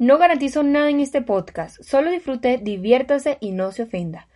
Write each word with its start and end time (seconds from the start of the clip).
No 0.00 0.16
garantizo 0.16 0.62
nada 0.62 0.88
en 0.88 0.98
este 1.00 1.20
podcast, 1.20 1.78
solo 1.82 2.10
disfrute, 2.10 2.56
diviértase 2.56 3.36
y 3.38 3.50
no 3.50 3.70
se 3.70 3.82
ofenda. 3.82 4.28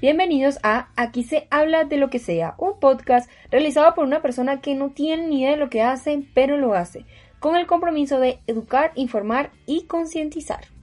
Bienvenidos 0.00 0.60
a 0.62 0.90
Aquí 0.94 1.24
se 1.24 1.48
habla 1.50 1.82
de 1.82 1.96
lo 1.96 2.10
que 2.10 2.20
sea, 2.20 2.54
un 2.58 2.78
podcast 2.78 3.28
realizado 3.50 3.92
por 3.96 4.04
una 4.04 4.22
persona 4.22 4.60
que 4.60 4.76
no 4.76 4.90
tiene 4.90 5.26
ni 5.26 5.40
idea 5.40 5.50
de 5.50 5.56
lo 5.56 5.68
que 5.68 5.82
hace, 5.82 6.22
pero 6.32 6.56
lo 6.56 6.74
hace, 6.74 7.04
con 7.40 7.56
el 7.56 7.66
compromiso 7.66 8.20
de 8.20 8.38
educar, 8.46 8.92
informar 8.94 9.50
y 9.66 9.86
concientizar. 9.86 10.75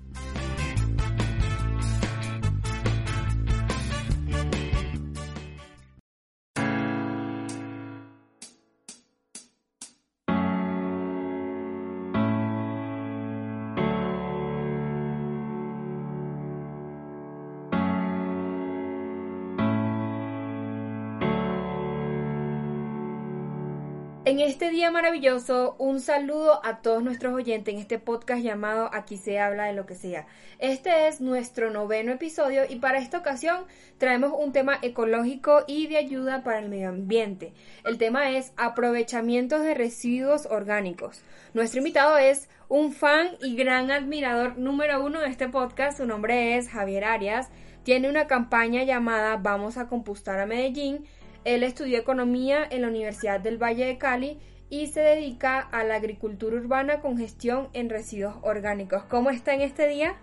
Este 24.46 24.70
día 24.72 24.92
maravilloso, 24.92 25.78
un 25.80 26.02
saludo 26.02 26.60
a 26.66 26.82
todos 26.82 27.02
nuestros 27.02 27.34
oyentes 27.34 27.74
en 27.74 27.80
este 27.80 27.98
podcast 27.98 28.42
llamado 28.44 28.90
Aquí 28.92 29.16
se 29.16 29.40
habla 29.40 29.66
de 29.66 29.74
lo 29.74 29.86
que 29.86 29.96
sea. 29.96 30.28
Este 30.60 31.08
es 31.08 31.22
nuestro 31.22 31.70
noveno 31.70 32.12
episodio 32.12 32.64
y 32.68 32.76
para 32.76 33.00
esta 33.00 33.20
ocasión 33.20 33.64
traemos 33.98 34.34
un 34.38 34.52
tema 34.52 34.80
ecológico 34.82 35.64
y 35.66 35.88
de 35.88 35.96
ayuda 35.96 36.44
para 36.44 36.60
el 36.60 36.68
medio 36.68 36.90
ambiente. 36.90 37.54
El 37.86 37.98
tema 37.98 38.32
es 38.32 38.52
aprovechamientos 38.58 39.62
de 39.62 39.76
residuos 39.76 40.46
orgánicos. 40.48 41.22
Nuestro 41.54 41.80
invitado 41.80 42.18
es 42.18 42.50
un 42.68 42.92
fan 42.92 43.30
y 43.42 43.56
gran 43.56 43.92
admirador 43.92 44.58
número 44.58 45.06
uno 45.06 45.22
de 45.22 45.30
este 45.30 45.48
podcast. 45.48 46.00
Su 46.00 46.06
nombre 46.06 46.58
es 46.58 46.68
Javier 46.68 47.06
Arias. 47.06 47.48
Tiene 47.84 48.10
una 48.10 48.28
campaña 48.28 48.84
llamada 48.84 49.38
Vamos 49.38 49.78
a 49.78 49.88
compostar 49.88 50.42
a 50.42 50.46
Medellín 50.46 51.06
él 51.46 51.64
estudió 51.64 51.98
economía 51.98 52.66
en 52.70 52.82
la 52.82 52.88
Universidad 52.88 53.40
del 53.40 53.62
Valle 53.62 53.86
de 53.86 53.98
Cali 53.98 54.40
y 54.70 54.88
se 54.88 55.02
dedica 55.02 55.60
a 55.60 55.84
la 55.84 55.96
agricultura 55.96 56.56
urbana 56.56 57.00
con 57.02 57.18
gestión 57.18 57.70
en 57.74 57.90
residuos 57.90 58.36
orgánicos. 58.42 59.04
¿Cómo 59.04 59.30
está 59.30 59.54
en 59.54 59.62
este 59.62 59.88
día? 59.88 60.16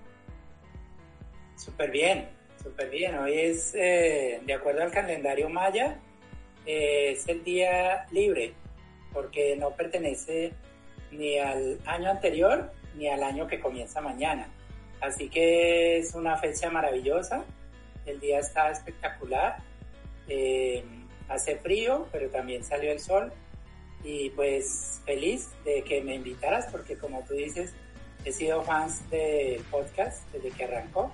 Súper 1.57 1.91
bien, 1.91 2.29
súper 2.63 2.91
bien. 2.91 3.17
Hoy 3.19 3.39
es, 3.39 3.75
eh, 3.75 4.41
de 4.45 4.55
acuerdo 4.55 4.83
al 4.83 4.91
calendario 4.91 5.49
maya, 5.49 6.01
eh, 6.67 7.13
es 7.13 7.29
el 7.29 7.45
día 7.45 8.07
libre, 8.11 8.55
porque 9.13 9.57
no 9.57 9.71
pertenece 9.77 10.53
ni 11.13 11.39
al 11.39 11.79
año 11.87 12.11
anterior 12.11 12.73
ni 12.97 13.09
al 13.09 13.23
año 13.23 13.47
que 13.47 13.61
comienza 13.61 14.01
mañana. 14.01 14.49
Así 15.01 15.29
que 15.29 15.99
es 15.99 16.15
una 16.15 16.37
fecha 16.37 16.71
maravillosa, 16.71 17.45
el 18.07 18.19
día 18.21 18.41
está 18.41 18.71
espectacular. 18.71 19.59
Eh, 20.29 20.85
hace 21.31 21.57
frío, 21.57 22.07
pero 22.13 22.29
también 22.29 22.65
salió 22.65 22.93
el 22.93 23.01
sol 23.01 23.33
y 24.05 24.31
pues 24.31 25.01
feliz 25.05 25.51
de 25.65 25.83
que 25.83 26.03
me 26.03 26.15
invitaras 26.15 26.67
porque 26.71 26.97
como 26.97 27.23
tú 27.23 27.35
dices, 27.35 27.73
he 28.25 28.33
sido 28.33 28.63
fans 28.63 29.09
de 29.11 29.61
podcast 29.71 30.31
desde 30.33 30.51
que 30.51 30.65
arrancó 30.65 31.13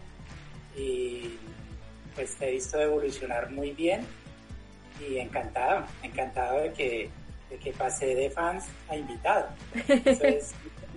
y 0.76 1.38
pues 2.14 2.34
te 2.36 2.48
he 2.48 2.52
visto 2.52 2.80
evolucionar 2.80 3.50
muy 3.50 3.72
bien 3.72 4.00
y 5.08 5.18
encantado, 5.18 5.84
encantado 6.02 6.60
de 6.60 6.72
que, 6.72 7.10
de 7.50 7.56
que 7.58 7.72
pasé 7.72 8.14
de 8.14 8.30
fans 8.30 8.64
a 8.88 8.96
invitado. 8.96 9.48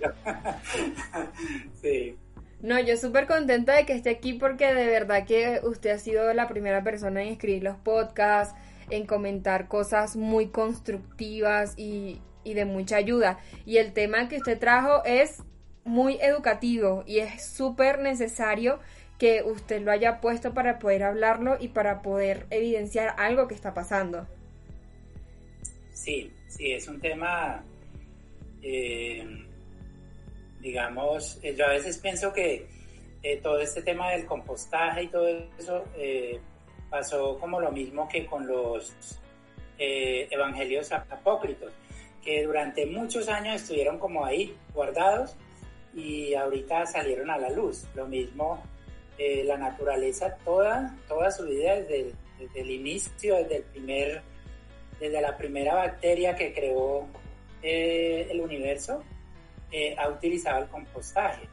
sí. 1.82 2.16
No, 2.62 2.78
yo 2.78 2.96
súper 2.96 3.26
contenta 3.26 3.74
de 3.74 3.86
que 3.86 3.94
esté 3.94 4.10
aquí 4.10 4.34
porque 4.34 4.74
de 4.74 4.86
verdad 4.86 5.26
que 5.26 5.60
usted 5.62 5.90
ha 5.90 5.98
sido 5.98 6.32
la 6.34 6.46
primera 6.46 6.82
persona 6.82 7.22
en 7.22 7.28
escribir 7.28 7.62
los 7.62 7.76
podcasts, 7.76 8.54
en 8.90 9.06
comentar 9.06 9.68
cosas 9.68 10.16
muy 10.16 10.48
constructivas 10.48 11.74
y, 11.76 12.20
de 12.44 12.64
mucha 12.64 12.96
ayuda. 12.96 13.38
Y 13.64 13.76
el 13.76 13.92
tema 13.92 14.28
que 14.28 14.38
usted 14.38 14.58
trajo 14.58 15.04
es 15.04 15.42
muy 15.84 16.18
educativo 16.20 17.04
y 17.06 17.18
es 17.18 17.44
súper 17.44 18.00
necesario 18.00 18.80
que 19.18 19.42
usted 19.42 19.82
lo 19.82 19.92
haya 19.92 20.20
puesto 20.20 20.54
para 20.54 20.78
poder 20.78 21.04
hablarlo 21.04 21.56
y 21.60 21.68
para 21.68 22.02
poder 22.02 22.46
evidenciar 22.50 23.14
algo 23.18 23.46
que 23.46 23.54
está 23.54 23.74
pasando. 23.74 24.26
Sí, 25.92 26.32
sí, 26.48 26.72
es 26.72 26.88
un 26.88 27.00
tema, 27.00 27.62
eh, 28.62 29.46
digamos, 30.60 31.38
eh, 31.42 31.54
yo 31.54 31.66
a 31.66 31.70
veces 31.70 31.98
pienso 31.98 32.32
que 32.32 32.66
eh, 33.22 33.36
todo 33.42 33.60
este 33.60 33.82
tema 33.82 34.10
del 34.12 34.24
compostaje 34.24 35.04
y 35.04 35.08
todo 35.08 35.28
eso 35.58 35.84
pasó 36.90 37.38
como 37.38 37.60
lo 37.60 37.70
mismo 37.70 38.08
que 38.08 38.26
con 38.26 38.46
los 38.46 38.92
eh, 39.78 40.28
evangelios 40.30 40.92
apócritos, 40.92 41.72
que 42.22 42.44
durante 42.44 42.84
muchos 42.84 43.28
años 43.28 43.62
estuvieron 43.62 43.98
como 43.98 44.24
ahí 44.26 44.54
guardados 44.74 45.36
y 45.94 46.34
ahorita 46.34 46.84
salieron 46.86 47.30
a 47.30 47.38
la 47.38 47.48
luz. 47.50 47.86
Lo 47.94 48.06
mismo 48.06 48.62
eh, 49.16 49.44
la 49.44 49.56
naturaleza, 49.56 50.36
toda, 50.44 50.94
toda 51.08 51.30
su 51.30 51.44
vida 51.44 51.76
desde 51.76 52.12
el, 52.54 52.70
inicio, 52.70 53.36
desde 53.36 53.56
el 53.58 53.62
primer, 53.64 54.22
desde 54.98 55.20
la 55.20 55.36
primera 55.36 55.74
bacteria 55.74 56.34
que 56.34 56.52
creó 56.52 57.06
eh, 57.62 58.28
el 58.30 58.40
universo, 58.40 59.02
ha 59.96 60.08
utilizado 60.08 60.64
el 60.64 60.68
compostaje. 60.68 61.48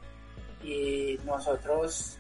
Y 0.64 1.20
nosotros 1.24 2.20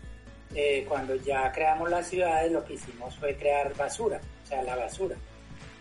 eh, 0.55 0.85
cuando 0.87 1.15
ya 1.15 1.51
creamos 1.51 1.89
las 1.89 2.07
ciudades, 2.07 2.51
lo 2.51 2.63
que 2.63 2.73
hicimos 2.73 3.15
fue 3.17 3.35
crear 3.35 3.75
basura, 3.75 4.21
o 4.43 4.47
sea, 4.47 4.63
la 4.63 4.75
basura. 4.75 5.15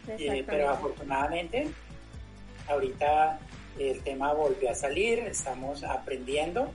Eh, 0.09 0.45
pero 0.47 0.71
afortunadamente, 0.71 1.69
ahorita 2.69 3.39
el 3.79 4.01
tema 4.03 4.33
volvió 4.33 4.71
a 4.71 4.75
salir, 4.75 5.21
estamos 5.21 5.83
aprendiendo. 5.85 6.71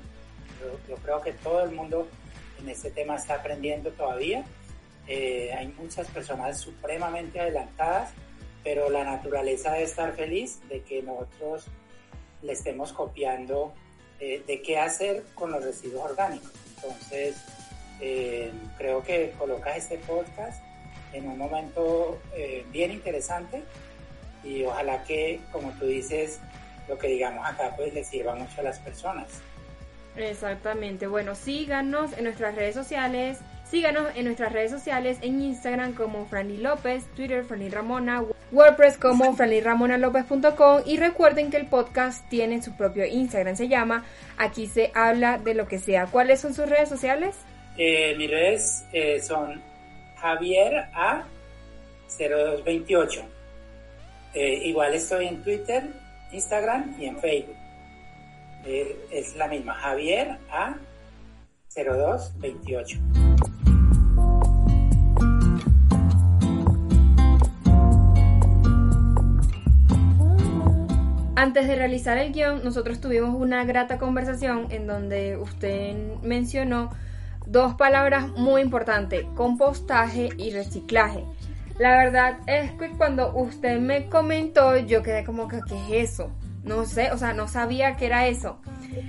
Yo, 0.88 0.96
creo 0.98 1.22
que 1.22 1.34
todo 1.34 1.64
el 1.64 1.72
mundo 1.72 2.08
en 2.60 2.70
este 2.70 2.92
tema 2.92 3.16
está 3.16 3.36
aprendiendo 3.36 3.92
todavía. 3.92 4.46
Eh, 5.08 5.52
hay 5.58 5.68
muchas 5.68 6.08
personas 6.08 6.60
supremamente 6.60 7.40
adelantadas, 7.40 8.12
pero 8.64 8.90
la 8.90 9.04
naturaleza 9.04 9.72
debe 9.72 9.86
estar 9.86 10.14
feliz 10.14 10.60
de 10.70 10.82
que 10.82 11.02
nosotros 11.02 11.66
le 12.42 12.54
estemos 12.54 12.94
copiando 12.94 13.74
de 14.20 14.62
qué 14.62 14.78
hacer 14.78 15.24
con 15.34 15.52
los 15.52 15.64
residuos 15.64 16.12
orgánicos. 16.12 16.52
Entonces, 16.76 17.36
eh, 18.02 18.52
creo 18.78 19.04
que 19.04 19.34
colocas 19.38 19.78
este 19.78 19.98
podcast 20.00 20.62
en 21.14 21.28
un 21.28 21.38
momento 21.38 22.20
eh, 22.36 22.66
bien 22.72 22.92
interesante 22.92 23.64
y 24.44 24.64
ojalá 24.64 25.04
que, 25.04 25.40
como 25.52 25.72
tú 25.74 25.86
dices, 25.86 26.40
lo 26.88 26.98
que 26.98 27.08
digamos 27.08 27.48
acá 27.48 27.74
pues 27.76 27.94
le 27.94 28.04
sirva 28.04 28.36
mucho 28.36 28.62
a 28.62 28.64
las 28.64 28.80
personas. 28.80 29.28
Exactamente. 30.16 31.08
Bueno, 31.08 31.36
síganos 31.36 32.12
en 32.18 32.26
nuestras 32.26 32.56
redes 32.56 32.76
sociales. 32.76 33.40
Síganos 33.70 34.08
en 34.16 34.26
nuestras 34.26 34.52
redes 34.52 34.70
sociales 34.70 35.18
en 35.22 35.42
Instagram 35.42 35.94
como 35.94 36.26
Franny 36.26 36.58
López, 36.58 37.06
Twitter 37.16 37.46
Franny 37.46 37.70
Ramona, 37.70 38.22
WordPress 38.52 38.98
como 38.98 39.34
franlyramonalopez.com 39.34 40.82
y 40.86 40.98
recuerden 40.98 41.50
que 41.50 41.56
el 41.56 41.68
podcast 41.68 42.28
tiene 42.28 42.62
su 42.62 42.76
propio 42.76 43.06
Instagram, 43.06 43.56
se 43.56 43.70
llama 43.70 44.04
Aquí 44.38 44.68
se 44.68 44.92
habla 44.94 45.38
de 45.38 45.54
lo 45.54 45.70
que 45.70 45.80
sea. 45.80 46.08
¿Cuáles 46.08 46.42
son 46.42 46.54
sus 46.54 46.68
redes 46.68 46.90
sociales? 46.90 47.38
Eh, 47.78 48.16
mis 48.18 48.30
redes 48.30 48.86
eh, 48.92 49.22
son 49.22 49.62
Javier 50.18 50.90
A 50.94 51.24
0228. 52.18 53.22
Eh, 54.34 54.62
igual 54.66 54.94
estoy 54.94 55.28
en 55.28 55.44
Twitter, 55.44 55.84
Instagram 56.32 56.96
y 57.00 57.06
en 57.06 57.20
Facebook. 57.20 57.56
Eh, 58.66 58.98
es 59.12 59.36
la 59.36 59.48
misma, 59.48 59.74
Javier 59.74 60.38
A 60.50 60.76
0228. 61.76 63.00
Antes 71.36 71.68
de 71.68 71.76
realizar 71.76 72.20
el 72.20 72.34
guion, 72.34 72.64
nosotros 72.64 73.02
tuvimos 73.02 73.34
una 73.34 73.66
grata 73.66 73.98
conversación 73.98 74.68
en 74.70 74.86
donde 74.86 75.38
usted 75.38 75.96
mencionó 76.22 76.92
dos 77.52 77.76
palabras 77.76 78.30
muy 78.30 78.62
importantes, 78.62 79.26
compostaje 79.36 80.30
y 80.38 80.52
reciclaje. 80.52 81.26
La 81.78 81.98
verdad 81.98 82.40
es 82.48 82.72
que 82.74 82.92
cuando 82.92 83.36
usted 83.36 83.80
me 83.80 84.08
comentó, 84.08 84.78
yo 84.78 85.04
quedé 85.04 85.26
como 85.26 85.48
que, 85.48 85.60
¿qué 85.68 86.04
es 86.04 86.12
eso? 86.12 86.32
No 86.64 86.86
sé, 86.86 87.12
o 87.12 87.18
sea, 87.18 87.34
no 87.34 87.48
sabía 87.48 87.98
que 87.98 88.06
era 88.06 88.28
eso. 88.28 88.60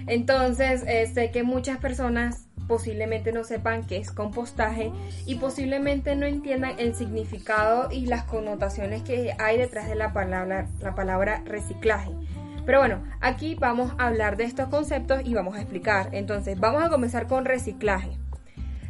Entonces, 0.06 0.82
eh, 0.86 1.06
sé 1.12 1.30
que 1.30 1.42
muchas 1.42 1.78
personas 1.78 2.48
posiblemente 2.66 3.32
no 3.32 3.44
sepan 3.44 3.84
qué 3.84 3.98
es 3.98 4.10
compostaje 4.10 4.90
y 5.26 5.34
posiblemente 5.36 6.16
no 6.16 6.26
entiendan 6.26 6.74
el 6.78 6.94
significado 6.94 7.90
y 7.90 8.06
las 8.06 8.24
connotaciones 8.24 9.02
que 9.02 9.34
hay 9.38 9.58
detrás 9.58 9.88
de 9.88 9.94
la 9.94 10.12
palabra, 10.12 10.66
la 10.80 10.94
palabra 10.94 11.42
reciclaje. 11.44 12.10
Pero 12.64 12.78
bueno, 12.78 13.02
aquí 13.20 13.56
vamos 13.56 13.92
a 13.98 14.06
hablar 14.06 14.36
de 14.36 14.44
estos 14.44 14.68
conceptos 14.68 15.20
y 15.24 15.34
vamos 15.34 15.56
a 15.56 15.60
explicar. 15.60 16.08
Entonces, 16.12 16.58
vamos 16.58 16.82
a 16.82 16.88
comenzar 16.88 17.26
con 17.26 17.44
reciclaje. 17.44 18.21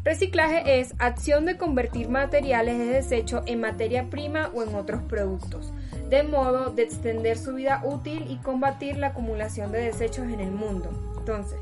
Reciclaje 0.04 0.80
es 0.80 0.94
acción 0.98 1.46
de 1.46 1.56
convertir 1.56 2.08
materiales 2.08 2.76
de 2.76 2.86
desecho 2.86 3.44
en 3.46 3.60
materia 3.60 4.10
prima 4.10 4.50
o 4.52 4.64
en 4.64 4.74
otros 4.74 5.00
productos, 5.02 5.72
de 6.10 6.24
modo 6.24 6.70
de 6.70 6.82
extender 6.82 7.38
su 7.38 7.54
vida 7.54 7.82
útil 7.84 8.26
y 8.28 8.38
combatir 8.38 8.96
la 8.96 9.08
acumulación 9.08 9.70
de 9.70 9.78
desechos 9.80 10.24
en 10.24 10.40
el 10.40 10.50
mundo. 10.50 10.90
Entonces, 11.18 11.56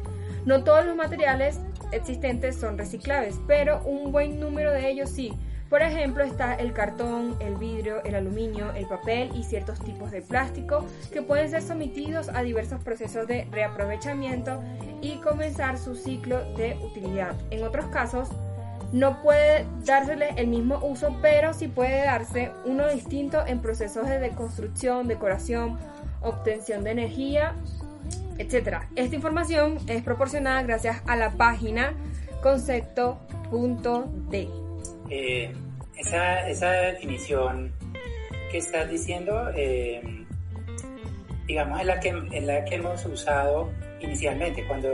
no 0.46 0.64
todos 0.64 0.86
los 0.86 0.96
materiales 0.96 1.60
existentes 1.92 2.56
son 2.56 2.78
reciclables, 2.78 3.38
pero 3.46 3.82
un 3.84 4.10
buen 4.10 4.40
número 4.40 4.72
de 4.72 4.90
ellos 4.90 5.10
sí. 5.10 5.34
Por 5.70 5.82
ejemplo, 5.82 6.24
está 6.24 6.54
el 6.54 6.72
cartón, 6.72 7.36
el 7.38 7.54
vidrio, 7.54 8.02
el 8.04 8.16
aluminio, 8.16 8.72
el 8.74 8.86
papel 8.86 9.30
y 9.34 9.44
ciertos 9.44 9.78
tipos 9.78 10.10
de 10.10 10.20
plástico 10.20 10.84
que 11.12 11.22
pueden 11.22 11.48
ser 11.48 11.62
sometidos 11.62 12.28
a 12.28 12.42
diversos 12.42 12.82
procesos 12.82 13.28
de 13.28 13.46
reaprovechamiento 13.52 14.60
y 15.00 15.18
comenzar 15.18 15.78
su 15.78 15.94
ciclo 15.94 16.40
de 16.56 16.76
utilidad. 16.82 17.36
En 17.50 17.62
otros 17.64 17.86
casos, 17.86 18.28
no 18.92 19.22
puede 19.22 19.64
dársele 19.84 20.30
el 20.36 20.48
mismo 20.48 20.80
uso, 20.84 21.16
pero 21.22 21.54
sí 21.54 21.68
puede 21.68 22.04
darse 22.04 22.50
uno 22.64 22.88
distinto 22.88 23.46
en 23.46 23.60
procesos 23.60 24.08
de 24.08 24.18
deconstrucción, 24.18 25.06
decoración, 25.06 25.78
obtención 26.20 26.82
de 26.82 26.90
energía 26.90 27.54
etcétera. 28.38 28.88
Esta 28.96 29.14
información 29.14 29.78
es 29.86 30.02
proporcionada 30.02 30.62
gracias 30.62 31.02
a 31.06 31.14
la 31.14 31.30
página 31.32 31.92
concepto.d. 32.42 33.10
Eh, 35.10 35.52
esa, 35.96 36.48
esa, 36.48 36.70
definición 36.70 37.72
que 38.50 38.58
estás 38.58 38.88
diciendo, 38.88 39.50
eh, 39.54 40.00
digamos, 41.46 41.80
es 41.80 41.86
la, 41.86 42.00
que, 42.00 42.14
es 42.32 42.44
la 42.44 42.64
que 42.64 42.76
hemos 42.76 43.04
usado 43.04 43.70
inicialmente, 44.00 44.66
cuando, 44.66 44.88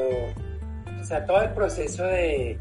o 1.01 1.05
sea, 1.05 1.25
todo 1.25 1.43
el 1.43 1.51
proceso 1.51 2.05
de, 2.05 2.59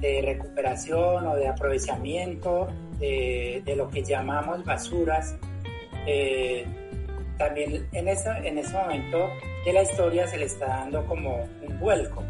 de 0.00 0.22
recuperación 0.22 1.26
o 1.26 1.36
de 1.36 1.46
aprovechamiento 1.46 2.68
de, 2.98 3.62
lo 3.76 3.88
que 3.90 4.02
llamamos 4.02 4.64
basuras, 4.64 5.36
eh, 6.06 6.66
también 7.38 7.86
en 7.92 8.08
ese, 8.08 8.30
en 8.30 8.58
ese 8.58 8.72
momento 8.74 9.28
de 9.64 9.72
la 9.72 9.82
historia 9.82 10.26
se 10.26 10.38
le 10.38 10.46
está 10.46 10.66
dando 10.66 11.04
como 11.06 11.48
un 11.66 11.78
vuelco, 11.78 12.22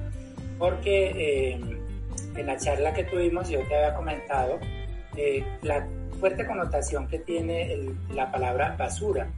porque 0.58 1.58
en 2.36 2.46
la 2.46 2.56
charla 2.56 2.92
que 2.92 3.04
tuvimos 3.04 3.48
yo 3.48 3.60
te 3.68 3.76
había 3.76 3.94
comentado 3.94 4.58
eh, 5.16 5.44
la 5.62 5.86
fuerte 6.18 6.46
connotación 6.46 7.08
que 7.08 7.18
tiene 7.18 7.90
la 8.14 8.30
palabra 8.30 8.76
basura 8.78 9.28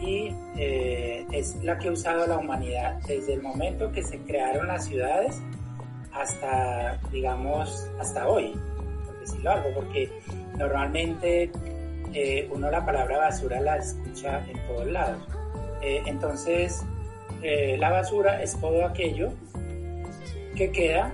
y 0.00 0.34
eh, 0.56 1.26
es 1.32 1.56
la 1.62 1.78
que 1.78 1.88
ha 1.88 1.92
usado 1.92 2.26
la 2.26 2.38
humanidad 2.38 3.00
desde 3.06 3.34
el 3.34 3.42
momento 3.42 3.90
que 3.92 4.02
se 4.02 4.18
crearon 4.18 4.66
las 4.66 4.86
ciudades 4.86 5.40
hasta, 6.12 7.00
digamos, 7.10 7.90
hasta 7.98 8.28
hoy, 8.28 8.54
por 9.06 9.18
decirlo 9.20 9.50
algo, 9.50 9.68
porque 9.74 10.10
normalmente 10.56 11.50
uno 12.52 12.70
la 12.70 12.86
palabra 12.86 13.18
basura 13.18 13.60
la 13.60 13.78
escucha 13.78 14.44
en 14.48 14.56
todos 14.68 14.86
lados. 14.86 15.20
entonces, 15.82 16.84
eh, 17.44 17.76
la 17.78 17.90
basura 17.90 18.42
es 18.42 18.58
todo 18.58 18.86
aquello 18.86 19.30
que 20.56 20.72
queda 20.72 21.12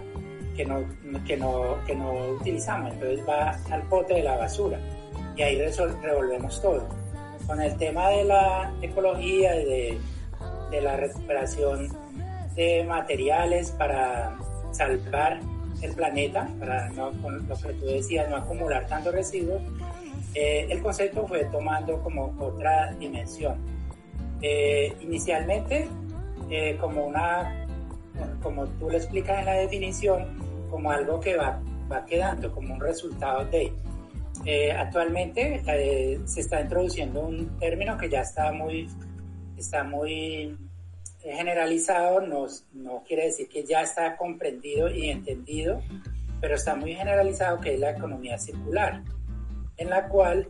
que 0.60 0.66
no, 0.66 0.84
que 1.24 1.36
no, 1.36 1.76
que 1.86 1.94
no 1.94 2.12
utilizamos. 2.40 2.92
Entonces 2.92 3.26
va 3.26 3.58
al 3.70 3.82
pote 3.84 4.14
de 4.14 4.22
la 4.22 4.36
basura 4.36 4.78
y 5.36 5.42
ahí 5.42 5.58
revolvemos 6.02 6.60
todo. 6.60 6.86
Con 7.46 7.60
el 7.60 7.76
tema 7.78 8.10
de 8.10 8.24
la 8.24 8.72
ecología 8.82 9.60
y 9.60 9.64
de, 9.64 9.98
de 10.70 10.80
la 10.82 10.96
recuperación 10.96 11.88
de 12.54 12.84
materiales 12.84 13.70
para 13.72 14.38
salvar 14.72 15.40
el 15.80 15.94
planeta, 15.94 16.48
para 16.58 16.90
no, 16.90 17.10
con 17.22 17.48
lo 17.48 17.56
que 17.56 17.72
tú 17.72 17.86
decías, 17.86 18.28
no 18.28 18.36
acumular 18.36 18.86
tantos 18.86 19.14
residuos, 19.14 19.62
eh, 20.34 20.66
el 20.68 20.82
concepto 20.82 21.26
fue 21.26 21.44
tomando 21.46 22.02
como 22.02 22.34
otra 22.38 22.92
dimensión. 22.98 23.56
Eh, 24.42 24.94
inicialmente 25.00 25.88
eh, 26.50 26.76
como 26.80 27.06
una, 27.06 27.66
como 28.42 28.66
tú 28.66 28.90
lo 28.90 28.96
explicas 28.96 29.38
en 29.40 29.46
la 29.46 29.54
definición, 29.54 30.49
como 30.70 30.90
algo 30.90 31.20
que 31.20 31.36
va, 31.36 31.60
va 31.90 32.04
quedando, 32.04 32.52
como 32.52 32.74
un 32.74 32.80
resultado 32.80 33.44
de. 33.46 33.72
Eh, 34.46 34.72
actualmente 34.72 35.60
eh, 35.66 36.18
se 36.24 36.40
está 36.40 36.62
introduciendo 36.62 37.20
un 37.20 37.58
término 37.58 37.98
que 37.98 38.08
ya 38.08 38.20
está 38.20 38.52
muy, 38.52 38.88
está 39.58 39.84
muy 39.84 40.56
generalizado, 41.20 42.22
no, 42.22 42.46
no 42.72 43.02
quiere 43.06 43.26
decir 43.26 43.48
que 43.48 43.64
ya 43.64 43.82
está 43.82 44.16
comprendido 44.16 44.88
y 44.88 45.10
entendido, 45.10 45.82
pero 46.40 46.54
está 46.54 46.74
muy 46.74 46.94
generalizado 46.94 47.60
que 47.60 47.74
es 47.74 47.80
la 47.80 47.90
economía 47.90 48.38
circular, 48.38 49.02
en 49.76 49.90
la 49.90 50.08
cual 50.08 50.48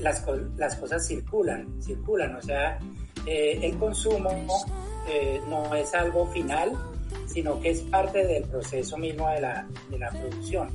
las, 0.00 0.24
las 0.56 0.76
cosas 0.76 1.06
circulan, 1.06 1.82
circulan, 1.82 2.34
o 2.36 2.40
sea, 2.40 2.78
eh, 3.26 3.60
el 3.62 3.78
consumo 3.78 4.30
eh, 5.08 5.40
no 5.48 5.74
es 5.74 5.94
algo 5.94 6.26
final, 6.28 6.72
sino 7.32 7.60
que 7.60 7.70
es 7.70 7.80
parte 7.80 8.26
del 8.26 8.44
proceso 8.44 8.96
mismo 8.96 9.28
de 9.28 9.40
la, 9.40 9.66
de 9.90 9.98
la 9.98 10.10
producción. 10.10 10.68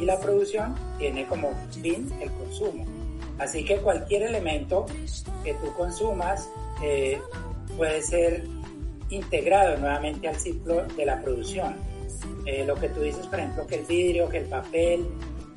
Y 0.00 0.04
la 0.04 0.18
producción 0.18 0.74
tiene 0.98 1.26
como 1.26 1.50
fin 1.70 2.08
el 2.20 2.30
consumo. 2.32 2.84
Así 3.38 3.64
que 3.64 3.78
cualquier 3.78 4.22
elemento 4.22 4.86
que 5.44 5.54
tú 5.54 5.72
consumas 5.74 6.48
eh, 6.82 7.20
puede 7.76 8.02
ser 8.02 8.44
integrado 9.08 9.78
nuevamente 9.78 10.28
al 10.28 10.36
ciclo 10.36 10.84
de 10.84 11.04
la 11.06 11.20
producción. 11.20 11.76
lo 12.66 12.74
que 12.74 12.88
tú 12.88 13.00
dices, 13.00 13.26
por 13.26 13.38
ejemplo, 13.38 13.66
que 13.66 13.76
el 13.76 13.86
vidrio, 13.86 14.28
que 14.28 14.38
el 14.38 14.46
papel, 14.46 15.06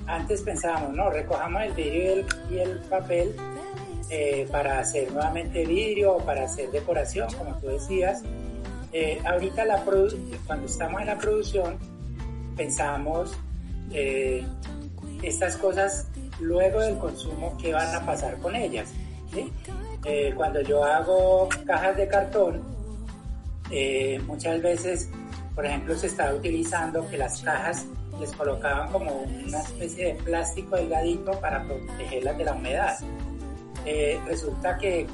antes 0.07 0.41
pensábamos, 0.41 0.93
no, 0.93 1.09
recojamos 1.09 1.63
el 1.63 1.73
vidrio 1.73 2.01
y 2.01 2.07
el, 2.07 2.25
y 2.51 2.57
el 2.59 2.79
papel 2.89 3.35
eh, 4.09 4.47
para 4.51 4.79
hacer 4.79 5.11
nuevamente 5.11 5.65
vidrio 5.65 6.17
o 6.17 6.17
para 6.19 6.43
hacer 6.43 6.69
decoración, 6.71 7.27
como 7.33 7.57
tú 7.59 7.67
decías. 7.67 8.21
Eh, 8.93 9.19
ahorita 9.25 9.65
la 9.65 9.83
cuando 10.45 10.67
estamos 10.67 11.01
en 11.01 11.07
la 11.07 11.17
producción 11.17 11.77
pensamos 12.55 13.35
eh, 13.91 14.45
estas 15.23 15.57
cosas 15.57 16.07
luego 16.39 16.79
del 16.81 16.97
consumo, 16.97 17.57
¿qué 17.59 17.73
van 17.73 17.93
a 17.95 18.05
pasar 18.05 18.37
con 18.37 18.55
ellas? 18.55 18.91
cuando 20.35 20.61
yo 20.61 20.83
hago 20.83 21.49
cajas 21.65 21.97
de 21.97 22.07
cartón, 22.07 22.61
muchas 24.27 24.61
veces, 24.61 25.09
por 25.55 25.65
ejemplo, 25.65 25.95
se 25.95 26.05
está 26.05 26.35
utilizando 26.35 27.09
que 27.09 27.17
las 27.17 27.41
cajas 27.41 27.87
les 28.19 28.31
colocaban 28.33 28.91
como 28.91 29.11
una 29.11 29.61
especie 29.61 30.13
de 30.13 30.23
plástico 30.23 30.75
delgadito 30.75 31.31
para 31.39 31.63
protegerlas 31.63 32.37
de 32.37 32.45
la 32.45 32.53
humedad. 32.53 32.97
Eh, 33.85 34.19
resulta 34.25 34.77
que 34.77 35.07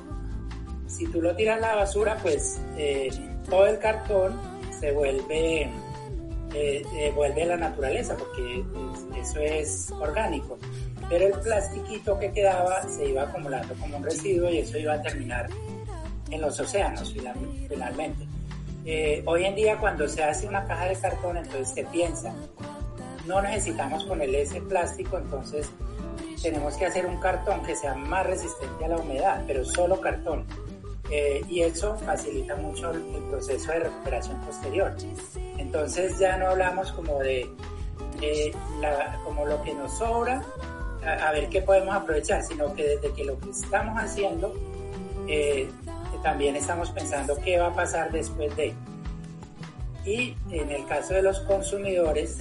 si 0.88 1.08
tú 1.08 1.22
lo 1.22 1.36
tiras 1.36 1.58
a 1.58 1.62
la 1.62 1.76
basura, 1.76 2.18
pues 2.22 2.60
eh, 2.78 3.10
todo 3.48 3.68
el 3.68 3.80
cartón 3.80 4.40
se 4.80 4.92
vuelve, 4.92 5.70
eh, 6.54 7.12
vuelve 7.16 7.44
a 7.44 7.48
la 7.48 7.58
naturaleza, 7.58 8.16
porque 8.18 8.64
eso 9.20 9.40
es 9.40 9.92
orgánico. 10.00 10.58
Pero 11.10 11.28
el 11.28 11.42
plastiquito 11.42 12.20
que 12.20 12.32
quedaba 12.32 12.84
se 12.84 13.10
iba 13.10 13.24
acumulando 13.24 13.74
como 13.76 13.98
un 13.98 14.04
residuo 14.04 14.50
y 14.50 14.60
eso 14.60 14.78
iba 14.78 14.94
a 14.94 15.02
terminar 15.02 15.50
en 16.30 16.42
los 16.42 16.60
océanos 16.60 17.14
finalmente. 17.68 18.28
hoy 19.26 19.46
en 19.46 19.56
día 19.56 19.78
cuando 19.78 20.08
se 20.08 20.24
hace 20.24 20.48
una 20.48 20.66
caja 20.66 20.86
de 20.86 20.96
cartón, 20.96 21.38
entonces 21.38 21.70
se 21.70 21.84
piensa, 21.86 22.34
no 23.26 23.42
necesitamos 23.42 24.04
ponerle 24.06 24.42
ese 24.42 24.62
plástico, 24.62 25.18
entonces 25.18 25.70
tenemos 26.42 26.76
que 26.78 26.86
hacer 26.86 27.06
un 27.06 27.18
cartón 27.20 27.64
que 27.64 27.76
sea 27.76 27.96
más 27.96 28.26
resistente 28.26 28.86
a 28.86 28.88
la 28.88 28.98
humedad, 28.98 29.44
pero 29.46 29.64
solo 29.66 30.00
cartón. 30.00 30.46
Eh, 31.12 31.44
y 31.50 31.62
eso 31.62 31.96
facilita 31.98 32.56
mucho 32.56 32.92
el, 32.92 33.02
proceso 33.30 33.72
de 33.72 33.80
recuperación 33.80 34.40
posterior. 34.42 34.96
Entonces 35.58 36.20
ya 36.20 36.38
no 36.38 36.48
hablamos 36.48 36.92
como 36.92 37.20
de 37.20 37.50
como 39.24 39.46
lo 39.46 39.62
que 39.64 39.74
nos 39.74 39.98
sobra, 39.98 40.44
a, 41.06 41.32
ver 41.32 41.50
qué 41.50 41.62
podemos 41.62 41.96
aprovechar, 41.96 42.44
sino 42.44 42.74
que 42.74 42.84
desde 42.84 43.14
que 43.14 43.24
lo 43.24 43.40
que 43.40 43.50
estamos 43.50 43.98
haciendo 43.98 44.54
eh, 45.28 45.70
también 46.24 46.56
estamos 46.56 46.92
pensando 46.92 47.38
qué 47.38 47.60
va 47.60 47.68
a 47.68 47.74
pasar 47.74 48.12
después 48.12 48.56
de. 48.58 48.74
Y 50.06 50.36
en 50.50 50.72
el 50.72 50.86
caso 50.86 51.14
de 51.14 51.22
los 51.22 51.40
consumidores, 51.42 52.40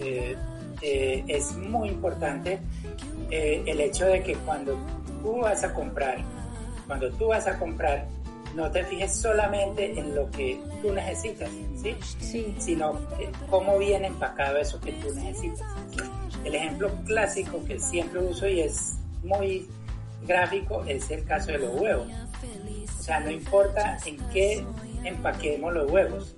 eh, 0.00 0.36
eh, 0.82 1.24
es 1.26 1.56
muy 1.56 1.88
importante 1.88 2.60
el 3.30 3.80
hecho 3.80 4.04
de 4.04 4.22
que 4.22 4.34
cuando 4.34 4.76
tú 5.22 5.38
vas 5.38 5.64
a 5.64 5.72
comprar, 5.72 6.18
cuando 6.92 7.10
tú 7.12 7.28
vas 7.28 7.46
a 7.46 7.58
comprar, 7.58 8.06
no 8.54 8.70
te 8.70 8.84
fijes 8.84 9.16
solamente 9.16 9.98
en 9.98 10.14
lo 10.14 10.30
que 10.30 10.60
tú 10.82 10.92
necesitas, 10.92 11.48
¿sí? 11.74 11.96
Sí. 12.20 12.54
Sino 12.58 13.00
cómo 13.48 13.78
viene 13.78 14.08
empacado 14.08 14.58
eso 14.58 14.78
que 14.78 14.92
tú 14.92 15.08
necesitas. 15.14 15.66
El 16.44 16.54
ejemplo 16.54 16.90
clásico 17.06 17.64
que 17.64 17.80
siempre 17.80 18.20
uso 18.20 18.46
y 18.46 18.60
es 18.60 18.98
muy 19.24 19.66
gráfico 20.26 20.84
es 20.86 21.10
el 21.10 21.24
caso 21.24 21.52
de 21.52 21.60
los 21.60 21.80
huevos. 21.80 22.08
O 22.98 23.02
sea, 23.02 23.20
no 23.20 23.30
importa 23.30 23.96
en 24.04 24.18
qué 24.28 24.62
empaquemos 25.02 25.72
los 25.72 25.90
huevos, 25.90 26.36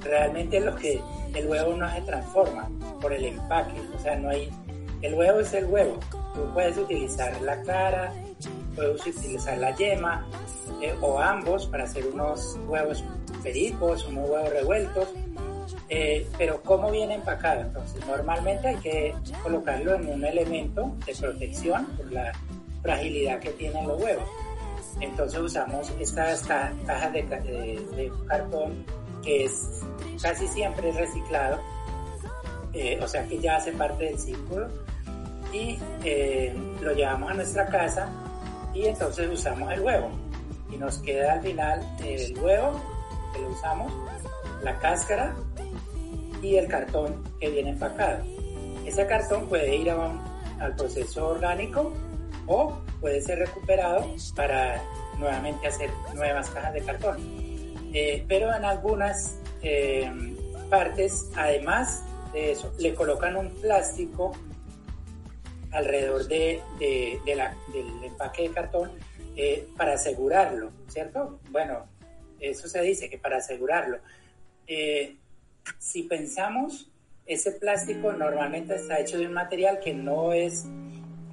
realmente 0.00 0.58
lo 0.58 0.74
que 0.74 1.02
el 1.34 1.46
huevo 1.46 1.76
no 1.76 1.92
se 1.92 2.00
transforma 2.00 2.66
por 2.98 3.12
el 3.12 3.26
empaque, 3.26 3.78
o 3.94 3.98
sea, 3.98 4.16
no 4.16 4.30
hay, 4.30 4.50
el 5.02 5.12
huevo 5.12 5.40
es 5.40 5.52
el 5.52 5.66
huevo, 5.66 6.00
tú 6.34 6.50
puedes 6.54 6.78
utilizar 6.78 7.38
la 7.42 7.60
clara, 7.60 8.10
puedes 8.74 9.06
utilizar 9.06 9.58
la 9.58 9.74
yema 9.74 10.26
eh, 10.80 10.94
o 11.00 11.18
ambos 11.18 11.66
para 11.66 11.84
hacer 11.84 12.06
unos 12.06 12.58
huevos 12.66 13.04
pericos, 13.42 14.06
unos 14.06 14.28
huevos 14.28 14.50
revueltos, 14.50 15.08
eh, 15.88 16.26
pero 16.38 16.62
¿cómo 16.62 16.90
viene 16.90 17.14
empacado? 17.14 17.62
Entonces, 17.62 18.06
normalmente 18.06 18.68
hay 18.68 18.76
que 18.76 19.14
colocarlo 19.42 19.94
en 19.94 20.08
un 20.08 20.24
elemento 20.24 20.94
de 21.06 21.14
protección 21.14 21.86
por 21.96 22.10
la 22.12 22.32
fragilidad 22.82 23.40
que 23.40 23.50
tienen 23.50 23.86
los 23.86 24.00
huevos. 24.00 24.28
Entonces 25.00 25.40
usamos 25.40 25.90
estas 25.98 26.42
cajas 26.42 27.12
de, 27.12 28.12
cartón 28.28 28.84
que 29.22 29.44
es 29.44 29.80
casi 30.20 30.46
siempre 30.48 30.92
reciclado, 30.92 31.60
eh, 32.72 32.98
o 33.02 33.08
sea 33.08 33.26
que 33.26 33.38
ya 33.38 33.56
hace 33.56 33.72
parte 33.72 34.04
del 34.04 34.18
círculo 34.18 34.68
y 35.52 35.78
eh, 36.04 36.54
lo 36.80 36.92
llevamos 36.92 37.30
a 37.30 37.34
nuestra 37.34 37.66
casa 37.66 38.10
y 38.74 38.86
entonces 38.86 39.28
usamos 39.30 39.70
el 39.72 39.80
huevo 39.80 40.10
y 40.70 40.76
nos 40.76 40.98
queda 40.98 41.34
al 41.34 41.42
final 41.42 41.96
el 42.04 42.38
huevo 42.38 42.80
que 43.32 43.40
lo 43.40 43.48
usamos, 43.48 43.92
la 44.62 44.78
cáscara 44.78 45.34
y 46.42 46.56
el 46.56 46.68
cartón 46.68 47.22
que 47.38 47.50
viene 47.50 47.70
empacado. 47.70 48.22
Ese 48.86 49.06
cartón 49.06 49.48
puede 49.48 49.76
ir 49.76 49.90
al 49.90 50.76
proceso 50.76 51.28
orgánico 51.28 51.92
o 52.46 52.78
puede 53.00 53.20
ser 53.20 53.38
recuperado 53.38 54.06
para 54.34 54.82
nuevamente 55.18 55.68
hacer 55.68 55.90
nuevas 56.14 56.50
cajas 56.50 56.74
de 56.74 56.82
cartón. 56.82 57.16
Eh, 57.94 58.24
pero 58.26 58.54
en 58.54 58.64
algunas 58.64 59.38
eh, 59.62 60.10
partes, 60.70 61.28
además 61.36 62.02
de 62.32 62.52
eso, 62.52 62.72
le 62.78 62.94
colocan 62.94 63.36
un 63.36 63.50
plástico 63.50 64.32
alrededor 65.72 66.26
de, 66.28 66.60
la, 67.34 67.56
del 67.72 68.04
empaque 68.04 68.42
de 68.42 68.50
cartón 68.50 68.90
eh, 69.36 69.66
para 69.76 69.94
asegurarlo, 69.94 70.70
¿cierto? 70.88 71.40
Bueno, 71.50 71.86
eso 72.40 72.68
se 72.68 72.80
dice 72.82 73.08
que 73.08 73.18
para 73.18 73.38
asegurarlo. 73.38 73.98
si 75.78 76.02
pensamos, 76.04 76.90
ese 77.26 77.52
plástico 77.52 78.12
normalmente 78.12 78.74
está 78.74 79.00
hecho 79.00 79.18
de 79.18 79.26
un 79.26 79.32
material 79.32 79.80
que 79.80 79.94
no 79.94 80.32
es 80.32 80.66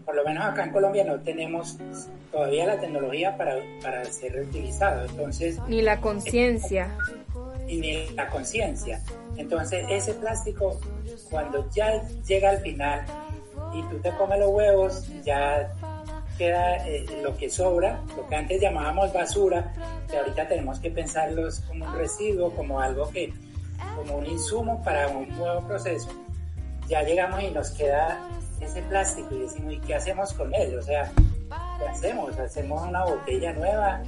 por 0.10 0.16
lo 0.16 0.24
menos 0.24 0.44
acá 0.44 0.64
en 0.64 0.72
Colombia 0.72 1.04
no 1.04 1.20
tenemos 1.20 1.78
todavía 2.32 2.66
la 2.66 2.80
tecnología 2.80 3.38
para, 3.38 3.58
para 3.80 4.04
ser 4.06 4.34
reutilizado. 4.34 5.06
Entonces, 5.06 5.60
ni 5.68 5.84
la 5.84 6.02
conciencia. 6.02 6.98
ni 7.68 8.10
la 8.16 8.28
conciencia. 8.28 9.04
Entonces, 9.38 9.86
ese 9.88 10.16
plástico, 10.16 10.80
cuando 11.30 11.70
ya 11.70 12.02
llega 12.28 12.50
al 12.50 12.58
final 12.62 13.06
y 13.74 13.84
tú 13.84 14.00
te 14.00 14.12
comes 14.12 14.40
los 14.40 14.50
huevos, 14.50 15.08
ya 15.24 15.72
queda 16.38 16.88
eh, 16.88 17.06
lo 17.22 17.36
que 17.36 17.50
sobra, 17.50 18.02
lo 18.16 18.26
que 18.28 18.36
antes 18.36 18.62
llamábamos 18.62 19.12
basura, 19.12 19.74
que 20.10 20.18
ahorita 20.18 20.48
tenemos 20.48 20.80
que 20.80 20.90
pensarlos 20.90 21.60
como 21.62 21.86
un 21.86 21.96
residuo, 21.96 22.52
como 22.56 22.80
algo 22.80 23.10
que, 23.10 23.34
como 23.96 24.18
un 24.18 24.26
insumo 24.26 24.82
para 24.84 25.10
un 25.10 25.28
nuevo 25.38 25.68
proceso. 25.68 26.10
Ya 26.88 27.04
llegamos 27.04 27.44
y 27.44 27.52
nos 27.52 27.72
queda 27.72 28.20
ese 28.62 28.82
plástico 28.84 29.36
y 29.36 29.40
decimos, 29.40 29.74
¿y 29.74 29.80
qué 29.80 29.96
hacemos 29.96 30.34
con 30.34 30.54
él? 30.56 30.78
O 30.78 30.82
sea, 30.82 31.12
¿qué 31.78 31.88
hacemos? 31.88 32.38
¿Hacemos 32.40 32.88
una 32.88 33.04
botella 33.04 33.54
nueva? 33.54 34.02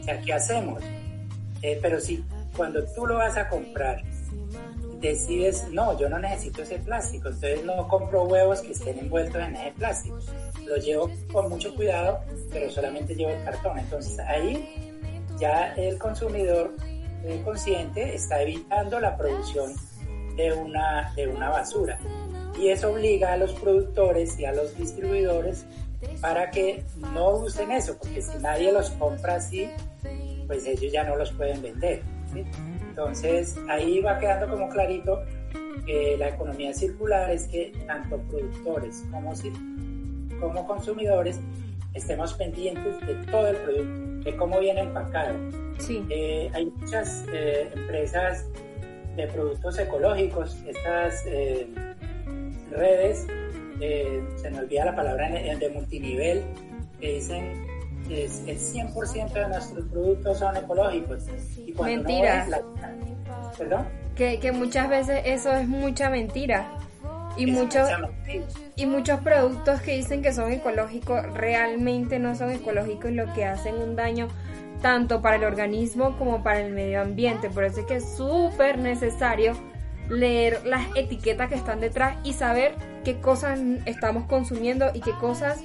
O 0.00 0.02
sea, 0.02 0.20
¿qué 0.20 0.32
hacemos? 0.32 0.82
Eh, 1.62 1.78
pero 1.80 2.00
si 2.00 2.24
cuando 2.56 2.84
tú 2.94 3.06
lo 3.06 3.16
vas 3.16 3.36
a 3.36 3.48
comprar, 3.48 4.02
decides, 5.00 5.68
no, 5.70 5.98
yo 5.98 6.08
no 6.08 6.18
necesito 6.18 6.62
ese 6.62 6.78
plástico, 6.78 7.28
entonces 7.28 7.64
no 7.64 7.86
compro 7.88 8.24
huevos 8.24 8.60
que 8.60 8.72
estén 8.72 8.98
envueltos 8.98 9.42
en 9.42 9.56
ese 9.56 9.72
plástico. 9.72 10.18
Lo 10.64 10.76
llevo 10.76 11.10
con 11.32 11.48
mucho 11.48 11.74
cuidado, 11.74 12.20
pero 12.50 12.70
solamente 12.70 13.14
llevo 13.14 13.30
el 13.30 13.44
cartón. 13.44 13.78
Entonces 13.78 14.18
ahí 14.18 14.94
ya 15.38 15.74
el 15.74 15.98
consumidor 15.98 16.74
consciente 17.44 18.14
está 18.14 18.42
evitando 18.42 19.00
la 19.00 19.16
producción 19.16 19.74
de 20.36 20.52
una, 20.52 21.12
de 21.14 21.26
una 21.28 21.50
basura 21.50 21.98
y 22.58 22.68
eso 22.68 22.92
obliga 22.92 23.32
a 23.32 23.36
los 23.36 23.52
productores 23.54 24.38
y 24.38 24.44
a 24.44 24.52
los 24.52 24.76
distribuidores 24.76 25.66
para 26.20 26.50
que 26.50 26.84
no 27.12 27.36
usen 27.36 27.70
eso, 27.70 27.96
porque 27.98 28.22
si 28.22 28.38
nadie 28.38 28.72
los 28.72 28.90
compra 28.90 29.36
así, 29.36 29.68
pues 30.46 30.66
ellos 30.66 30.92
ya 30.92 31.04
no 31.04 31.16
los 31.16 31.32
pueden 31.32 31.62
vender. 31.62 32.02
Entonces 32.96 33.58
ahí 33.68 34.00
va 34.00 34.18
quedando 34.18 34.48
como 34.48 34.70
clarito 34.70 35.22
que 35.84 36.16
la 36.18 36.30
economía 36.30 36.72
circular 36.72 37.30
es 37.30 37.46
que 37.46 37.70
tanto 37.86 38.16
productores 38.22 39.04
como, 39.10 39.34
como 40.40 40.66
consumidores 40.66 41.38
estemos 41.92 42.32
pendientes 42.32 42.98
de 43.06 43.14
todo 43.30 43.48
el 43.48 43.56
producto, 43.56 44.30
de 44.30 44.36
cómo 44.38 44.60
viene 44.60 44.80
empacado. 44.80 45.34
Sí. 45.78 46.06
Eh, 46.08 46.50
hay 46.54 46.72
muchas 46.74 47.26
eh, 47.34 47.68
empresas 47.74 48.46
de 49.14 49.26
productos 49.26 49.78
ecológicos, 49.78 50.56
estas 50.66 51.22
eh, 51.26 51.66
redes, 52.70 53.26
se 53.78 54.50
me 54.50 54.60
olvida 54.60 54.86
la 54.86 54.96
palabra 54.96 55.28
de 55.28 55.68
multinivel, 55.68 56.44
que 56.98 57.14
dicen 57.16 57.66
que 58.08 58.24
el 58.24 58.58
100% 58.58 59.32
de 59.32 59.48
nuestros 59.48 59.86
productos 59.86 60.38
son 60.38 60.56
ecológicos. 60.56 61.24
Y 61.56 61.72
mentira. 61.72 62.46
¿Perdón? 63.58 63.86
Que, 64.14 64.38
que 64.40 64.52
muchas 64.52 64.88
veces 64.88 65.22
eso 65.24 65.52
es 65.52 65.68
mucha 65.68 66.10
mentira. 66.10 66.68
Y 67.36 67.46
muchos, 67.46 67.88
y 68.76 68.86
muchos 68.86 69.20
productos 69.20 69.82
que 69.82 69.96
dicen 69.96 70.22
que 70.22 70.32
son 70.32 70.52
ecológicos 70.52 71.22
realmente 71.34 72.18
no 72.18 72.34
son 72.34 72.50
ecológicos 72.50 73.10
y 73.10 73.14
lo 73.14 73.32
que 73.34 73.44
hacen 73.44 73.74
un 73.76 73.94
daño 73.94 74.28
tanto 74.80 75.20
para 75.20 75.36
el 75.36 75.44
organismo 75.44 76.16
como 76.18 76.42
para 76.42 76.60
el 76.60 76.72
medio 76.72 77.02
ambiente. 77.02 77.50
Por 77.50 77.64
eso 77.64 77.80
es 77.80 77.86
que 77.86 77.96
es 77.96 78.16
súper 78.16 78.78
necesario 78.78 79.52
leer 80.08 80.64
las 80.64 80.86
etiquetas 80.94 81.48
que 81.48 81.56
están 81.56 81.80
detrás 81.80 82.16
y 82.24 82.32
saber 82.32 82.74
qué 83.04 83.20
cosas 83.20 83.60
estamos 83.84 84.24
consumiendo 84.24 84.90
y 84.94 85.00
qué 85.00 85.12
cosas 85.12 85.60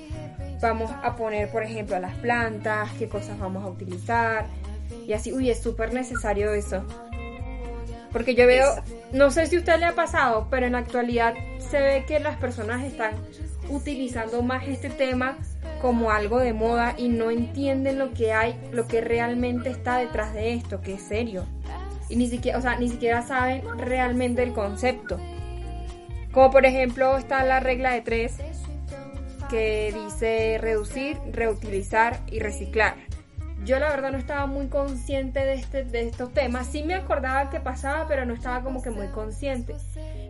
vamos 0.62 0.92
a 1.04 1.16
poner, 1.16 1.50
por 1.50 1.64
ejemplo, 1.64 1.96
a 1.96 2.00
las 2.00 2.16
plantas, 2.16 2.90
qué 2.98 3.10
cosas 3.10 3.40
vamos 3.40 3.64
a 3.64 3.68
utilizar. 3.68 4.46
Y 5.08 5.14
así, 5.14 5.34
uy, 5.34 5.50
es 5.50 5.62
súper 5.62 5.94
necesario 5.94 6.54
eso. 6.54 6.84
Porque 8.12 8.36
yo 8.36 8.46
veo, 8.46 8.68
no 9.14 9.32
sé 9.32 9.48
si 9.48 9.56
a 9.56 9.60
usted 9.60 9.80
le 9.80 9.86
ha 9.86 9.96
pasado, 9.96 10.48
pero 10.50 10.66
en 10.66 10.74
la 10.74 10.80
actualidad 10.80 11.34
se 11.60 11.80
ve 11.80 12.06
que 12.06 12.20
las 12.20 12.38
personas 12.38 12.84
están 12.84 13.16
utilizando 13.70 14.42
más 14.42 14.68
este 14.68 14.90
tema 14.90 15.38
como 15.82 16.12
algo 16.12 16.40
de 16.40 16.54
moda 16.54 16.94
y 16.98 17.08
no 17.08 17.32
entienden 17.32 17.98
lo 17.98 18.14
que 18.14 18.34
hay, 18.34 18.60
lo 18.72 18.88
que 18.88 19.02
realmente 19.02 19.70
está 19.70 19.98
detrás 19.98 20.34
de 20.34 20.54
esto, 20.54 20.82
que 20.82 20.96
es 20.96 21.02
serio 21.02 21.46
y 22.12 22.18
ni 22.18 22.28
siquiera, 22.28 22.58
o 22.58 22.62
sea, 22.62 22.76
ni 22.76 22.90
siquiera 22.90 23.22
saben 23.22 23.64
realmente 23.80 24.44
el 24.44 24.52
concepto. 24.52 25.18
Como 26.34 26.52
por 26.52 26.66
ejemplo 26.66 27.18
está 27.18 27.44
la 27.46 27.62
regla 27.62 27.92
de 27.92 28.02
tres 28.02 28.36
que 29.52 29.94
dice 29.94 30.58
reducir, 30.60 31.18
reutilizar 31.34 32.22
y 32.32 32.40
reciclar. 32.40 32.96
Yo 33.66 33.78
la 33.80 33.90
verdad 33.90 34.12
no 34.12 34.18
estaba 34.18 34.48
muy 34.48 34.68
consciente 34.68 35.42
de, 35.42 35.54
este, 35.54 35.84
de 35.84 36.08
estos 36.08 36.34
temas. 36.34 36.68
Sí 36.68 36.84
me 36.84 36.96
acordaba 36.96 37.50
que 37.50 37.60
pasaba, 37.60 38.08
pero 38.08 38.26
no 38.26 38.34
estaba 38.34 38.64
como 38.64 38.82
que 38.82 38.90
muy 38.90 39.08
consciente. 39.08 39.76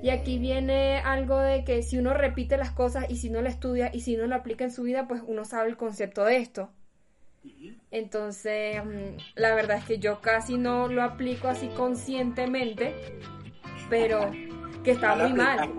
Y 0.01 0.10
aquí 0.10 0.40
viene 0.40 0.98
algo 0.98 1.38
de 1.38 1.63
que 1.63 1.84
si 1.84 2.00
uno 2.00 2.13
repite 2.16 2.58
las 2.58 2.72
cosas 2.72 3.06
y 3.10 3.18
si 3.18 3.30
no 3.30 3.42
lo 3.42 3.48
estudia 3.48 3.92
y 3.94 4.01
si 4.01 4.18
no 4.18 4.25
lo 4.25 4.36
aplica 4.36 4.63
en 4.63 4.72
su 4.72 4.84
vida, 4.84 5.08
pues 5.08 5.22
uno 5.25 5.46
sabe 5.46 5.70
el 5.70 5.78
concepto 5.78 6.25
de 6.25 6.38
esto. 6.38 6.72
Entonces, 7.92 8.84
mm, 8.84 9.18
la 9.36 9.54
verdad 9.54 9.78
es 9.78 9.86
que 9.86 10.00
yo 10.00 10.20
casi 10.20 10.58
no 10.58 10.88
lo 10.88 11.04
aplico 11.04 11.48
así 11.48 11.68
conscientemente, 11.70 12.96
pero 13.90 14.32
que 14.84 14.92
está 14.92 15.16
muy 15.16 15.34
mal. 15.34 15.70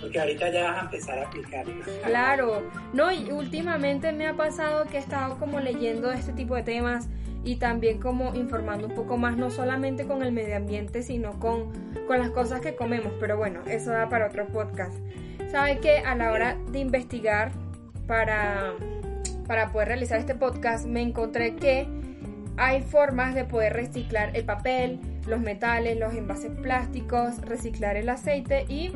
porque 0.00 0.20
ahorita 0.20 0.50
ya 0.50 0.64
vas 0.64 0.78
a 0.78 0.80
empezar 0.82 1.18
a 1.18 1.26
aplicar. 1.26 1.64
Claro, 2.04 2.62
no, 2.92 3.12
y 3.12 3.30
últimamente 3.30 4.12
me 4.12 4.26
ha 4.26 4.34
pasado 4.34 4.84
que 4.86 4.96
he 4.96 5.00
estado 5.00 5.38
como 5.38 5.60
leyendo 5.60 6.10
este 6.10 6.32
tipo 6.32 6.54
de 6.56 6.62
temas 6.62 7.08
y 7.44 7.56
también 7.56 7.98
como 7.98 8.34
informando 8.34 8.88
un 8.88 8.94
poco 8.94 9.16
más, 9.16 9.36
no 9.36 9.50
solamente 9.50 10.06
con 10.06 10.22
el 10.22 10.32
medio 10.32 10.56
ambiente, 10.56 11.02
sino 11.02 11.38
con, 11.38 11.72
con 12.06 12.18
las 12.18 12.30
cosas 12.30 12.60
que 12.60 12.74
comemos, 12.74 13.12
pero 13.18 13.36
bueno, 13.36 13.60
eso 13.66 13.90
da 13.90 14.08
para 14.08 14.26
otro 14.26 14.46
podcast. 14.46 14.96
¿Sabe 15.50 15.78
que 15.78 15.98
a 15.98 16.14
la 16.14 16.32
hora 16.32 16.56
de 16.70 16.78
investigar 16.78 17.52
para, 18.06 18.74
para 19.46 19.72
poder 19.72 19.88
realizar 19.88 20.18
este 20.18 20.34
podcast 20.34 20.86
me 20.86 21.02
encontré 21.02 21.56
que 21.56 21.88
hay 22.56 22.82
formas 22.82 23.34
de 23.34 23.44
poder 23.44 23.72
reciclar 23.72 24.36
el 24.36 24.44
papel, 24.44 25.00
los 25.26 25.40
metales, 25.40 25.98
los 25.98 26.14
envases 26.14 26.50
plásticos, 26.60 27.40
reciclar 27.42 27.96
el 27.96 28.08
aceite 28.08 28.66
y 28.68 28.92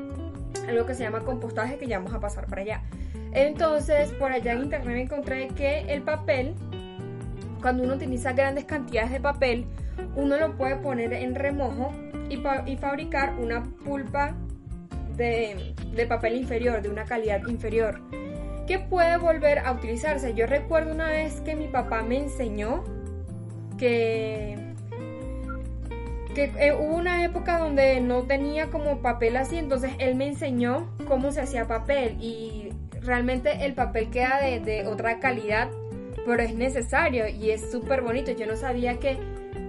algo 0.68 0.86
que 0.86 0.94
se 0.94 1.04
llama 1.04 1.20
compostaje 1.20 1.78
que 1.78 1.86
ya 1.86 1.98
vamos 1.98 2.14
a 2.14 2.20
pasar 2.20 2.46
para 2.46 2.62
allá. 2.62 2.82
Entonces, 3.32 4.10
por 4.12 4.32
allá 4.32 4.52
en 4.52 4.64
internet 4.64 4.96
encontré 4.96 5.48
que 5.48 5.80
el 5.92 6.02
papel, 6.02 6.54
cuando 7.60 7.82
uno 7.84 7.94
utiliza 7.94 8.32
grandes 8.32 8.64
cantidades 8.64 9.12
de 9.12 9.20
papel, 9.20 9.66
uno 10.14 10.36
lo 10.36 10.56
puede 10.56 10.76
poner 10.76 11.12
en 11.12 11.34
remojo 11.34 11.92
y, 12.28 12.36
fabricar 12.76 13.34
una 13.38 13.62
pulpa 13.84 14.34
de 15.16 16.06
papel 16.08 16.36
inferior, 16.36 16.82
de 16.82 16.90
una 16.90 17.04
calidad 17.04 17.46
inferior, 17.46 18.00
que 18.66 18.78
puede 18.78 19.16
volver 19.16 19.60
a 19.60 19.72
utilizarse. 19.72 20.34
Yo 20.34 20.46
recuerdo 20.46 20.92
una 20.92 21.08
vez 21.08 21.40
que 21.40 21.54
mi 21.54 21.68
papá 21.68 22.02
me 22.02 22.18
enseñó 22.18 22.84
que 23.76 24.66
que 26.36 26.52
eh, 26.58 26.74
hubo 26.74 26.94
una 26.94 27.24
época 27.24 27.58
donde 27.58 27.98
no 28.02 28.24
tenía 28.24 28.66
como 28.66 28.98
papel 28.98 29.38
así, 29.38 29.56
entonces 29.56 29.92
él 29.98 30.16
me 30.16 30.28
enseñó 30.28 30.86
cómo 31.08 31.32
se 31.32 31.40
hacía 31.40 31.66
papel 31.66 32.18
y 32.20 32.74
realmente 33.00 33.64
el 33.64 33.72
papel 33.72 34.10
queda 34.10 34.40
de, 34.42 34.86
otra 34.86 35.18
calidad, 35.18 35.70
pero 36.26 36.42
es 36.42 36.54
necesario 36.54 37.26
y 37.26 37.52
es 37.52 37.70
súper 37.70 38.02
bonito. 38.02 38.32
Yo 38.32 38.44
no 38.44 38.54
sabía 38.54 38.98
que, 38.98 39.16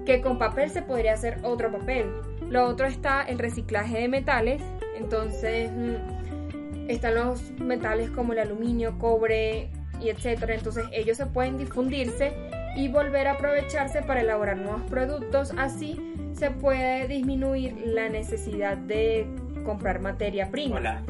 que 0.05 0.19
con 0.19 0.37
papel 0.37 0.69
se 0.69 0.81
podría 0.81 1.13
hacer 1.13 1.39
otro 1.43 1.71
papel. 1.71 2.07
Lo 2.49 2.65
otro 2.65 2.85
está 2.85 3.21
el 3.21 3.39
reciclaje 3.39 3.99
de 3.99 4.09
metales, 4.09 4.61
entonces 4.97 5.71
mm, 5.71 6.89
están 6.89 7.15
los 7.15 7.49
metales 7.61 8.09
como 8.09 8.33
el 8.33 8.39
aluminio, 8.39 8.99
cobre 8.99 9.69
y 10.01 10.09
etcétera, 10.09 10.53
entonces 10.53 10.83
ellos 10.91 11.15
se 11.15 11.27
pueden 11.27 11.57
difundirse 11.57 12.33
y 12.77 12.89
volver 12.89 13.27
a 13.27 13.31
aprovecharse 13.31 14.03
para 14.03 14.21
elaborar 14.21 14.57
nuevos 14.57 14.83
productos, 14.83 15.51
así 15.57 15.99
se 16.33 16.51
puede 16.51 17.07
disminuir 17.07 17.75
la 17.83 18.07
necesidad 18.07 18.77
de 18.77 19.25
comprar 19.65 19.99
materia 19.99 20.51
prima. 20.51 21.01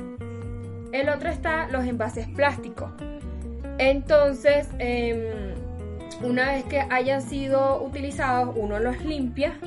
El 0.93 1.09
otro 1.09 1.29
está 1.29 1.67
los 1.67 1.85
envases 1.85 2.25
plásticos. 2.29 2.89
Entonces, 3.77 4.69
em, 4.79 5.55
una 6.23 6.53
vez 6.53 6.63
que 6.63 6.79
hayan 6.79 7.21
sido 7.21 7.83
utilizados, 7.83 8.55
uno 8.57 8.79
los 8.79 9.03
limpia 9.03 9.59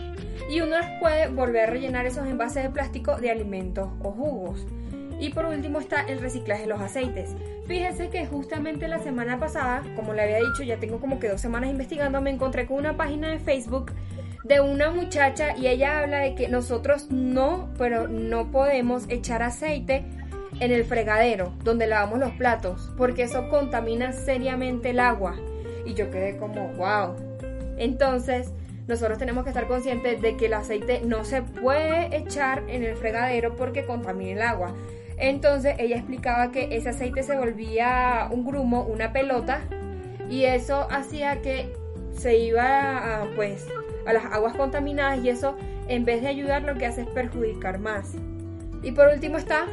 y 0.51 0.63
uno 0.63 0.77
puede 1.01 1.29
volver 1.29 1.69
a 1.69 1.71
rellenar 1.71 2.07
esos 2.07 2.27
envases 2.27 2.63
de 2.63 2.71
plástico 2.71 3.17
de 3.19 3.31
alimentos 3.31 3.91
o 4.03 4.11
jugos. 4.11 4.67
Y 5.21 5.31
por 5.31 5.45
último 5.45 5.79
está 5.79 6.01
el 6.01 6.21
reciclaje 6.21 6.63
de 6.63 6.69
los 6.69 6.81
aceites. 6.81 7.37
Fíjense 7.67 8.09
que 8.09 8.27
justamente 8.27 8.89
la 8.89 8.99
semana 8.99 9.39
pasada, 9.39 9.83
como 9.95 10.15
le 10.15 10.23
había 10.23 10.39
dicho, 10.39 10.63
ya 10.63 10.79
tengo 10.79 10.99
como 10.99 11.21
que 11.21 11.29
dos 11.29 11.41
semanas 11.41 11.71
investigando, 11.71 12.21
me 12.21 12.31
encontré 12.31 12.67
con 12.67 12.79
una 12.79 12.97
página 12.97 13.29
de 13.29 13.39
Facebook 13.39 13.93
de 14.45 14.61
una 14.61 14.91
muchacha 14.91 15.55
y 15.57 15.67
ella 15.67 15.99
habla 15.99 16.21
de 16.21 16.35
que 16.35 16.49
nosotros 16.49 17.11
no, 17.11 17.69
pero 17.77 18.09
no 18.09 18.51
podemos 18.51 19.05
echar 19.09 19.43
aceite 19.43 20.05
en 20.59 20.73
el 20.73 20.85
fregadero 20.85 21.53
donde 21.63 21.87
lavamos 21.87 22.19
los 22.19 22.33
platos 22.33 22.91
porque 22.97 23.23
eso 23.23 23.49
contamina 23.51 24.13
seriamente 24.13 24.91
el 24.91 25.01
agua. 25.01 25.37
Y 25.85 25.95
yo 25.95 26.11
quedé 26.11 26.39
como, 26.39 26.69
wow. 26.75 27.17
Entonces, 27.77 28.53
nosotros 28.89 29.19
tenemos 29.19 29.45
que 29.45 29.51
estar 29.51 29.69
conscientes 29.69 30.21
de 30.21 30.37
que 30.37 30.47
el 30.47 30.55
aceite 30.55 31.03
no 31.05 31.25
se 31.25 31.43
puede 31.43 32.17
echar 32.17 32.65
en 32.69 32.85
el 32.85 32.97
fregadero 32.97 33.55
porque 33.55 33.85
contamina 33.85 34.33
el 34.33 34.43
agua. 34.43 34.75
Entonces 35.21 35.75
ella 35.79 35.97
explicaba 35.97 36.51
que 36.51 36.75
ese 36.75 36.89
aceite 36.89 37.23
se 37.23 37.37
volvía 37.37 38.29
un 38.31 38.45
grumo, 38.45 38.85
una 38.85 39.13
pelota, 39.13 39.61
y 40.31 40.45
eso 40.45 40.87
hacía 40.91 41.43
que 41.43 41.73
se 42.15 42.39
iba 42.39 43.23
a, 43.23 43.27
pues 43.37 43.69
a 44.07 44.13
las 44.13 44.25
aguas 44.25 44.55
contaminadas 44.55 45.23
y 45.23 45.29
eso 45.29 45.57
en 45.89 46.05
vez 46.05 46.23
de 46.23 46.29
ayudar 46.29 46.63
lo 46.63 46.75
que 46.75 46.87
hace 46.87 47.03
es 47.03 47.09
perjudicar 47.09 47.79
más. 47.79 48.15
Y 48.83 48.93
por 48.93 49.09
último 49.09 49.37
está 49.37 49.67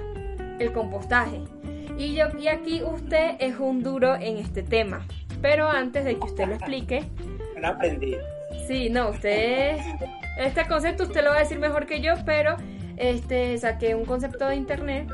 el 0.60 0.74
compostaje. 0.74 1.42
Y, 1.98 2.14
yo, 2.14 2.26
y 2.38 2.48
aquí 2.50 2.84
usted 2.84 3.36
es 3.40 3.58
un 3.58 3.82
duro 3.84 4.16
en 4.16 4.38
este 4.38 4.64
tema. 4.64 5.06
Pero 5.42 5.70
antes 5.70 6.04
de 6.04 6.16
que 6.18 6.26
usted 6.26 6.48
lo 6.48 6.56
explique... 6.56 7.06
No 7.60 7.70
aprendí. 7.70 8.16
Sí, 8.68 8.90
no, 8.90 9.10
usted... 9.10 9.78
Este 10.40 10.68
concepto 10.68 11.04
usted 11.04 11.24
lo 11.24 11.32
va 11.32 11.38
a 11.38 11.40
decir 11.40 11.58
mejor 11.58 11.86
que 11.88 12.02
yo, 12.02 12.14
pero 12.26 12.58
este, 12.98 13.58
saqué 13.58 13.96
un 13.96 14.06
concepto 14.06 14.48
de 14.48 14.56
internet 14.56 15.08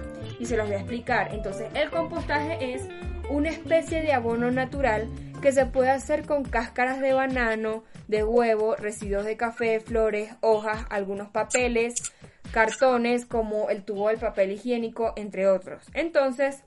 y 0.44 0.46
se 0.46 0.58
los 0.58 0.68
voy 0.68 0.76
a 0.76 0.80
explicar. 0.80 1.34
Entonces, 1.34 1.70
el 1.74 1.90
compostaje 1.90 2.74
es 2.74 2.90
una 3.30 3.50
especie 3.50 4.02
de 4.02 4.12
abono 4.12 4.52
natural 4.52 5.08
que 5.42 5.54
se 5.54 5.66
puede 5.66 5.90
hacer 5.90 6.26
con 6.26 6.44
cáscaras 6.44 7.00
de 7.00 7.14
banano, 7.14 7.86
de 8.10 8.26
huevo, 8.26 8.76
residuos 8.76 9.24
de 9.24 9.38
café, 9.38 9.80
flores, 9.80 10.36
hojas, 10.42 10.86
algunos 10.90 11.30
papeles, 11.30 12.12
cartones 12.52 13.26
como 13.26 13.70
el 13.70 13.84
tubo 13.84 14.10
del 14.10 14.18
papel 14.18 14.52
higiénico, 14.52 15.14
entre 15.16 15.48
otros. 15.48 15.86
Entonces, 15.94 16.64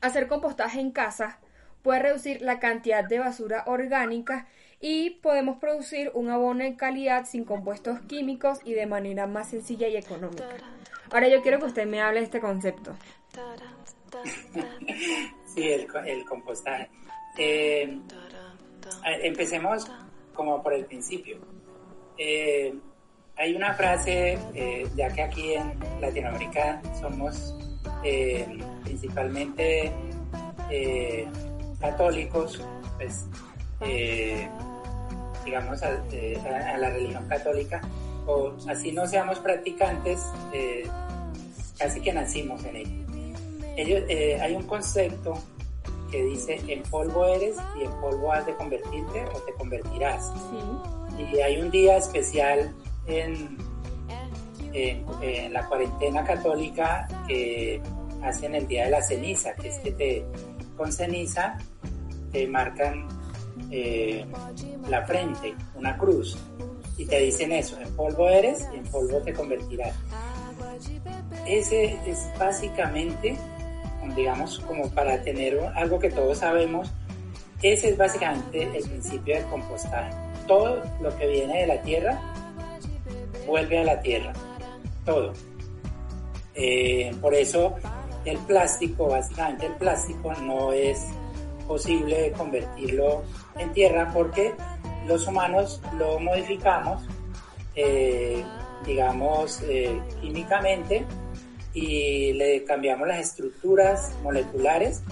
hacer 0.00 0.28
compostaje 0.28 0.78
en 0.78 0.92
casa 0.92 1.40
puede 1.82 1.98
reducir 1.98 2.42
la 2.42 2.60
cantidad 2.60 3.02
de 3.02 3.18
basura 3.18 3.64
orgánica 3.66 4.46
y 4.80 5.10
podemos 5.20 5.58
producir 5.58 6.12
un 6.14 6.30
abono 6.30 6.62
de 6.62 6.76
calidad 6.76 7.26
sin 7.26 7.44
compuestos 7.44 7.98
químicos 8.02 8.60
y 8.64 8.74
de 8.74 8.86
manera 8.86 9.26
más 9.26 9.48
sencilla 9.48 9.88
y 9.88 9.96
económica. 9.96 10.44
Ahora 11.14 11.28
yo 11.28 11.40
quiero 11.42 11.60
que 11.60 11.66
usted 11.66 11.86
me 11.86 12.02
hable 12.02 12.18
de 12.18 12.26
este 12.26 12.40
concepto. 12.40 12.92
Sí, 15.46 15.68
el, 15.70 15.86
el 16.06 16.24
compostaje. 16.24 16.90
Eh, 17.38 18.00
empecemos 19.22 19.86
como 20.34 20.60
por 20.60 20.74
el 20.74 20.84
principio. 20.86 21.38
Eh, 22.18 22.74
hay 23.36 23.54
una 23.54 23.72
frase, 23.74 24.36
eh, 24.52 24.88
ya 24.96 25.08
que 25.10 25.22
aquí 25.22 25.54
en 25.54 25.78
Latinoamérica 26.00 26.82
somos 27.00 27.56
principalmente 28.82 29.92
católicos, 31.80 32.60
pues 32.96 33.28
digamos 35.44 35.80
a, 35.84 35.90
la 36.78 36.90
religión 36.90 37.28
católica, 37.28 37.80
o 38.26 38.52
así 38.68 38.92
no 38.92 39.06
seamos 39.06 39.38
practicantes, 39.40 40.20
casi 41.78 42.00
que 42.00 42.12
nacimos 42.12 42.64
en 42.64 42.76
ello. 42.76 43.04
Ellos, 43.76 44.02
hay 44.40 44.54
un 44.54 44.62
concepto 44.64 45.34
que 46.10 46.22
dice 46.22 46.60
en 46.68 46.82
polvo 46.84 47.26
eres 47.26 47.56
y 47.76 47.84
en 47.84 47.90
polvo 48.00 48.30
has 48.30 48.46
de 48.46 48.54
convertirte 48.54 49.24
o 49.34 49.40
te 49.40 49.52
convertirás. 49.54 50.32
Y 51.18 51.40
hay 51.40 51.60
un 51.60 51.70
día 51.72 51.96
especial 51.96 52.72
en, 53.06 53.58
en, 54.72 55.52
la 55.52 55.66
cuarentena 55.66 56.24
católica 56.24 57.08
que 57.26 57.80
hacen 58.22 58.54
el 58.54 58.66
día 58.68 58.84
de 58.84 58.90
la 58.90 59.02
ceniza, 59.02 59.54
que 59.54 59.68
es 59.68 59.78
que 59.78 59.90
te, 59.90 60.24
con 60.76 60.92
ceniza 60.92 61.58
te 62.30 62.46
marcan 62.46 63.08
eh, 63.70 64.24
la 64.88 65.04
frente, 65.06 65.54
una 65.74 65.96
cruz, 65.96 66.38
y 66.96 67.06
te 67.06 67.20
dicen 67.20 67.52
eso, 67.52 67.78
en 67.80 67.94
polvo 67.96 68.28
eres 68.28 68.68
y 68.72 68.76
en 68.76 68.84
polvo 68.84 69.18
te 69.18 69.32
convertirás. 69.32 69.94
Ese 71.46 71.98
es 72.06 72.28
básicamente 72.38 73.36
digamos, 74.14 74.58
como 74.60 74.90
para 74.90 75.22
tener 75.22 75.58
algo 75.74 75.98
que 75.98 76.10
todos 76.10 76.38
sabemos, 76.38 76.90
ese 77.62 77.90
es 77.90 77.96
básicamente 77.96 78.62
el 78.62 78.82
principio 78.84 79.36
del 79.36 79.44
compostaje. 79.46 80.12
Todo 80.46 80.82
lo 81.00 81.16
que 81.16 81.26
viene 81.26 81.60
de 81.62 81.66
la 81.66 81.82
tierra 81.82 82.20
vuelve 83.46 83.78
a 83.78 83.84
la 83.84 84.00
tierra, 84.00 84.32
todo. 85.04 85.32
Eh, 86.54 87.14
por 87.20 87.34
eso 87.34 87.74
el 88.24 88.38
plástico, 88.38 89.08
básicamente 89.08 89.66
el 89.66 89.74
plástico 89.74 90.32
no 90.34 90.72
es 90.72 91.06
posible 91.66 92.32
convertirlo 92.36 93.22
en 93.58 93.72
tierra 93.72 94.10
porque 94.12 94.54
los 95.06 95.26
humanos 95.26 95.80
lo 95.98 96.18
modificamos, 96.18 97.02
eh, 97.74 98.42
digamos, 98.86 99.60
eh, 99.62 100.00
químicamente 100.20 101.04
y 101.72 102.32
le 102.34 102.64
cambiamos 102.64 103.08
las 103.08 103.18
estructuras 103.18 104.12
moleculares 104.22 105.02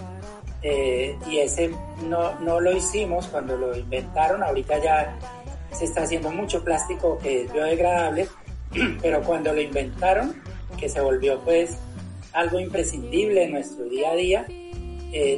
eh, 0.63 1.17
y 1.29 1.39
ese 1.39 1.73
no, 2.09 2.39
no 2.41 2.61
lo 2.61 2.73
hicimos 2.73 3.27
cuando 3.27 3.57
lo 3.57 3.77
inventaron, 3.77 4.43
ahorita 4.43 4.79
ya 4.79 5.19
se 5.73 5.87
está 5.87 6.03
haciendo 6.03 6.31
mucho 6.31 6.63
plástico 6.63 7.19
que 7.19 7.43
es 7.43 7.53
biodegradable, 7.53 8.29
pero 9.03 9.23
cuando 9.23 9.53
lo 9.53 9.61
inventaron, 9.61 10.41
que 10.79 10.89
se 10.89 11.01
volvió 11.01 11.41
pues 11.41 11.77
algo 12.33 12.61
imprescindible 12.61 13.45
en 13.45 13.53
nuestro 13.53 13.85
día 13.85 14.13
a 14.13 14.15
día, 14.15 14.47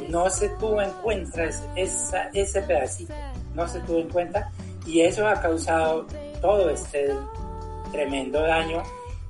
no 0.09 0.31
se 0.31 0.51
tuvo 0.51 0.81
en 0.81 0.91
cuenta 1.03 1.45
esa, 1.75 2.31
ese 2.33 2.63
pedacito, 2.63 3.15
no 3.55 3.67
se 3.69 3.81
tuvo 3.81 3.99
en 3.99 4.09
cuenta 4.09 4.51
y 4.87 5.01
eso 5.01 5.27
ha 5.27 5.41
causado 5.41 6.07
todo 6.41 6.69
este 6.71 7.11
tremendo 7.91 8.41
daño 8.43 8.83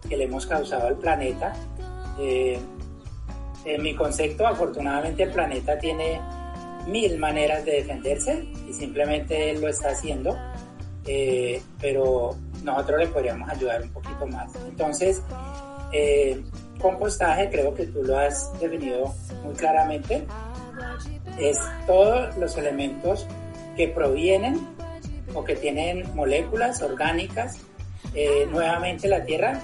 que 0.08 0.16
le 0.16 0.24
hemos 0.24 0.46
causado 0.46 0.88
al 0.88 0.96
planeta. 0.96 1.52
Eh, 2.18 2.58
en 3.64 3.82
mi 3.82 3.94
concepto, 3.94 4.46
afortunadamente 4.46 5.22
el 5.22 5.30
planeta 5.30 5.78
tiene 5.78 6.20
mil 6.87 7.18
maneras 7.18 7.64
de 7.64 7.72
defenderse 7.72 8.46
y 8.68 8.72
simplemente 8.72 9.54
lo 9.58 9.68
está 9.68 9.90
haciendo, 9.90 10.37
eh, 11.06 11.62
pero 11.80 12.37
nosotros 12.62 13.00
le 13.00 13.06
podríamos 13.08 13.48
ayudar 13.48 13.82
un 13.82 13.90
poquito 13.90 14.26
más. 14.26 14.52
Entonces, 14.66 15.22
eh, 15.92 16.42
compostaje, 16.80 17.48
creo 17.50 17.74
que 17.74 17.87
tú 17.87 18.02
lo 18.02 18.18
has 18.18 18.52
definido 18.60 19.14
muy 19.42 19.54
claramente, 19.54 20.26
es 21.38 21.58
todos 21.87 22.37
los 22.37 22.56
elementos 22.58 23.26
que 23.76 23.88
provienen 23.88 24.60
o 25.34 25.44
que 25.44 25.56
tienen 25.56 26.14
moléculas 26.14 26.82
orgánicas, 26.82 27.58
eh, 28.14 28.46
nuevamente 28.50 29.08
la 29.08 29.24
tierra 29.24 29.60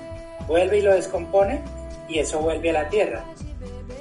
vuelve 0.46 0.79
y 0.79 0.83
lo 0.83 0.92
descompone 0.92 1.62
y 2.09 2.18
eso 2.18 2.40
vuelve 2.40 2.70
a 2.70 2.73
la 2.73 2.88
tierra. 2.88 3.25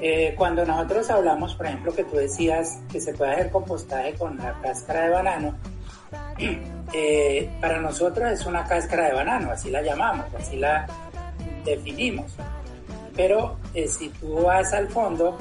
Eh, 0.02 0.34
cuando 0.38 0.66
nosotros 0.66 1.10
hablamos, 1.10 1.56
por 1.56 1.66
ejemplo, 1.66 1.94
que 1.94 2.06
tú 2.06 2.16
decías 2.16 2.80
que 2.90 3.02
se 3.02 3.14
puede 3.14 3.34
hacer 3.34 3.52
compostaje 3.52 4.14
con 4.14 4.38
la 4.38 4.60
cáscara 4.62 5.04
de 5.04 5.10
banano, 5.10 5.58
eh, 6.94 7.50
para 7.60 7.80
nosotros 7.82 8.32
es 8.32 8.46
una 8.46 8.64
cáscara 8.66 9.08
de 9.08 9.14
banano, 9.14 9.52
así 9.52 9.70
la 9.70 9.82
llamamos, 9.82 10.26
así 10.34 10.56
la 10.56 10.88
definimos. 11.66 12.34
Pero 13.16 13.58
eh, 13.74 13.88
si 13.88 14.08
tú 14.10 14.44
vas 14.44 14.74
al 14.74 14.88
fondo, 14.88 15.38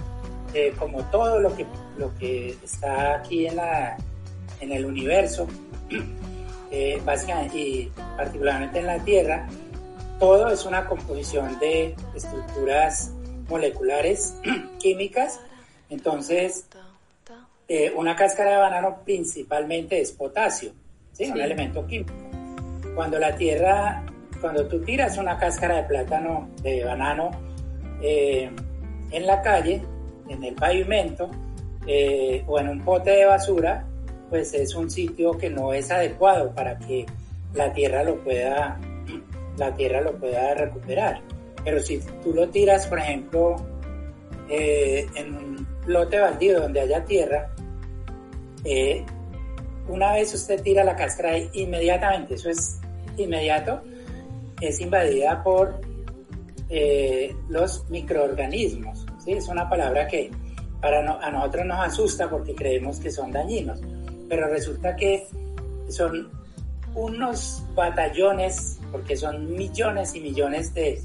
como 0.79 1.05
todo 1.05 1.39
lo 1.39 1.55
que, 1.55 1.67
lo 1.99 2.13
que 2.17 2.57
está 2.65 3.17
aquí 3.17 3.47
en, 3.47 3.57
la, 3.57 3.97
en 4.61 4.73
el 4.73 4.85
universo, 4.85 5.47
básicamente, 7.05 7.59
y 7.59 7.93
particularmente 8.17 8.79
en 8.79 8.87
la 8.87 8.99
Tierra, 8.99 9.49
todo 10.19 10.49
es 10.49 10.65
una 10.67 10.87
composición 10.87 11.59
de 11.61 11.95
estructuras 12.15 13.13
moleculares 13.49 14.37
químicas. 14.79 15.41
Entonces, 15.91 16.67
eh, 17.69 17.93
una 17.95 18.17
cáscara 18.17 18.53
de 18.53 18.57
banano 18.57 18.99
principalmente 19.05 20.01
es 20.01 20.13
potasio, 20.13 20.73
¿sí? 21.13 21.31
un 21.31 21.41
elemento 21.41 21.87
químico. 21.87 22.13
Cuando 22.95 23.19
la 23.19 23.37
tierra, 23.37 24.05
cuando 24.41 24.67
tú 24.67 24.81
tiras 24.81 25.19
una 25.19 25.39
cáscara 25.39 25.77
de 25.77 25.83
plátano, 25.85 26.49
de 26.63 26.85
banano, 26.85 27.31
eh, 28.03 28.51
en 29.11 29.27
la 29.27 29.41
calle, 29.43 29.83
en 30.29 30.45
el 30.45 30.55
pavimento 30.55 31.31
eh, 31.87 32.45
o 32.47 32.59
en 32.59 32.69
un 32.69 32.85
pote 32.85 33.11
de 33.11 33.25
basura, 33.25 33.85
pues 34.31 34.55
es 34.55 34.75
un 34.75 34.91
sitio 34.91 35.33
que 35.33 35.51
no 35.51 35.73
es 35.73 35.91
adecuado 35.91 36.55
para 36.55 36.79
que 36.79 37.07
la 37.55 37.73
tierra 37.73 38.05
lo 38.05 38.23
pueda, 38.23 38.79
la 39.57 39.75
tierra 39.75 40.01
lo 40.01 40.15
pueda 40.17 40.55
recuperar. 40.55 41.21
Pero 41.65 41.81
si 41.81 41.99
tú 42.23 42.33
lo 42.35 42.49
tiras, 42.49 42.87
por 42.87 42.99
ejemplo, 42.99 43.57
eh, 44.49 45.07
en 45.15 45.35
un 45.35 45.67
lote 45.87 46.19
baldío 46.19 46.61
donde 46.61 46.81
haya 46.81 47.05
tierra, 47.05 47.51
eh, 48.65 49.05
una 49.89 50.13
vez 50.13 50.35
usted 50.35 50.63
tira 50.63 50.85
la 50.85 50.95
cáscara 50.95 51.39
inmediatamente, 51.53 52.35
eso 52.35 52.51
es 52.51 52.81
inmediato, 53.17 53.83
es 54.61 54.81
invadida 54.81 55.43
por 55.43 55.81
eh, 56.69 57.35
los 57.49 57.89
microorganismos. 57.89 59.07
¿sí? 59.25 59.33
Es 59.33 59.49
una 59.49 59.69
palabra 59.69 60.07
que 60.07 60.31
para 60.81 61.01
a 61.01 61.31
nosotros 61.31 61.67
nos 61.67 61.87
asusta 61.87 62.31
porque 62.31 62.55
creemos 62.55 63.01
que 63.01 63.11
son 63.11 63.33
dañinos, 63.33 63.81
pero 64.29 64.49
resulta 64.49 64.97
que 64.97 65.27
son 65.89 66.31
unos 66.95 67.65
batallones, 67.75 68.79
porque 68.91 69.17
son 69.17 69.53
millones 69.53 70.15
y 70.15 70.21
millones 70.21 70.75
de 70.75 71.01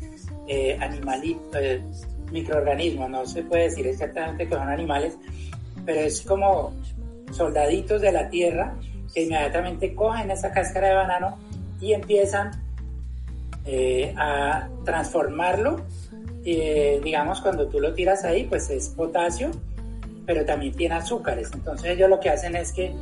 eh, 0.47 0.77
animalitos, 0.79 1.55
eh, 1.55 1.81
microorganismos, 2.31 3.09
no 3.09 3.25
se 3.25 3.43
puede 3.43 3.63
decir 3.63 3.88
exactamente 3.88 4.47
que 4.47 4.55
son 4.55 4.67
animales, 4.67 5.17
pero 5.86 6.01
es 6.01 6.21
como 6.21 6.73
soldaditos 7.31 8.01
de 8.01 8.12
la 8.12 8.29
tierra 8.29 8.75
que 9.13 9.23
inmediatamente 9.23 9.93
cogen 9.93 10.31
esa 10.31 10.51
cáscara 10.51 10.89
de 10.89 10.95
banano 10.95 11.38
y 11.79 11.93
empiezan 11.93 12.51
eh, 13.65 14.13
a 14.17 14.67
transformarlo. 14.83 15.86
digamos, 16.43 17.39
cuando 17.41 17.67
tú 17.67 17.79
lo 17.79 17.93
tiras 17.93 18.23
ahí, 18.23 18.45
pues 18.45 18.69
es 18.69 18.89
potasio, 18.89 19.51
pero 20.25 20.43
también 20.45 20.73
tiene 20.73 20.95
azúcares. 20.95 21.51
Entonces 21.53 21.91
ellos 21.91 22.09
lo 22.09 22.19
que 22.19 22.29
hacen 22.29 22.55
es 22.55 22.73
que 22.73 22.93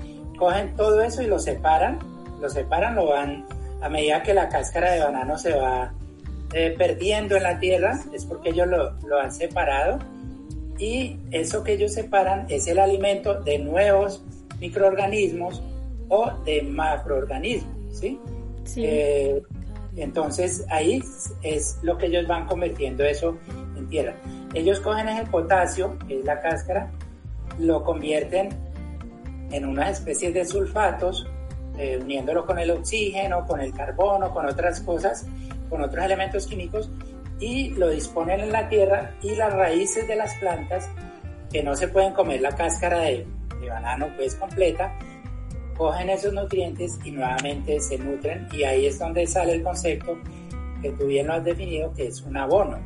cogen 0.41 0.75
todo 0.75 1.03
eso 1.03 1.21
y 1.21 1.27
lo 1.27 1.37
separan, 1.37 1.99
lo 2.41 2.49
separan, 2.49 2.95
lo 2.95 3.09
van, 3.09 3.45
a 3.79 3.89
medida 3.89 4.23
que 4.23 4.33
la 4.33 4.49
cáscara 4.49 4.91
de 4.93 4.99
banano 4.99 5.37
se 5.37 5.53
va 5.53 5.93
eh, 6.53 6.73
perdiendo 6.75 7.37
en 7.37 7.43
la 7.43 7.59
tierra 7.59 7.99
es 8.11 8.25
porque 8.25 8.49
ellos 8.49 8.67
lo, 8.67 8.91
lo, 9.07 9.19
han 9.19 9.31
separado 9.31 9.99
y 10.79 11.19
eso 11.29 11.63
que 11.63 11.73
ellos 11.73 11.93
separan 11.93 12.47
es 12.49 12.67
el 12.67 12.79
alimento 12.79 13.35
de 13.35 13.59
nuevos 13.59 14.23
microorganismos 14.59 15.61
o 16.09 16.31
de 16.43 16.63
macroorganismos, 16.63 17.75
¿sí? 17.91 18.19
Eh, 18.77 19.43
entonces 19.95 20.65
ahí 20.69 21.03
es 21.43 21.77
lo 21.83 21.99
que 21.99 22.07
ellos 22.07 22.25
van 22.25 22.47
convirtiendo 22.47 23.03
eso 23.03 23.37
en 23.77 23.87
tierra. 23.89 24.15
Ellos 24.55 24.79
cogen 24.79 25.07
el 25.07 25.27
potasio, 25.29 25.99
que 26.07 26.17
es 26.17 26.25
la 26.25 26.41
cáscara, 26.41 26.89
lo 27.59 27.83
convierten 27.83 28.70
en 29.51 29.65
unas 29.65 29.99
especies 29.99 30.33
de 30.33 30.45
sulfatos, 30.45 31.27
eh, 31.77 31.99
uniéndolo 32.01 32.45
con 32.45 32.59
el 32.59 32.71
oxígeno, 32.71 33.45
con 33.45 33.61
el 33.61 33.73
carbono, 33.73 34.31
con 34.33 34.45
otras 34.45 34.81
cosas, 34.81 35.25
con 35.69 35.81
otros 35.81 36.03
elementos 36.03 36.47
químicos 36.47 36.89
y 37.39 37.69
lo 37.71 37.89
disponen 37.89 38.39
en 38.39 38.51
la 38.51 38.69
tierra 38.69 39.15
y 39.21 39.35
las 39.35 39.51
raíces 39.51 40.07
de 40.07 40.15
las 40.15 40.33
plantas 40.35 40.87
que 41.51 41.63
no 41.63 41.75
se 41.75 41.87
pueden 41.87 42.13
comer 42.13 42.39
la 42.41 42.55
cáscara 42.55 42.99
de, 42.99 43.25
banano 43.67 44.07
pues 44.15 44.35
completa, 44.35 44.93
cogen 45.77 46.09
esos 46.09 46.33
nutrientes 46.33 46.99
y 47.03 47.11
nuevamente 47.11 47.79
se 47.79 47.97
nutren 47.97 48.47
y 48.51 48.63
ahí 48.63 48.85
es 48.85 48.99
donde 48.99 49.25
sale 49.25 49.53
el 49.53 49.63
concepto 49.63 50.17
que 50.81 50.91
tú 50.91 51.07
bien 51.07 51.27
lo 51.27 51.33
has 51.33 51.43
definido 51.43 51.93
que 51.93 52.07
es 52.07 52.21
un 52.21 52.37
abono, 52.37 52.77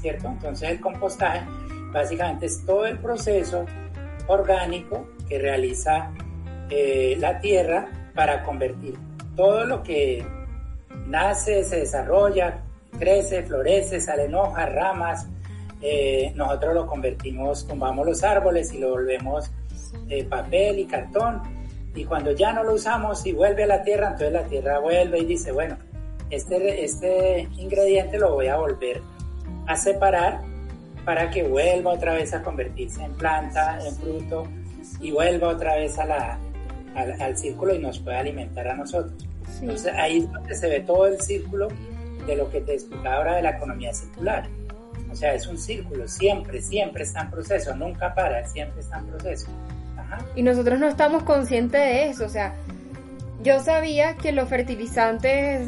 ¿cierto? 0.00 0.28
Entonces 0.28 0.70
el 0.70 0.80
compostaje 0.80 1.46
básicamente 1.92 2.46
es 2.46 2.64
todo 2.64 2.86
el 2.86 2.98
proceso 2.98 3.64
orgánico 4.28 5.06
que 5.30 5.38
realiza 5.38 6.10
eh, 6.68 7.16
la 7.18 7.40
tierra 7.40 7.88
para 8.14 8.42
convertir 8.42 8.98
todo 9.36 9.64
lo 9.64 9.82
que 9.82 10.26
nace, 11.06 11.64
se 11.64 11.76
desarrolla, 11.76 12.58
crece, 12.98 13.44
florece, 13.44 14.00
salen 14.00 14.34
hojas, 14.34 14.70
ramas. 14.74 15.28
Eh, 15.80 16.32
nosotros 16.34 16.74
lo 16.74 16.86
convertimos, 16.86 17.66
tumbamos 17.66 18.04
los 18.04 18.22
árboles 18.24 18.74
y 18.74 18.80
lo 18.80 18.90
volvemos 18.90 19.50
eh, 20.08 20.24
papel 20.24 20.80
y 20.80 20.86
cartón. 20.86 21.40
Y 21.94 22.04
cuando 22.04 22.32
ya 22.32 22.52
no 22.52 22.64
lo 22.64 22.74
usamos 22.74 23.24
y 23.24 23.32
vuelve 23.32 23.62
a 23.64 23.66
la 23.68 23.82
tierra, 23.82 24.08
entonces 24.08 24.32
la 24.32 24.44
tierra 24.44 24.78
vuelve 24.80 25.20
y 25.20 25.24
dice, 25.24 25.52
bueno, 25.52 25.78
este, 26.28 26.84
este 26.84 27.48
ingrediente 27.56 28.18
lo 28.18 28.34
voy 28.34 28.48
a 28.48 28.56
volver 28.56 29.00
a 29.66 29.76
separar 29.76 30.40
para 31.04 31.30
que 31.30 31.44
vuelva 31.44 31.92
otra 31.92 32.14
vez 32.14 32.34
a 32.34 32.42
convertirse 32.42 33.02
en 33.02 33.12
planta, 33.12 33.78
en 33.84 33.94
fruto 33.96 34.44
y 35.00 35.10
vuelva 35.12 35.48
otra 35.48 35.76
vez 35.76 35.98
a 35.98 36.04
la, 36.04 36.38
al 36.94 37.36
círculo 37.36 37.74
y 37.74 37.78
nos 37.78 37.98
pueda 37.98 38.20
alimentar 38.20 38.68
a 38.68 38.74
nosotros. 38.74 39.14
Entonces 39.60 39.92
ahí 39.94 40.18
es 40.18 40.32
donde 40.32 40.54
se 40.54 40.68
ve 40.68 40.80
todo 40.80 41.06
el 41.06 41.20
círculo 41.20 41.68
de 42.26 42.36
lo 42.36 42.50
que 42.50 42.60
te 42.60 42.74
explicaba 42.74 43.16
ahora 43.16 43.36
de 43.36 43.42
la 43.42 43.50
economía 43.50 43.92
circular. 43.92 44.48
O 45.10 45.16
sea, 45.16 45.34
es 45.34 45.46
un 45.46 45.58
círculo, 45.58 46.06
siempre, 46.06 46.62
siempre 46.62 47.02
está 47.02 47.22
en 47.22 47.30
proceso, 47.30 47.74
nunca 47.74 48.14
para, 48.14 48.46
siempre 48.46 48.80
está 48.80 48.98
en 48.98 49.06
proceso. 49.06 49.48
Y 50.36 50.42
nosotros 50.42 50.78
no 50.78 50.88
estamos 50.88 51.22
conscientes 51.24 51.80
de 51.80 52.10
eso, 52.10 52.24
o 52.24 52.28
sea, 52.28 52.54
yo 53.42 53.60
sabía 53.60 54.16
que 54.16 54.32
los 54.32 54.48
fertilizantes, 54.48 55.66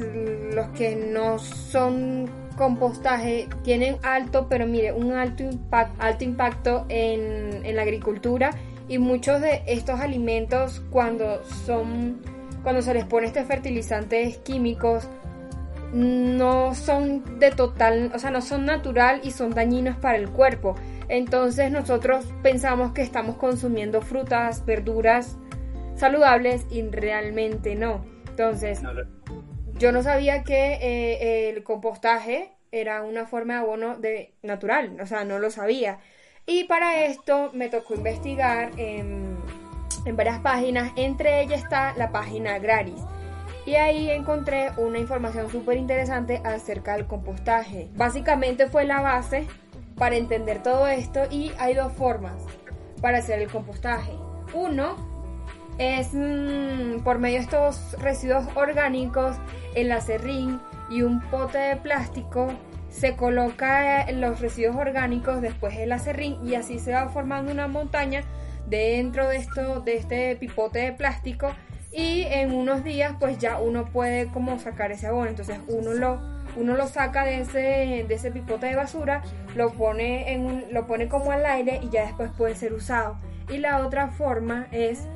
los 0.54 0.68
que 0.70 0.94
no 0.94 1.38
son 1.38 2.28
compostaje, 2.56 3.48
tienen 3.64 3.96
alto, 4.02 4.46
pero 4.48 4.66
mire, 4.66 4.92
un 4.92 5.12
alto, 5.12 5.42
impact, 5.42 6.00
alto 6.00 6.24
impacto 6.24 6.86
en, 6.88 7.64
en 7.64 7.76
la 7.76 7.82
agricultura 7.82 8.50
y 8.92 8.98
muchos 8.98 9.40
de 9.40 9.62
estos 9.66 10.00
alimentos 10.00 10.82
cuando 10.90 11.42
son 11.64 12.20
cuando 12.62 12.82
se 12.82 12.92
les 12.92 13.06
pone 13.06 13.26
estos 13.26 13.46
fertilizantes 13.46 14.36
químicos, 14.36 15.08
no 15.94 16.74
son 16.74 17.38
de 17.38 17.52
total, 17.52 18.12
o 18.14 18.18
sea, 18.18 18.30
no 18.30 18.42
son 18.42 18.66
natural 18.66 19.22
y 19.24 19.30
son 19.30 19.54
dañinos 19.54 19.96
para 19.96 20.18
el 20.18 20.28
cuerpo. 20.28 20.74
Entonces 21.08 21.70
nosotros 21.70 22.26
pensamos 22.42 22.92
que 22.92 23.00
estamos 23.00 23.36
consumiendo 23.36 24.02
frutas, 24.02 24.66
verduras 24.66 25.38
saludables 25.96 26.66
y 26.70 26.82
realmente 26.82 27.74
no. 27.74 28.04
Entonces, 28.28 28.82
yo 29.78 29.90
no 29.90 30.02
sabía 30.02 30.44
que 30.44 30.74
eh, 30.74 31.48
el 31.48 31.62
compostaje 31.62 32.52
era 32.70 33.02
una 33.02 33.24
forma 33.24 33.54
de 33.54 33.60
abono 33.60 33.96
de 33.96 34.34
natural, 34.42 34.98
o 35.00 35.06
sea, 35.06 35.24
no 35.24 35.38
lo 35.38 35.50
sabía. 35.50 35.98
Y 36.46 36.64
para 36.64 37.04
esto 37.04 37.50
me 37.52 37.68
tocó 37.68 37.94
investigar 37.94 38.72
en, 38.76 39.36
varias 40.14 40.40
páginas, 40.40 40.92
entre 40.96 41.42
ellas 41.42 41.62
está 41.62 41.94
la 41.96 42.10
página 42.10 42.58
Graris. 42.58 43.00
Y 43.64 43.76
ahí 43.76 44.10
encontré 44.10 44.72
una 44.76 44.98
información 44.98 45.48
súper 45.48 45.76
interesante 45.76 46.42
acerca 46.44 46.94
del 46.96 47.06
compostaje. 47.06 47.88
Básicamente 47.94 48.66
fue 48.66 48.84
la 48.84 49.00
base 49.00 49.46
para 49.96 50.16
entender 50.16 50.64
todo 50.64 50.88
esto 50.88 51.20
y 51.30 51.52
hay 51.58 51.74
dos 51.74 51.92
formas 51.92 52.42
para 53.00 53.18
hacer 53.18 53.40
el 53.40 53.48
compostaje. 53.48 54.12
Uno 54.52 54.96
es 55.78 56.12
mm, 56.12 57.04
por 57.04 57.20
medio 57.20 57.38
de 57.38 57.44
estos 57.44 57.92
residuos 58.00 58.46
orgánicos, 58.56 59.36
el 59.76 59.92
acerrín 59.92 60.60
y 60.90 61.02
un 61.02 61.20
pote 61.30 61.58
de 61.58 61.76
plástico 61.76 62.48
se 62.92 63.16
coloca 63.16 64.10
los 64.12 64.40
residuos 64.40 64.76
orgánicos 64.76 65.40
después 65.40 65.76
el 65.78 65.92
acerrín 65.92 66.36
y 66.46 66.54
así 66.54 66.78
se 66.78 66.92
va 66.92 67.08
formando 67.08 67.50
una 67.50 67.66
montaña 67.66 68.22
dentro 68.68 69.28
de 69.28 69.36
esto 69.38 69.80
de 69.80 69.96
este 69.96 70.36
pipote 70.36 70.80
de 70.80 70.92
plástico 70.92 71.52
y 71.90 72.22
en 72.22 72.52
unos 72.52 72.84
días 72.84 73.14
pues 73.18 73.38
ya 73.38 73.58
uno 73.58 73.86
puede 73.86 74.26
como 74.28 74.58
sacar 74.58 74.92
ese 74.92 75.06
abono. 75.06 75.30
Entonces 75.30 75.58
uno 75.68 75.94
lo 75.94 76.20
uno 76.54 76.76
lo 76.76 76.86
saca 76.86 77.24
de 77.24 77.40
ese 77.40 78.04
de 78.06 78.14
ese 78.14 78.30
pipote 78.30 78.66
de 78.66 78.76
basura 78.76 79.22
lo 79.54 79.70
pone 79.70 80.32
en 80.32 80.66
lo 80.70 80.86
pone 80.86 81.08
como 81.08 81.32
al 81.32 81.46
aire 81.46 81.80
y 81.82 81.88
ya 81.88 82.04
después 82.04 82.30
puede 82.36 82.54
ser 82.54 82.72
usado. 82.74 83.16
Y 83.50 83.58
la 83.58 83.84
otra 83.84 84.08
forma 84.08 84.66
es 84.70 85.06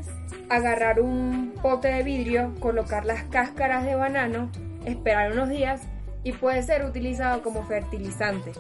agarrar 0.49 1.01
un 1.01 1.55
pote 1.63 1.89
de 1.89 2.03
vidrio 2.03 2.55
colocar 2.59 3.05
las 3.05 3.25
cáscaras 3.25 3.85
de 3.85 3.95
banano 3.95 4.51
esperar 4.85 5.33
unos 5.33 5.49
días 5.49 5.83
y 6.27 6.33
puede 6.33 6.61
ser 6.65 6.85
utilizado 6.85 7.41
como 7.41 7.65
fertilizante. 7.67 8.51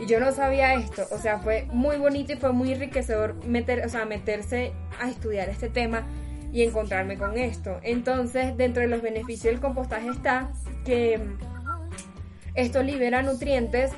Y 0.00 0.06
yo 0.06 0.20
no 0.20 0.30
sabía 0.30 0.74
esto, 0.74 1.04
o 1.10 1.18
sea, 1.18 1.40
fue 1.40 1.66
muy 1.72 1.96
bonito 1.96 2.32
y 2.32 2.36
fue 2.36 2.52
muy 2.52 2.72
enriquecedor 2.72 3.44
meter, 3.44 3.84
o 3.84 3.88
sea, 3.88 4.04
meterse 4.04 4.72
a 5.00 5.10
estudiar 5.10 5.48
este 5.48 5.68
tema 5.68 6.06
y 6.52 6.62
encontrarme 6.62 7.16
con 7.16 7.38
esto. 7.38 7.80
Entonces, 7.82 8.56
dentro 8.56 8.82
de 8.82 8.88
los 8.88 9.02
beneficios 9.02 9.52
del 9.52 9.60
compostaje 9.60 10.10
está 10.10 10.52
que 10.84 11.20
esto 12.54 12.84
libera 12.84 13.20
nutrientes 13.22 13.90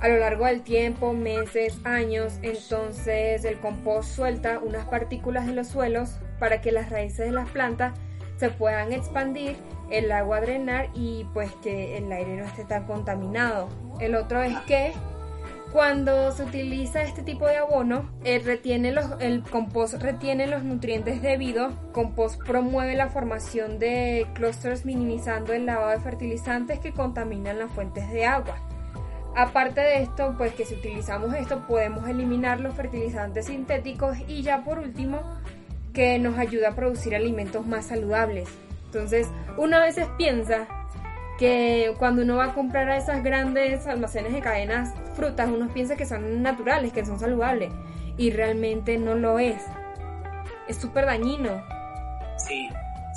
a 0.00 0.08
lo 0.08 0.16
largo 0.16 0.46
del 0.46 0.62
tiempo, 0.62 1.12
meses, 1.12 1.78
años. 1.84 2.38
Entonces, 2.40 3.44
el 3.44 3.58
compost 3.58 4.16
suelta 4.16 4.60
unas 4.60 4.86
partículas 4.86 5.46
de 5.46 5.52
los 5.52 5.68
suelos 5.68 6.20
para 6.38 6.62
que 6.62 6.72
las 6.72 6.88
raíces 6.88 7.26
de 7.26 7.32
las 7.32 7.50
plantas 7.50 7.92
se 8.40 8.48
puedan 8.48 8.92
expandir 8.94 9.56
el 9.90 10.10
agua 10.10 10.40
drenar 10.40 10.88
y 10.94 11.26
pues 11.34 11.52
que 11.62 11.98
el 11.98 12.10
aire 12.10 12.38
no 12.38 12.44
esté 12.44 12.64
tan 12.64 12.86
contaminado. 12.86 13.68
El 14.00 14.14
otro 14.14 14.42
es 14.42 14.58
que 14.60 14.94
cuando 15.72 16.32
se 16.32 16.44
utiliza 16.44 17.02
este 17.02 17.22
tipo 17.22 17.46
de 17.46 17.58
abono, 17.58 18.10
el, 18.24 18.42
retiene 18.42 18.92
los, 18.92 19.04
el 19.20 19.42
compost 19.42 20.02
retiene 20.02 20.46
los 20.46 20.64
nutrientes 20.64 21.20
debidos. 21.20 21.74
Compost 21.92 22.42
promueve 22.42 22.94
la 22.94 23.08
formación 23.08 23.78
de 23.78 24.26
clusters 24.34 24.86
minimizando 24.86 25.52
el 25.52 25.66
lavado 25.66 25.90
de 25.90 26.00
fertilizantes 26.00 26.78
que 26.78 26.92
contaminan 26.92 27.58
las 27.58 27.70
fuentes 27.70 28.10
de 28.10 28.24
agua. 28.24 28.56
Aparte 29.36 29.80
de 29.80 30.02
esto, 30.02 30.34
pues 30.36 30.54
que 30.54 30.64
si 30.64 30.74
utilizamos 30.74 31.34
esto 31.34 31.66
podemos 31.68 32.08
eliminar 32.08 32.58
los 32.58 32.74
fertilizantes 32.74 33.46
sintéticos 33.46 34.16
y 34.26 34.42
ya 34.42 34.64
por 34.64 34.78
último 34.78 35.20
que 35.92 36.18
nos 36.18 36.38
ayuda 36.38 36.70
a 36.70 36.74
producir 36.74 37.14
alimentos 37.14 37.66
más 37.66 37.86
saludables. 37.86 38.48
Entonces, 38.86 39.28
uno 39.56 39.76
a 39.76 39.80
veces 39.80 40.08
piensa 40.16 40.66
que 41.38 41.94
cuando 41.98 42.22
uno 42.22 42.36
va 42.36 42.46
a 42.46 42.54
comprar 42.54 42.90
a 42.90 42.96
esas 42.96 43.22
grandes 43.22 43.86
almacenes 43.86 44.32
de 44.32 44.40
cadenas 44.40 44.94
frutas, 45.14 45.48
uno 45.48 45.72
piensa 45.72 45.96
que 45.96 46.06
son 46.06 46.42
naturales, 46.42 46.92
que 46.92 47.04
son 47.04 47.18
saludables, 47.18 47.72
y 48.16 48.30
realmente 48.30 48.98
no 48.98 49.14
lo 49.14 49.38
es. 49.38 49.62
Es 50.68 50.76
súper 50.76 51.06
dañino. 51.06 51.64
Sí, 52.36 52.68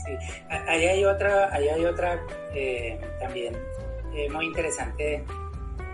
sí. 0.06 0.46
Ahí 0.50 0.86
hay 0.86 1.06
otra, 1.06 1.54
ahí 1.54 1.68
hay 1.68 1.86
otra 1.86 2.20
eh, 2.54 3.00
también 3.20 3.56
eh, 4.14 4.30
muy 4.30 4.46
interesante 4.46 5.24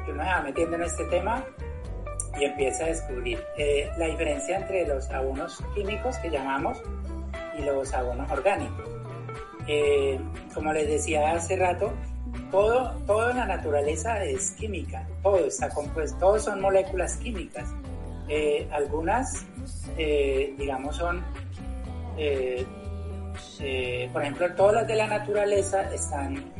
que 0.05 0.11
uno 0.11 0.23
va 0.23 0.41
metiendo 0.41 0.75
en 0.75 0.83
este 0.83 1.05
tema 1.05 1.43
y 2.37 2.45
empieza 2.45 2.85
a 2.85 2.87
descubrir 2.87 3.43
eh, 3.57 3.89
la 3.97 4.07
diferencia 4.07 4.57
entre 4.57 4.85
los 4.87 5.09
abonos 5.09 5.63
químicos 5.75 6.17
que 6.17 6.29
llamamos 6.29 6.81
y 7.57 7.61
los 7.63 7.93
abonos 7.93 8.29
orgánicos. 8.31 8.89
Eh, 9.67 10.19
como 10.53 10.73
les 10.73 10.87
decía 10.87 11.31
hace 11.31 11.55
rato, 11.55 11.91
todo, 12.51 12.95
todo 13.05 13.31
en 13.31 13.37
la 13.37 13.45
naturaleza 13.45 14.23
es 14.23 14.51
química, 14.51 15.07
todo 15.21 15.45
está 15.45 15.69
compuesto, 15.69 16.17
todos 16.17 16.43
son 16.43 16.61
moléculas 16.61 17.17
químicas. 17.17 17.69
Eh, 18.27 18.67
algunas, 18.71 19.45
digamos, 19.97 20.95
son, 20.97 21.23
por 24.13 24.21
ejemplo, 24.21 24.53
todas 24.55 24.75
las 24.75 24.87
de 24.87 24.95
la 24.95 25.07
naturaleza 25.07 25.93
están 25.93 26.53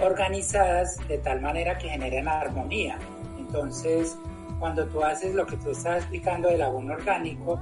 organizadas 0.00 0.96
de 1.08 1.18
tal 1.18 1.40
manera 1.40 1.76
que 1.78 1.88
generan 1.88 2.28
armonía. 2.28 2.96
Entonces, 3.38 4.16
cuando 4.58 4.86
tú 4.86 5.02
haces 5.02 5.34
lo 5.34 5.46
que 5.46 5.56
tú 5.56 5.70
estás 5.70 5.98
explicando 5.98 6.48
del 6.48 6.62
abono 6.62 6.94
orgánico, 6.94 7.60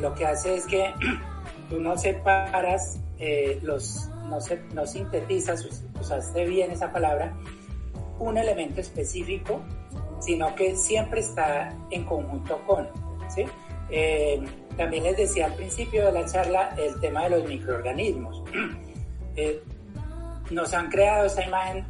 lo 0.00 0.14
que 0.14 0.26
hace 0.26 0.56
es 0.56 0.66
que 0.66 0.92
tú 1.70 1.80
no 1.80 1.96
separas 1.96 3.00
eh, 3.22 3.58
los, 3.62 4.08
no, 4.30 4.40
se, 4.40 4.62
no 4.72 4.86
sintetizas, 4.86 5.84
usaste 6.00 6.46
bien 6.46 6.70
esa 6.70 6.90
palabra, 6.90 7.36
un 8.18 8.38
elemento 8.38 8.80
específico, 8.80 9.60
sino 10.20 10.54
que 10.54 10.74
siempre 10.74 11.20
está 11.20 11.76
en 11.90 12.04
conjunto 12.04 12.62
con. 12.66 12.88
¿sí? 13.28 13.44
Eh, 13.90 14.42
también 14.78 15.04
les 15.04 15.18
decía 15.18 15.46
al 15.46 15.54
principio 15.54 16.06
de 16.06 16.12
la 16.12 16.24
charla 16.24 16.74
el 16.78 16.98
tema 17.00 17.24
de 17.24 17.30
los 17.30 17.48
microorganismos. 17.48 18.42
Eh, 19.36 19.62
nos 20.50 20.74
han 20.74 20.90
creado 20.90 21.26
esa 21.26 21.44
imagen 21.44 21.86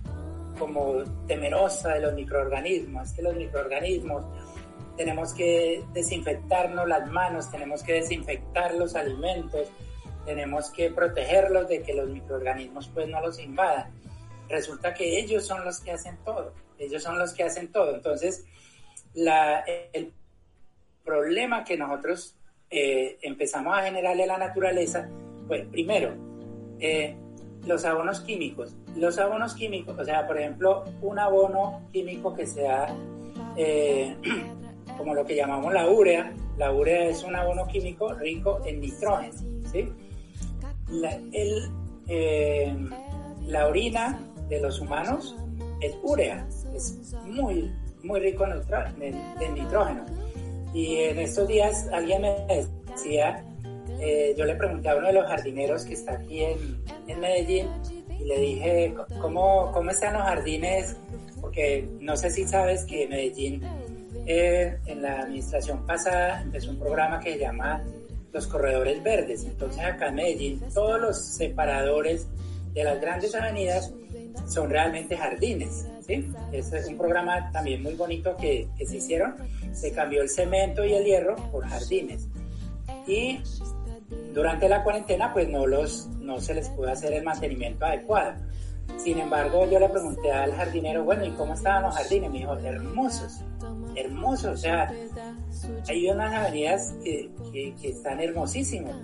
como 0.60 1.02
temerosa 1.26 1.94
de 1.94 2.00
los 2.00 2.14
microorganismos, 2.14 3.12
que 3.14 3.22
los 3.22 3.34
microorganismos 3.34 4.24
tenemos 4.96 5.32
que 5.32 5.82
desinfectarnos 5.94 6.86
las 6.86 7.10
manos, 7.10 7.50
tenemos 7.50 7.82
que 7.82 7.94
desinfectar 7.94 8.74
los 8.74 8.94
alimentos, 8.94 9.68
tenemos 10.26 10.70
que 10.70 10.90
protegerlos 10.90 11.68
de 11.68 11.82
que 11.82 11.94
los 11.94 12.08
microorganismos 12.08 12.88
pues 12.92 13.08
no 13.08 13.20
los 13.22 13.40
invadan. 13.40 13.90
Resulta 14.48 14.92
que 14.92 15.18
ellos 15.18 15.46
son 15.46 15.64
los 15.64 15.80
que 15.80 15.92
hacen 15.92 16.18
todo, 16.24 16.52
ellos 16.78 17.02
son 17.02 17.18
los 17.18 17.32
que 17.32 17.44
hacen 17.44 17.72
todo. 17.72 17.94
Entonces, 17.94 18.44
la, 19.14 19.60
el 19.92 20.12
problema 21.02 21.64
que 21.64 21.78
nosotros 21.78 22.36
eh, 22.68 23.18
empezamos 23.22 23.76
a 23.76 23.82
generarle 23.82 24.24
a 24.24 24.26
la 24.26 24.38
naturaleza, 24.38 25.08
pues 25.48 25.66
primero, 25.66 26.14
eh, 26.78 27.16
los 27.66 27.84
abonos 27.84 28.20
químicos. 28.20 28.74
Los 28.96 29.18
abonos 29.18 29.54
químicos, 29.54 29.98
o 29.98 30.04
sea, 30.04 30.26
por 30.26 30.38
ejemplo, 30.38 30.84
un 31.02 31.18
abono 31.18 31.82
químico 31.92 32.34
que 32.34 32.46
sea 32.46 32.94
eh, 33.56 34.16
como 34.98 35.14
lo 35.14 35.24
que 35.24 35.36
llamamos 35.36 35.72
la 35.72 35.88
urea. 35.88 36.32
La 36.56 36.72
urea 36.72 37.08
es 37.08 37.22
un 37.24 37.34
abono 37.34 37.66
químico 37.66 38.12
rico 38.14 38.60
en 38.66 38.80
nitrógeno, 38.80 39.32
¿sí? 39.72 39.88
la, 40.90 41.14
el, 41.32 41.70
eh, 42.08 42.76
la 43.46 43.66
orina 43.66 44.18
de 44.48 44.60
los 44.60 44.80
humanos 44.80 45.36
es 45.80 45.96
urea, 46.02 46.46
es 46.74 47.14
muy, 47.24 47.72
muy 48.02 48.20
rico 48.20 48.44
en, 48.44 49.54
nitrógeno. 49.54 50.04
Y 50.74 50.96
en 50.96 51.18
estos 51.18 51.48
días 51.48 51.88
alguien 51.92 52.22
me 52.22 52.46
decía, 52.88 53.44
eh, 54.00 54.34
yo 54.36 54.44
le 54.44 54.54
pregunté 54.54 54.88
a 54.88 54.96
uno 54.96 55.08
de 55.08 55.12
los 55.12 55.26
jardineros 55.26 55.84
que 55.84 55.94
está 55.94 56.12
aquí 56.14 56.42
en, 56.42 56.82
en 57.06 57.20
Medellín 57.20 57.68
y 58.18 58.24
le 58.24 58.38
dije, 58.38 58.94
¿cómo, 59.20 59.70
¿cómo 59.72 59.90
están 59.90 60.14
los 60.14 60.22
jardines? 60.22 60.96
Porque 61.40 61.88
no 62.00 62.16
sé 62.16 62.30
si 62.30 62.46
sabes 62.46 62.84
que 62.84 63.08
Medellín 63.08 63.62
eh, 64.26 64.78
en 64.86 65.02
la 65.02 65.20
administración 65.20 65.86
pasada 65.86 66.42
empezó 66.42 66.70
un 66.70 66.78
programa 66.78 67.20
que 67.20 67.32
se 67.32 67.38
llama 67.38 67.82
los 68.32 68.46
corredores 68.46 69.02
verdes. 69.02 69.44
Entonces 69.44 69.82
acá 69.84 70.08
en 70.08 70.14
Medellín 70.16 70.60
todos 70.72 71.00
los 71.00 71.24
separadores 71.24 72.28
de 72.74 72.84
las 72.84 73.00
grandes 73.00 73.34
avenidas 73.34 73.92
son 74.46 74.70
realmente 74.70 75.16
jardines. 75.16 75.86
¿sí? 76.06 76.30
Este 76.52 76.78
es 76.78 76.88
un 76.88 76.98
programa 76.98 77.50
también 77.52 77.82
muy 77.82 77.94
bonito 77.94 78.36
que, 78.36 78.68
que 78.76 78.86
se 78.86 78.98
hicieron. 78.98 79.36
Se 79.72 79.92
cambió 79.92 80.22
el 80.22 80.28
cemento 80.28 80.84
y 80.84 80.92
el 80.92 81.04
hierro 81.04 81.36
por 81.50 81.66
jardines. 81.66 82.28
Y 83.06 83.40
durante 84.34 84.68
la 84.68 84.82
cuarentena 84.82 85.32
pues 85.32 85.48
no, 85.48 85.66
los, 85.66 86.08
no 86.20 86.40
se 86.40 86.54
les 86.54 86.68
pudo 86.70 86.90
hacer 86.90 87.12
el 87.12 87.24
mantenimiento 87.24 87.84
adecuado. 87.84 88.34
Sin 88.98 89.18
embargo, 89.18 89.68
yo 89.70 89.78
le 89.78 89.88
pregunté 89.88 90.30
al 90.32 90.52
jardinero, 90.52 91.04
bueno, 91.04 91.24
¿y 91.24 91.30
cómo 91.30 91.54
estaban 91.54 91.84
los 91.84 91.94
jardines? 91.94 92.30
Me 92.30 92.38
dijo, 92.38 92.56
hermosos, 92.58 93.40
hermosos, 93.94 94.52
o 94.52 94.56
sea, 94.56 94.92
hay 95.88 96.08
unas 96.08 96.34
avenidas 96.34 96.94
que, 97.02 97.30
que, 97.52 97.88
están 97.88 98.20
hermosísimas. 98.20 98.96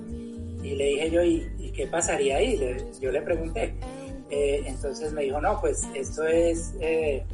Y 0.62 0.74
le 0.74 0.84
dije 0.84 1.10
yo, 1.10 1.22
¿y, 1.22 1.72
qué 1.74 1.86
pasaría 1.86 2.38
ahí? 2.38 2.60
yo 3.00 3.12
le 3.12 3.22
pregunté. 3.22 3.74
Eh, 4.28 4.64
entonces 4.66 5.12
me 5.12 5.22
dijo, 5.22 5.40
no, 5.40 5.60
pues 5.60 5.86
esto 5.94 6.26
es, 6.26 6.74
eh, 6.80 7.24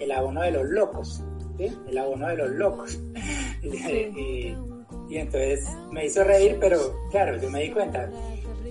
el 0.00 0.12
abono 0.12 0.42
de 0.42 0.50
los 0.50 0.68
locos, 0.68 1.22
el 1.58 1.98
abono 1.98 2.28
de 2.28 2.36
los 2.36 2.50
locos. 2.50 2.98
y, 3.62 4.56
entonces 5.18 5.66
me 5.90 6.06
hizo 6.06 6.24
reír, 6.24 6.58
pero 6.60 6.78
claro, 7.10 7.40
yo 7.40 7.50
me 7.50 7.62
di 7.62 7.70
cuenta, 7.70 8.10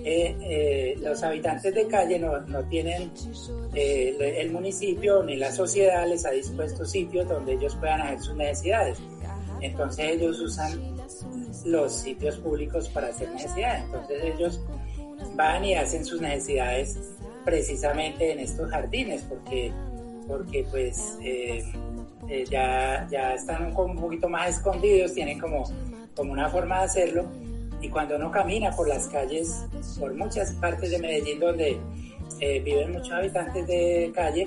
eh, 0.02 0.34
eh, 0.40 0.94
los 1.02 1.22
habitantes 1.22 1.74
de 1.74 1.86
calle 1.86 2.18
no, 2.18 2.40
no 2.40 2.64
tienen, 2.64 3.10
eh, 3.74 4.16
el 4.38 4.50
municipio 4.50 5.22
ni 5.22 5.36
la 5.36 5.52
sociedad 5.52 6.08
les 6.08 6.24
ha 6.24 6.30
dispuesto 6.30 6.86
sitios 6.86 7.28
donde 7.28 7.52
ellos 7.52 7.76
puedan 7.76 8.00
hacer 8.00 8.20
sus 8.20 8.36
necesidades. 8.36 8.98
Entonces 9.60 10.12
ellos 10.12 10.40
usan 10.40 10.96
los 11.66 11.92
sitios 11.92 12.38
públicos 12.38 12.88
para 12.88 13.08
hacer 13.08 13.30
necesidades. 13.30 13.84
Entonces 13.84 14.24
ellos 14.24 14.60
van 15.36 15.66
y 15.66 15.74
hacen 15.74 16.02
sus 16.06 16.22
necesidades 16.22 16.98
precisamente 17.44 18.32
en 18.32 18.38
estos 18.38 18.70
jardines, 18.70 19.22
porque, 19.28 19.70
porque 20.26 20.64
pues 20.70 21.18
ya, 22.48 23.06
ya 23.10 23.34
están 23.34 23.76
un 23.76 23.96
poquito 23.96 24.30
más 24.30 24.56
escondidos, 24.56 25.12
tienen 25.12 25.38
como, 25.38 25.64
como 26.14 26.32
una 26.32 26.48
forma 26.48 26.78
de 26.78 26.84
hacerlo. 26.84 27.26
Y 27.80 27.88
cuando 27.88 28.16
uno 28.16 28.30
camina 28.30 28.70
por 28.72 28.88
las 28.88 29.08
calles, 29.08 29.64
por 29.98 30.14
muchas 30.14 30.52
partes 30.52 30.90
de 30.90 30.98
Medellín 30.98 31.40
donde 31.40 31.78
eh, 32.40 32.60
viven 32.60 32.92
muchos 32.92 33.12
habitantes 33.12 33.66
de 33.66 34.12
calle, 34.14 34.46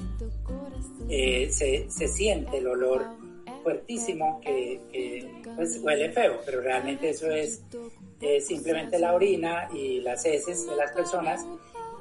eh, 1.10 1.50
se, 1.52 1.90
se, 1.90 2.08
siente 2.08 2.58
el 2.58 2.68
olor 2.68 3.06
fuertísimo 3.64 4.40
que, 4.42 5.30
pues, 5.56 5.80
huele 5.82 6.12
feo, 6.12 6.40
pero 6.46 6.62
realmente 6.62 7.10
eso 7.10 7.30
es 7.32 7.64
simplemente 8.46 9.00
la 9.00 9.14
orina 9.14 9.68
y 9.74 10.00
las 10.00 10.26
heces 10.26 10.66
de 10.68 10.76
las 10.76 10.92
personas 10.92 11.46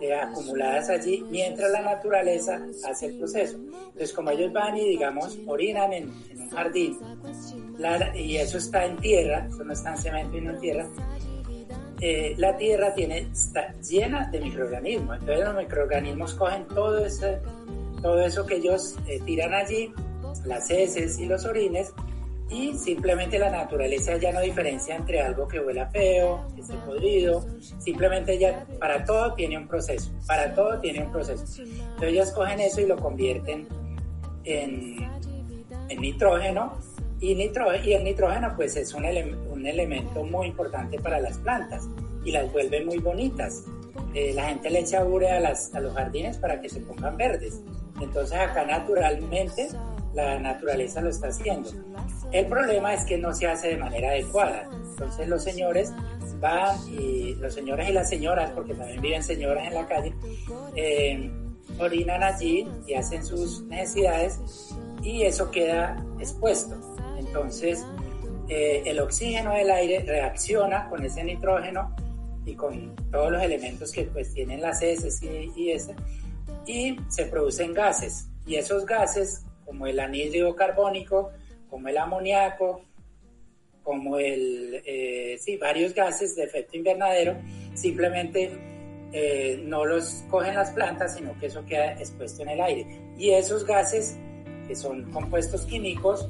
eh, 0.02 0.12
acumuladas 0.14 0.90
allí 0.90 1.24
mientras 1.30 1.70
la 1.70 1.80
naturaleza 1.80 2.60
hace 2.88 3.06
el 3.06 3.18
proceso. 3.18 3.56
Entonces, 3.56 4.12
como 4.12 4.30
ellos 4.30 4.52
van 4.52 4.76
y, 4.76 4.88
digamos, 4.88 5.38
orinan 5.46 5.92
en, 5.92 6.10
un 6.10 6.50
jardín, 6.50 6.98
y 8.14 8.36
eso 8.36 8.58
está 8.58 8.84
en 8.84 8.96
tierra, 8.96 9.46
eso 9.48 9.62
no 9.62 9.72
está 9.72 9.90
en 9.90 9.98
cemento 9.98 10.36
y 10.36 10.40
no 10.40 10.50
en 10.50 10.60
tierra, 10.60 10.88
eh, 12.00 12.34
la 12.36 12.56
tierra 12.56 12.92
tiene, 12.94 13.28
está 13.32 13.72
llena 13.80 14.28
de 14.28 14.40
microorganismos. 14.40 15.20
Entonces 15.20 15.44
los 15.44 15.56
microorganismos 15.56 16.34
cogen 16.34 16.66
todo, 16.66 17.06
ese, 17.06 17.38
todo 18.02 18.20
eso 18.22 18.44
que 18.44 18.56
ellos 18.56 18.96
eh, 19.06 19.20
tiran 19.24 19.54
allí, 19.54 19.94
las 20.44 20.68
heces 20.68 21.20
y 21.20 21.26
los 21.26 21.44
orines, 21.44 21.94
y 22.52 22.76
simplemente 22.76 23.38
la 23.38 23.48
naturaleza 23.48 24.16
ya 24.18 24.30
no 24.30 24.40
diferencia 24.40 24.94
entre 24.94 25.22
algo 25.22 25.48
que 25.48 25.58
huela 25.58 25.86
feo, 25.86 26.46
que 26.54 26.60
esté 26.60 26.74
podrido, 26.86 27.46
simplemente 27.78 28.38
ya 28.38 28.66
para 28.78 29.04
todo 29.04 29.32
tiene 29.32 29.56
un 29.56 29.66
proceso, 29.66 30.12
para 30.26 30.54
todo 30.54 30.78
tiene 30.78 31.02
un 31.02 31.10
proceso. 31.10 31.44
Entonces 31.62 32.08
ellos 32.08 32.30
cogen 32.32 32.60
eso 32.60 32.82
y 32.82 32.86
lo 32.86 32.96
convierten 32.98 33.66
en, 34.44 34.96
en 35.88 36.00
nitrógeno 36.00 36.78
y, 37.20 37.32
y 37.32 37.92
el 37.94 38.04
nitrógeno 38.04 38.52
pues 38.54 38.76
es 38.76 38.92
un, 38.92 39.06
un, 39.50 39.66
elemento 39.66 40.22
muy 40.22 40.48
importante 40.48 40.98
para 40.98 41.20
las 41.20 41.38
plantas 41.38 41.88
y 42.22 42.32
las 42.32 42.52
vuelve 42.52 42.84
muy 42.84 42.98
bonitas. 42.98 43.64
Eh, 44.12 44.32
la 44.34 44.48
gente 44.48 44.68
le 44.68 44.80
echa 44.80 45.02
urea 45.04 45.38
a, 45.38 45.40
las, 45.40 45.74
a 45.74 45.80
los 45.80 45.94
jardines 45.94 46.36
para 46.36 46.60
que 46.60 46.68
se 46.68 46.80
pongan 46.80 47.16
verdes. 47.16 47.62
Entonces 48.00 48.36
acá 48.36 48.66
naturalmente 48.66 49.68
la 50.14 50.38
naturaleza 50.38 51.00
lo 51.00 51.10
está 51.10 51.28
haciendo. 51.28 51.70
El 52.32 52.46
problema 52.46 52.94
es 52.94 53.04
que 53.04 53.18
no 53.18 53.34
se 53.34 53.46
hace 53.46 53.68
de 53.68 53.76
manera 53.76 54.08
adecuada. 54.08 54.68
Entonces 54.72 55.28
los 55.28 55.42
señores 55.42 55.92
van 56.40 56.76
y 56.88 57.34
los 57.36 57.54
señores 57.54 57.88
y 57.88 57.92
las 57.92 58.08
señoras, 58.08 58.50
porque 58.50 58.74
también 58.74 59.00
viven 59.00 59.22
señoras 59.22 59.66
en 59.66 59.74
la 59.74 59.86
calle, 59.86 60.14
eh, 60.76 61.30
orinan 61.78 62.22
allí 62.22 62.68
y 62.86 62.94
hacen 62.94 63.24
sus 63.24 63.62
necesidades 63.62 64.38
y 65.02 65.22
eso 65.22 65.50
queda 65.50 66.04
expuesto. 66.18 66.76
Entonces, 67.18 67.84
eh, 68.48 68.82
el 68.86 69.00
oxígeno 69.00 69.54
del 69.54 69.70
aire 69.70 70.00
reacciona 70.00 70.88
con 70.88 71.04
ese 71.04 71.24
nitrógeno 71.24 71.94
y 72.44 72.54
con 72.54 72.94
todos 73.10 73.30
los 73.30 73.42
elementos 73.42 73.92
que 73.92 74.04
pues 74.04 74.34
tienen 74.34 74.60
las 74.60 74.82
heces 74.82 75.22
y, 75.22 75.52
y 75.54 75.70
ese, 75.70 75.94
y 76.66 76.96
se 77.08 77.26
producen 77.26 77.72
gases. 77.72 78.28
Y 78.46 78.56
esos 78.56 78.84
gases, 78.84 79.44
como 79.72 79.86
el 79.86 79.98
anhídrido 80.00 80.54
carbónico, 80.54 81.32
como 81.70 81.88
el 81.88 81.96
amoníaco, 81.96 82.82
como 83.82 84.18
el, 84.18 84.82
eh, 84.84 85.38
sí, 85.40 85.56
varios 85.56 85.94
gases 85.94 86.36
de 86.36 86.44
efecto 86.44 86.76
invernadero, 86.76 87.38
simplemente 87.72 88.50
eh, 89.12 89.62
no 89.64 89.86
los 89.86 90.24
cogen 90.28 90.56
las 90.56 90.72
plantas, 90.72 91.14
sino 91.14 91.34
que 91.40 91.46
eso 91.46 91.64
queda 91.64 91.92
expuesto 91.92 92.42
en 92.42 92.50
el 92.50 92.60
aire. 92.60 92.86
Y 93.16 93.30
esos 93.30 93.64
gases, 93.64 94.18
que 94.68 94.76
son 94.76 95.10
compuestos 95.10 95.62
químicos, 95.64 96.28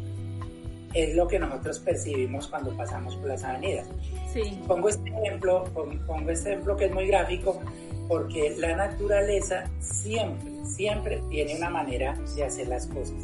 es 0.95 1.17
lo 1.17 1.27
que 1.27 1.41
nosotros 1.41 1.81
percibimos 1.81 2.47
cuando 2.47 2.77
pasamos 2.77 3.17
por 3.17 3.27
las 3.27 3.43
avenidas. 3.43 3.89
Sí. 4.33 4.63
Pongo 4.69 4.89
este 4.89 5.11
ejemplo, 5.11 5.65
pongo 5.75 6.31
este 6.31 6.53
ejemplo 6.53 6.77
que 6.77 6.85
es 6.85 6.93
muy 6.93 7.09
gráfico, 7.09 7.61
porque 8.09 8.55
la 8.59 8.77
naturaleza 8.77 9.65
siempre, 9.81 10.51
siempre 10.65 11.23
tiene 11.31 11.57
una 11.57 11.71
manera 11.71 12.15
de 12.35 12.45
hacer 12.45 12.69
las 12.69 12.87
cosas. 12.87 13.17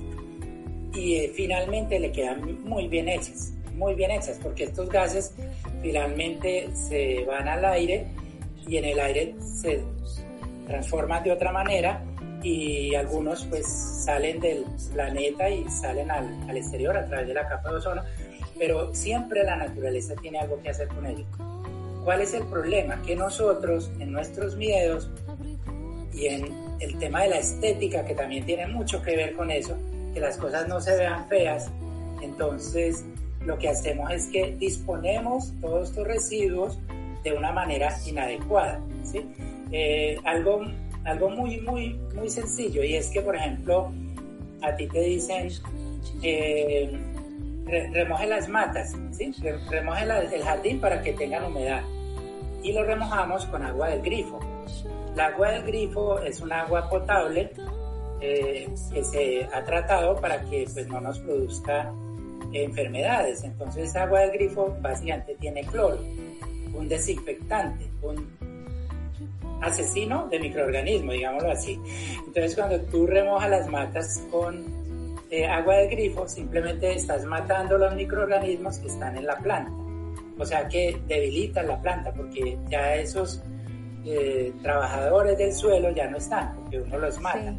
Y 0.95 1.17
eh, 1.17 1.33
finalmente 1.35 1.99
le 2.01 2.11
quedan 2.13 2.63
muy 2.65 2.89
bien 2.89 3.09
hechas, 3.09 3.53
muy 3.75 3.95
bien 3.95 4.11
hechas, 4.11 4.39
porque 4.43 4.65
estos 4.65 4.89
gases 4.89 5.35
finalmente 5.83 6.69
se 6.75 7.25
van 7.25 7.49
al 7.49 7.65
aire 7.65 8.07
y 8.67 8.77
en 8.77 8.85
el 8.85 9.01
aire 9.01 9.35
se 9.41 9.83
transforman 10.67 11.23
de 11.23 11.33
otra 11.33 11.53
manera 11.53 12.05
y 12.43 12.95
algunos 12.95 13.45
pues 13.47 13.67
salen 13.67 14.41
del 14.41 14.65
planeta 14.93 15.49
y 15.49 15.69
salen 15.69 16.11
al, 16.11 16.49
al, 16.49 16.57
exterior 16.57 16.97
a 16.97 17.05
través 17.07 17.29
de 17.29 17.35
la 17.35 17.49
capa 17.49 17.71
de 17.71 17.77
ozono, 17.77 18.03
pero 18.59 18.95
siempre 18.95 19.43
la 19.45 19.57
naturaleza 19.57 20.15
tiene 20.17 20.39
algo 20.39 20.61
que 20.63 20.71
hacer 20.71 20.89
con 20.89 21.07
ello. 21.07 21.25
¿Cuál 22.05 22.23
es 22.23 22.35
el 22.35 22.45
problema? 22.47 23.01
Que 23.03 23.17
nosotros 23.17 23.91
en 23.99 24.13
nuestros 24.13 24.57
miedos 24.57 25.11
y 26.13 26.27
en 26.27 26.53
el 26.81 26.99
tema 26.99 27.23
de 27.23 27.31
la 27.31 27.39
estética, 27.39 28.05
que 28.05 28.15
también 28.15 28.45
tiene 28.45 28.67
mucho 28.67 29.03
que 29.03 29.17
ver 29.17 29.35
con 29.35 29.51
eso, 29.51 29.77
que 30.15 30.21
las 30.21 30.37
cosas 30.37 30.69
no 30.69 30.81
se 30.81 30.97
vean 30.97 31.29
feas, 31.29 31.71
entonces 32.23 33.05
lo 33.45 33.59
que 33.59 33.69
hacemos 33.69 34.11
es 34.11 34.27
que 34.27 34.57
disponemos 34.59 35.53
todos 35.61 35.91
estos 35.91 36.07
residuos 36.07 36.79
de 37.23 37.33
una 37.33 37.53
manera 37.53 37.97
inadecuada. 38.07 38.81
¿sí? 39.05 39.27
Eh, 39.71 40.19
algo 40.25 40.63
algo 41.09 41.31
muy, 41.31 41.61
muy, 41.61 41.99
muy 42.15 42.29
sencillo 42.29 42.83
y 42.85 42.95
es 42.95 43.09
que, 43.09 43.23
por 43.23 43.35
ejemplo, 43.35 43.93
a 44.63 44.77
ti 44.77 44.87
te 44.89 45.01
dicen, 45.01 45.49
eh, 46.23 46.99
remoje 47.93 48.27
las 48.27 48.49
matas, 48.49 48.97
¿sí? 49.13 49.33
remoje 49.71 50.05
el 50.05 50.43
jardín 50.43 50.81
para 50.81 51.03
que 51.03 51.13
tengan 51.13 51.45
humedad 51.45 51.83
y 52.63 52.73
lo 52.73 52.85
remojamos 52.85 53.47
con 53.47 53.63
agua 53.63 53.89
del 53.89 54.03
grifo. 54.03 54.39
El 55.15 55.21
agua 55.21 55.51
del 55.53 55.63
grifo 55.63 56.21
es 56.21 56.41
un 56.41 56.53
agua 56.53 56.89
potable 56.89 57.51
eh, 58.21 58.69
que 58.93 59.05
se 59.05 59.49
ha 59.53 59.65
tratado 59.65 60.17
para 60.17 60.43
que 60.45 60.67
pues, 60.73 60.87
no 60.89 61.01
nos 61.01 61.19
produzca 61.21 61.93
enfermedades. 62.53 63.45
Entonces, 63.45 63.95
agua 63.97 64.21
del 64.21 64.33
grifo 64.33 64.77
básicamente 64.81 65.37
tiene 65.41 65.63
cloro, 65.65 65.99
un 66.75 66.89
desinfectante, 66.89 67.91
un 68.03 68.39
asesino 69.61 70.29
de 70.29 70.39
microorganismos, 70.39 71.15
digámoslo 71.15 71.51
así. 71.51 71.81
Entonces 72.19 72.55
cuando 72.55 72.81
tú 72.83 73.07
remojas 73.07 73.51
las 73.51 73.69
matas 73.69 74.23
con 74.31 74.65
eh, 75.31 75.47
agua 75.47 75.77
de 75.77 75.89
grifo, 75.89 76.27
simplemente 76.27 76.95
estás 76.95 77.25
matando 77.25 77.77
los 77.77 77.95
microorganismos 77.95 78.79
que 78.79 78.87
están 78.89 79.17
en 79.17 79.27
la 79.27 79.37
planta. 79.37 79.73
O 80.39 80.45
sea 80.45 80.69
que 80.69 81.01
debilitan 81.07 81.67
la 81.67 81.81
planta 81.81 82.13
porque 82.13 82.57
ya 82.71 82.95
esos 82.95 83.43
eh, 84.05 84.53
trabajadores 84.63 85.37
del 85.37 85.53
suelo 85.53 85.91
ya 85.91 86.09
no 86.09 86.17
están, 86.17 86.55
porque 86.55 86.81
uno 86.81 86.99
los 86.99 87.21
mata. 87.21 87.55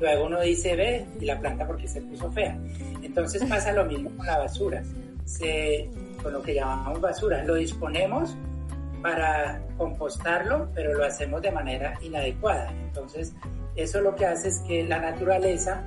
Luego 0.00 0.26
uno 0.26 0.40
dice, 0.40 0.74
ve, 0.74 1.06
y 1.20 1.24
la 1.24 1.38
planta 1.38 1.66
porque 1.66 1.86
se 1.86 2.00
puso 2.02 2.30
fea. 2.32 2.58
Entonces 3.02 3.44
pasa 3.48 3.72
lo 3.72 3.84
mismo 3.84 4.10
con 4.16 4.26
la 4.26 4.38
basura. 4.38 4.82
Se, 5.24 5.88
con 6.22 6.32
lo 6.32 6.42
que 6.42 6.54
llamamos 6.54 7.00
basura, 7.00 7.44
lo 7.44 7.54
disponemos 7.54 8.36
para 9.02 9.62
compostarlo, 9.76 10.68
pero 10.74 10.94
lo 10.94 11.04
hacemos 11.04 11.42
de 11.42 11.52
manera 11.52 11.98
inadecuada. 12.02 12.72
Entonces, 12.72 13.34
eso 13.76 14.00
lo 14.00 14.16
que 14.16 14.26
hace 14.26 14.48
es 14.48 14.58
que 14.60 14.84
la 14.84 14.98
naturaleza 14.98 15.84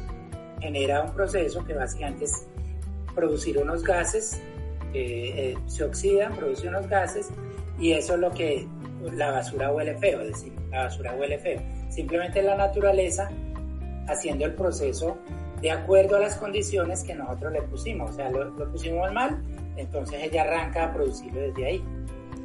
genera 0.60 1.03
un 1.03 1.14
proceso 1.14 1.64
que 1.66 1.74
básicamente 1.74 2.26
es 2.26 2.47
producir 3.16 3.57
unos 3.57 3.84
gases, 3.84 4.41
eh, 4.93 5.55
se 5.68 5.84
oxidan, 5.84 6.36
produce 6.36 6.68
unos 6.68 6.88
gases, 6.88 7.30
y 7.80 7.93
eso 7.93 8.16
es 8.16 8.20
lo 8.20 8.32
que 8.32 8.68
la 9.14 9.32
basura 9.32 9.72
huele 9.72 9.97
feo, 9.97 10.22
es 10.22 10.28
decir, 10.28 10.53
la 10.72 10.84
basura 10.84 11.16
huele 11.16 11.39
feo. 11.39 11.62
Simplemente 11.89 12.41
la 12.41 12.55
naturaleza 12.55 13.30
haciendo 14.07 14.45
el 14.45 14.53
proceso 14.53 15.18
de 15.62 15.72
acuerdo 15.72 16.18
a 16.18 16.20
las 16.20 16.36
condiciones 16.36 17.03
que 17.03 17.14
nosotros 17.16 17.53
le 17.53 17.62
pusimos. 17.64 18.12
O 18.12 18.14
sea, 18.14 18.30
lo, 18.30 18.45
lo 18.45 18.72
pusimos 18.72 19.12
mal, 19.12 19.41
entonces 19.78 20.20
ella 20.24 20.43
arranca 20.43 20.86
a 20.86 20.93
producirlo 20.93 21.41
desde 21.41 21.66
ahí. 21.66 21.84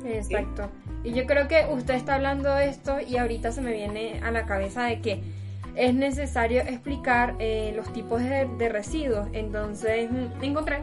Exacto. 0.04 0.68
Y 1.02 1.12
yo 1.12 1.26
creo 1.26 1.48
que 1.48 1.66
usted 1.70 1.94
está 1.94 2.16
hablando 2.16 2.54
de 2.54 2.68
esto 2.68 2.98
y 3.00 3.16
ahorita 3.16 3.52
se 3.52 3.60
me 3.60 3.72
viene 3.72 4.20
a 4.22 4.30
la 4.30 4.44
cabeza 4.44 4.84
de 4.84 5.00
que 5.00 5.22
es 5.76 5.94
necesario 5.94 6.60
explicar 6.62 7.34
eh, 7.38 7.72
los 7.76 7.92
tipos 7.92 8.22
de, 8.22 8.68
residuos. 8.68 9.28
Entonces 9.32 10.10
mm, 10.10 10.42
encontré 10.42 10.82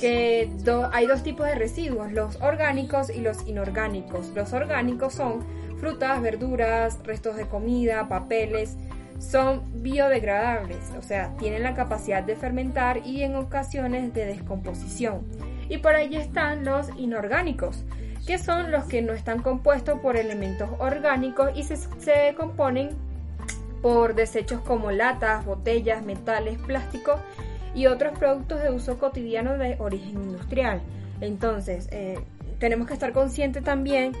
que 0.00 0.50
hay 0.92 1.06
dos 1.06 1.22
tipos 1.22 1.46
de 1.46 1.54
residuos, 1.54 2.12
los 2.12 2.40
orgánicos 2.40 3.10
y 3.10 3.20
los 3.20 3.46
inorgánicos. 3.46 4.32
Los 4.34 4.52
orgánicos 4.52 5.14
son 5.14 5.44
frutas, 5.78 6.20
verduras, 6.20 6.98
restos 7.04 7.36
de 7.36 7.46
comida, 7.46 8.08
papeles, 8.08 8.76
son 9.18 9.62
biodegradables, 9.82 10.78
o 10.98 11.02
sea, 11.02 11.36
tienen 11.38 11.62
la 11.62 11.74
capacidad 11.74 12.24
de 12.24 12.34
fermentar 12.34 13.06
y 13.06 13.22
en 13.22 13.36
ocasiones 13.36 14.12
de 14.12 14.26
descomposición. 14.26 15.22
Y 15.68 15.78
por 15.78 15.94
ahí 15.94 16.16
están 16.16 16.64
los 16.64 16.88
inorgánicos, 16.96 17.84
que 18.26 18.38
son 18.38 18.72
los 18.72 18.84
que 18.84 19.02
no 19.02 19.12
están 19.12 19.40
compuestos 19.40 20.00
por 20.00 20.16
elementos 20.16 20.68
orgánicos 20.80 21.50
y 21.54 21.62
se, 21.62 21.76
se 21.76 22.34
componen 22.36 22.90
por 23.82 24.14
desechos 24.14 24.60
como 24.60 24.92
latas, 24.92 25.44
botellas, 25.44 26.02
metales, 26.04 26.58
plásticos 26.58 27.20
y 27.74 27.86
otros 27.86 28.16
productos 28.18 28.62
de 28.62 28.70
uso 28.70 28.98
cotidiano 28.98 29.58
de 29.58 29.76
origen 29.80 30.22
industrial. 30.22 30.80
Entonces, 31.20 31.88
eh, 31.90 32.18
tenemos 32.58 32.86
que 32.86 32.94
estar 32.94 33.12
conscientes 33.12 33.64
también 33.64 34.12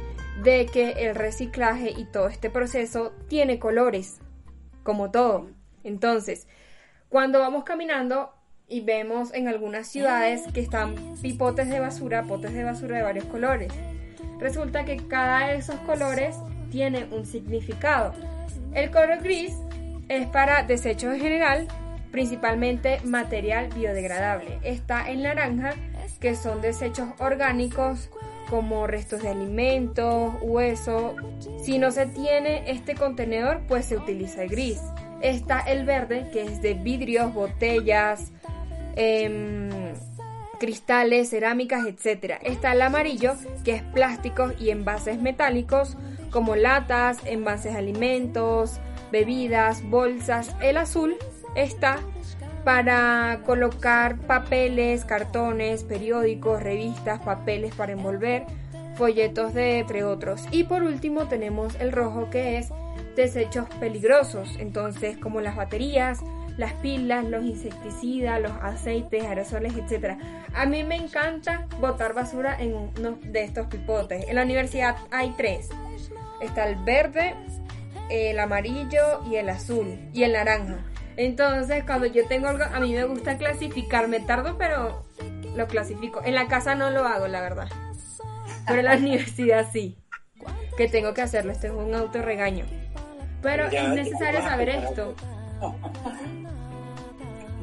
de 0.42 0.66
que 0.66 0.90
el 0.90 1.14
reciclaje 1.14 1.90
y 1.90 2.04
todo 2.04 2.28
este 2.28 2.50
proceso 2.50 3.12
tiene 3.28 3.58
colores, 3.58 4.18
como 4.82 5.10
todo. 5.10 5.48
Entonces, 5.84 6.48
cuando 7.08 7.38
vamos 7.38 7.64
caminando 7.64 8.32
y 8.68 8.80
vemos 8.80 9.34
en 9.34 9.48
algunas 9.48 9.86
ciudades 9.86 10.42
que 10.52 10.60
están 10.60 10.94
pipotes 11.20 11.68
de 11.68 11.78
basura, 11.78 12.22
potes 12.22 12.52
de 12.54 12.64
basura 12.64 12.96
de 12.96 13.02
varios 13.02 13.26
colores, 13.26 13.72
resulta 14.38 14.84
que 14.84 14.96
cada 14.96 15.48
de 15.48 15.56
esos 15.56 15.76
colores 15.80 16.36
tiene 16.70 17.04
un 17.10 17.26
significado. 17.26 18.14
El 18.74 18.90
color 18.90 19.22
gris 19.22 19.54
es 20.08 20.26
para 20.28 20.62
desechos 20.62 21.14
en 21.14 21.20
general, 21.20 21.68
principalmente 22.10 23.00
material 23.04 23.68
biodegradable. 23.74 24.58
Está 24.62 25.10
el 25.10 25.22
naranja, 25.22 25.74
que 26.20 26.36
son 26.36 26.60
desechos 26.60 27.08
orgánicos 27.18 28.08
como 28.48 28.86
restos 28.86 29.22
de 29.22 29.30
alimentos, 29.30 30.34
hueso. 30.40 31.16
Si 31.62 31.78
no 31.78 31.90
se 31.90 32.06
tiene 32.06 32.70
este 32.70 32.94
contenedor, 32.94 33.62
pues 33.66 33.86
se 33.86 33.96
utiliza 33.96 34.42
el 34.42 34.50
gris. 34.50 34.80
Está 35.20 35.60
el 35.60 35.84
verde, 35.84 36.28
que 36.32 36.42
es 36.42 36.62
de 36.62 36.74
vidrios, 36.74 37.32
botellas, 37.32 38.30
em, 38.96 39.70
cristales, 40.58 41.30
cerámicas, 41.30 41.86
etc. 41.86 42.38
Está 42.42 42.72
el 42.72 42.82
amarillo, 42.82 43.34
que 43.64 43.72
es 43.76 43.82
plásticos 43.82 44.52
y 44.60 44.70
envases 44.70 45.20
metálicos, 45.20 45.96
como 46.32 46.56
latas, 46.56 47.18
envases 47.26 47.72
de 47.72 47.78
alimentos, 47.78 48.80
bebidas, 49.12 49.88
bolsas. 49.88 50.56
El 50.60 50.78
azul 50.78 51.16
está 51.54 52.00
para 52.64 53.40
colocar 53.44 54.18
papeles, 54.18 55.04
cartones, 55.04 55.84
periódicos, 55.84 56.62
revistas, 56.62 57.20
papeles 57.20 57.74
para 57.74 57.92
envolver, 57.92 58.46
folletos 58.96 59.52
de 59.54 59.78
entre 59.80 60.04
otros. 60.04 60.42
Y 60.50 60.64
por 60.64 60.82
último 60.82 61.26
tenemos 61.26 61.74
el 61.80 61.92
rojo 61.92 62.30
que 62.30 62.58
es 62.58 62.70
desechos 63.16 63.66
peligrosos, 63.80 64.56
entonces 64.58 65.18
como 65.18 65.40
las 65.40 65.56
baterías, 65.56 66.20
las 66.56 66.72
pilas, 66.74 67.24
los 67.24 67.44
insecticidas, 67.44 68.40
los 68.40 68.52
aceites, 68.62 69.24
aerosoles, 69.24 69.74
etc. 69.76 70.18
A 70.54 70.66
mí 70.66 70.84
me 70.84 70.96
encanta 70.96 71.66
botar 71.80 72.14
basura 72.14 72.56
en 72.60 72.74
uno 72.74 73.18
de 73.22 73.44
estos 73.44 73.66
pipotes. 73.66 74.28
En 74.28 74.36
la 74.36 74.42
universidad 74.42 74.96
hay 75.10 75.34
tres. 75.36 75.70
Está 76.42 76.68
el 76.68 76.76
verde, 76.76 77.34
el 78.10 78.38
amarillo 78.38 79.22
y 79.30 79.36
el 79.36 79.48
azul 79.48 79.98
y 80.12 80.24
el 80.24 80.32
naranja. 80.32 80.78
Entonces, 81.16 81.84
cuando 81.84 82.06
yo 82.06 82.26
tengo 82.26 82.48
algo, 82.48 82.64
a 82.64 82.80
mí 82.80 82.92
me 82.92 83.04
gusta 83.04 83.36
clasificar, 83.36 84.08
me 84.08 84.20
tardo, 84.20 84.56
pero 84.58 85.04
lo 85.54 85.66
clasifico. 85.66 86.22
En 86.24 86.34
la 86.34 86.48
casa 86.48 86.74
no 86.74 86.90
lo 86.90 87.06
hago, 87.06 87.28
la 87.28 87.40
verdad. 87.40 87.68
Pero 88.66 88.80
en 88.80 88.84
la 88.84 88.96
universidad 88.98 89.66
sí. 89.72 89.96
Que 90.76 90.88
tengo 90.88 91.14
que 91.14 91.22
hacerlo, 91.22 91.52
esto 91.52 91.68
es 91.68 91.72
un 91.72 91.94
autorregaño. 91.94 92.64
Pero 93.42 93.66
es 93.66 93.88
necesario 93.90 94.42
saber 94.42 94.68
esto. 94.70 95.14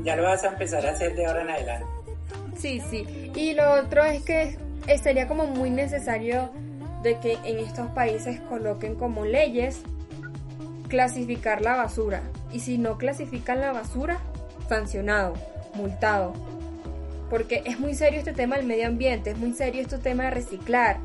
Ya 0.02 0.16
lo 0.16 0.24
vas 0.24 0.46
a 0.46 0.48
empezar 0.48 0.86
a 0.88 0.92
hacer 0.92 1.14
de 1.14 1.26
ahora 1.26 1.42
en 1.42 1.50
adelante. 1.50 1.86
Sí, 2.58 2.82
sí. 2.90 3.32
Y 3.36 3.54
lo 3.54 3.70
otro 3.74 4.02
es 4.06 4.24
que 4.24 4.58
sería 5.04 5.28
como 5.28 5.46
muy 5.46 5.70
necesario 5.70 6.54
de 7.04 7.20
que 7.20 7.34
en 7.46 7.60
estos 7.60 7.88
países 7.92 8.40
coloquen 8.42 8.96
como 8.96 9.26
leyes 9.26 9.82
clasificar 10.88 11.62
la 11.62 11.76
basura. 11.76 12.24
Y 12.52 12.60
si 12.60 12.78
no 12.78 12.98
clasifican 12.98 13.62
la 13.62 13.72
basura, 13.72 14.20
sancionado, 14.68 15.34
multado. 15.76 16.34
Porque 17.30 17.62
es 17.66 17.80
muy 17.80 17.94
serio 17.94 18.20
este 18.20 18.34
tema 18.34 18.58
del 18.58 18.66
medio 18.66 18.88
ambiente, 18.88 19.32
es 19.32 19.38
muy 19.38 19.54
serio 19.54 19.82
este 19.82 20.00
tema 20.00 20.24
de 20.26 20.32
reciclar, 20.32 20.98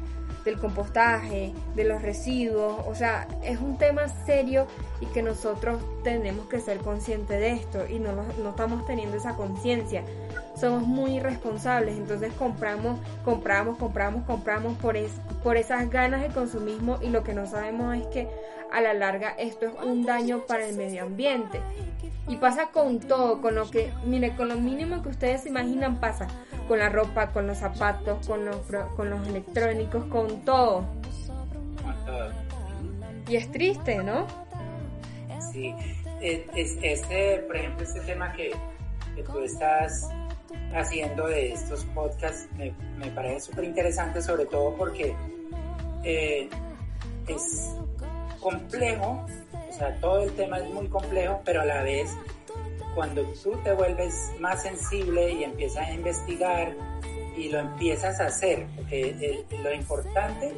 del 0.45 0.59
compostaje, 0.59 1.53
de 1.75 1.85
los 1.85 2.03
residuos. 2.03 2.83
O 2.87 2.95
sea, 2.95 3.29
es 3.43 3.61
un 3.61 3.77
tema 3.77 4.09
serio 4.25 4.67
y 5.01 5.07
que 5.07 5.23
nosotros 5.23 5.83
tenemos 6.03 6.47
que 6.47 6.61
ser 6.61 6.79
conscientes 6.79 7.39
de 7.39 7.53
esto 7.53 7.87
y 7.89 7.99
no, 7.99 8.13
no 8.43 8.51
estamos 8.51 8.87
teniendo 8.87 9.17
esa 9.17 9.37
conciencia. 9.37 10.03
Somos 10.57 10.87
muy 10.87 11.17
irresponsables, 11.17 11.97
entonces 11.97 12.33
compramos, 12.35 12.99
compramos, 13.25 13.77
compramos, 13.77 14.25
compramos 14.25 14.77
por, 14.79 14.97
es, 14.97 15.11
por 15.43 15.57
esas 15.57 15.91
ganas 15.91 16.23
de 16.23 16.29
consumismo 16.29 16.99
y 17.03 17.09
lo 17.09 17.25
que 17.25 17.35
no 17.35 17.47
sabemos 17.47 17.97
es 17.97 18.07
que 18.07 18.29
a 18.73 18.81
la 18.81 18.95
larga 18.95 19.31
esto 19.39 19.67
es 19.67 19.75
un 19.85 20.05
daño 20.05 20.47
para 20.47 20.67
el 20.67 20.77
medio 20.77 21.05
ambiente. 21.05 21.61
Y 22.27 22.37
pasa 22.37 22.69
con 22.73 23.01
todo, 23.01 23.43
con 23.43 23.55
lo 23.55 23.71
que, 23.71 23.93
mire, 24.05 24.35
con 24.35 24.49
lo 24.49 24.57
mínimo 24.57 25.03
que 25.03 25.11
ustedes 25.11 25.43
se 25.43 25.51
imaginan 25.51 26.01
pasa. 26.01 26.27
Con 26.67 26.79
la 26.79 26.89
ropa, 26.89 27.29
con 27.29 27.47
los 27.47 27.59
zapatos, 27.59 28.27
con 28.27 28.47
los, 28.47 28.57
con 28.97 29.11
los 29.11 29.27
electrónicos, 29.29 30.07
con 30.07 30.41
todo. 30.45 30.87
Y 33.29 33.37
es 33.37 33.51
triste, 33.53 34.03
¿no? 34.03 34.27
Sí. 35.53 35.75
Este, 36.23 37.45
por 37.47 37.57
ejemplo, 37.57 37.85
este 37.85 38.01
tema 38.01 38.33
que 38.33 38.53
tú 39.27 39.41
estás 39.41 40.09
haciendo 40.75 41.29
de 41.29 41.53
estos 41.53 41.85
podcasts 41.87 42.49
me, 42.57 42.73
me 42.99 43.11
parece 43.11 43.41
súper 43.41 43.65
interesante, 43.65 44.21
sobre 44.23 44.47
todo 44.47 44.75
porque 44.77 45.15
eh, 46.03 46.49
es 47.29 47.77
complejo, 48.41 49.25
o 49.69 49.73
sea, 49.73 49.99
todo 50.01 50.23
el 50.23 50.33
tema 50.33 50.59
es 50.59 50.69
muy 50.71 50.87
complejo, 50.89 51.41
pero 51.45 51.63
a 51.63 51.65
la 51.65 51.83
vez, 51.83 52.11
cuando 52.95 53.23
tú 53.43 53.53
te 53.65 53.73
vuelves 53.73 54.33
más 54.39 54.63
sensible 54.63 55.33
y 55.33 55.45
empiezas 55.45 55.89
a 55.89 55.93
investigar 55.93 56.75
y 57.37 57.49
lo 57.49 57.59
empiezas 57.59 58.21
a 58.21 58.27
hacer, 58.27 58.67
porque 58.77 59.45
lo 59.63 59.73
importante 59.73 60.53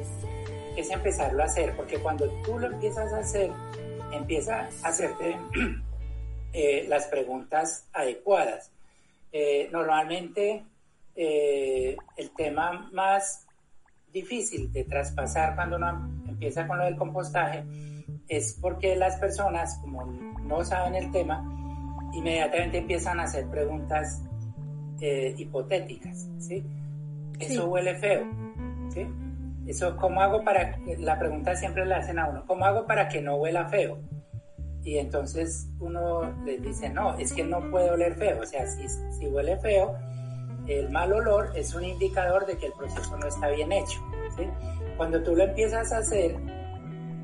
es 0.75 0.91
empezarlo 0.91 1.41
a 1.41 1.45
hacer, 1.45 1.75
porque 1.75 1.97
cuando 1.97 2.29
tú 2.43 2.59
lo 2.59 2.67
empiezas 2.67 3.11
a 3.13 3.19
hacer, 3.19 3.51
empieza 4.11 4.69
a 4.83 4.87
hacerte 4.87 5.37
eh, 6.53 6.85
las 6.87 7.05
preguntas 7.07 7.87
adecuadas. 7.93 8.71
Eh, 9.31 9.69
normalmente 9.71 10.65
eh, 11.15 11.97
el 12.15 12.31
tema 12.31 12.89
más 12.93 13.45
difícil 14.11 14.71
de 14.71 14.83
traspasar 14.85 15.55
cuando 15.55 15.75
uno 15.75 16.23
empieza 16.27 16.65
con 16.67 16.77
lo 16.77 16.85
del 16.85 16.95
compostaje 16.95 17.63
es 18.27 18.57
porque 18.61 18.95
las 18.95 19.17
personas, 19.17 19.77
como 19.81 20.05
no 20.05 20.63
saben 20.63 20.95
el 20.95 21.11
tema, 21.11 21.43
inmediatamente 22.13 22.79
empiezan 22.79 23.19
a 23.19 23.23
hacer 23.23 23.47
preguntas 23.47 24.21
eh, 25.01 25.33
hipotéticas, 25.37 26.27
¿sí? 26.39 26.65
Eso 27.39 27.67
huele 27.67 27.95
feo, 27.95 28.25
¿sí? 28.89 29.07
Eso, 29.67 29.95
¿cómo 29.97 30.21
hago 30.21 30.43
para...? 30.43 30.79
La 30.97 31.19
pregunta 31.19 31.55
siempre 31.55 31.85
la 31.85 31.97
hacen 31.97 32.19
a 32.19 32.29
uno, 32.29 32.45
¿cómo 32.47 32.65
hago 32.65 32.85
para 32.87 33.07
que 33.07 33.21
no 33.21 33.35
huela 33.35 33.67
feo? 33.67 33.99
Y 34.87 34.99
entonces 34.99 35.67
uno 35.81 36.33
les 36.45 36.61
dice, 36.61 36.87
no, 36.87 37.17
es 37.17 37.33
que 37.33 37.43
no 37.43 37.59
puede 37.69 37.89
oler 37.89 38.15
feo, 38.15 38.39
o 38.41 38.45
sea, 38.45 38.65
si, 38.65 38.87
si 38.87 39.27
huele 39.27 39.57
feo, 39.57 39.97
el 40.65 40.89
mal 40.91 41.11
olor 41.11 41.51
es 41.55 41.75
un 41.75 41.83
indicador 41.83 42.45
de 42.45 42.55
que 42.55 42.67
el 42.67 42.71
proceso 42.71 43.17
no 43.17 43.27
está 43.27 43.49
bien 43.49 43.73
hecho. 43.73 43.99
Cuando 44.95 45.21
tú 45.23 45.35
lo 45.35 45.43
empiezas 45.43 45.91
a 45.91 45.97
hacer 45.97 46.37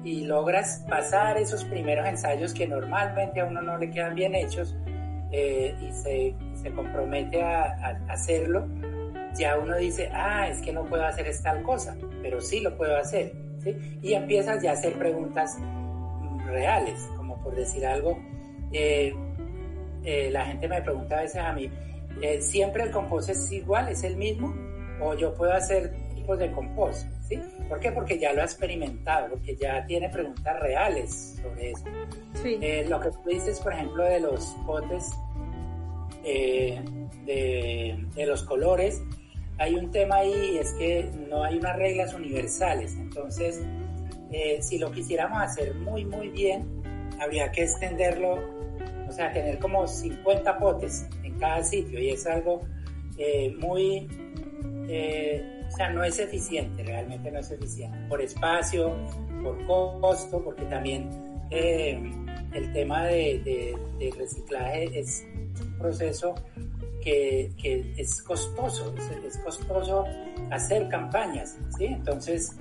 y 0.04 0.26
logras 0.26 0.84
pasar 0.90 1.38
esos 1.38 1.64
primeros 1.64 2.06
ensayos 2.06 2.54
que 2.54 2.68
normalmente 2.68 3.40
a 3.40 3.46
uno 3.46 3.62
no 3.62 3.78
le 3.78 3.90
quedan 3.92 4.16
bien 4.16 4.36
hechos 4.36 4.76
eh, 5.32 5.74
y 5.80 5.90
se, 5.94 6.36
se, 6.62 6.70
compromete 6.74 7.42
a, 7.42 7.98
hacerlo, 8.10 8.68
ya 9.38 9.58
uno 9.58 9.78
dice, 9.78 10.10
ah, 10.12 10.50
es 10.50 10.60
que 10.60 10.74
no 10.74 10.84
puedo 10.84 11.06
hacer 11.06 11.28
esta 11.28 11.64
cosa, 11.64 11.96
pero 12.22 12.42
sí 12.42 12.60
lo 12.60 12.76
puedo 12.76 12.98
hacer. 12.98 13.32
Y 14.02 14.16
empiezas 14.16 14.62
ya 14.62 14.72
a 14.72 14.74
hacer 14.74 14.96
preguntas 14.96 15.58
reales, 16.46 17.10
por 17.44 17.56
decir 17.56 17.86
algo. 17.86 18.18
Eh, 18.72 19.14
eh, 20.04 20.30
la 20.32 20.46
gente 20.46 20.68
me 20.68 20.82
pregunta 20.82 21.20
a 21.20 21.22
veces 21.22 21.42
a 21.42 21.54
mí, 21.54 21.70
eh, 22.22 22.42
¿siempre 22.42 22.84
el 22.84 22.92
compost 22.92 23.30
es 23.30 23.52
igual, 23.52 23.90
es 23.90 24.04
el 24.04 24.18
mismo? 24.18 24.54
¿O 25.02 25.14
yo 25.16 25.34
puedo 25.34 25.54
hacer 25.54 25.94
tipos 26.14 26.40
de 26.40 26.52
compost, 26.52 27.08
¿sí? 27.28 27.40
¿Por 27.68 27.80
qué? 27.80 27.92
Porque 27.92 28.18
ya 28.18 28.34
lo 28.34 28.42
ha 28.42 28.46
experimentado, 28.46 29.30
porque 29.30 29.56
ya 29.56 29.86
tiene 29.86 30.10
preguntas 30.10 30.60
reales 30.60 31.40
sobre 31.42 31.72
eso. 31.72 31.86
Sí. 32.42 32.58
Eh, 32.62 32.86
lo 32.88 33.00
que 33.00 33.10
tú 33.10 33.30
dices, 33.30 33.60
por 33.60 33.74
ejemplo, 33.74 34.04
de 34.04 34.20
los 34.20 34.46
potes, 34.66 35.12
eh, 36.24 36.82
de, 37.26 38.06
de, 38.16 38.26
los 38.26 38.44
colores, 38.44 39.02
hay 39.58 39.76
un 39.76 39.92
tema 39.92 40.18
ahí 40.18 40.52
y 40.54 40.58
es 40.58 40.74
que 40.74 41.10
no 41.30 41.44
hay 41.44 41.58
unas 41.58 41.76
reglas 41.78 42.14
universales. 42.14 42.96
Entonces, 42.96 43.62
eh, 44.32 44.62
si 44.62 44.78
lo 44.78 44.92
quisiéramos 44.92 45.42
hacer 45.42 45.76
muy, 45.76 46.06
muy 46.06 46.30
bien, 46.30 46.83
habría 47.20 47.52
que 47.52 47.64
extenderlo, 47.64 48.40
o 49.08 49.12
sea, 49.12 49.32
tener 49.32 49.60
como 49.60 49.88
50 49.88 50.58
potes 50.58 51.08
en 51.24 51.38
cada 51.38 51.64
sitio 51.64 52.00
y 52.00 52.10
es 52.10 52.26
algo 52.26 52.62
eh, 53.18 53.54
muy, 53.60 54.08
eh, 54.88 55.62
o 55.68 55.76
sea, 55.76 55.92
no 55.92 56.04
es 56.04 56.20
eficiente, 56.20 56.84
realmente 56.84 57.32
no 57.32 57.40
es 57.40 57.52
eficiente, 57.52 57.98
por 58.10 58.22
espacio, 58.22 58.96
por 59.44 59.64
costo, 59.66 60.44
porque 60.44 60.64
también 60.66 61.10
eh, 61.52 62.00
el 62.54 62.72
tema 62.74 63.06
de, 63.06 63.76
reciclaje 64.18 65.00
es 65.00 65.26
un 65.62 65.78
proceso 65.78 66.36
que, 67.02 67.52
es 67.98 68.22
costoso, 68.22 68.94
es, 69.26 69.38
costoso 69.40 70.06
hacer 70.52 70.88
campañas, 70.90 71.58
¿sí? 71.78 71.86
Entonces, 71.86 72.56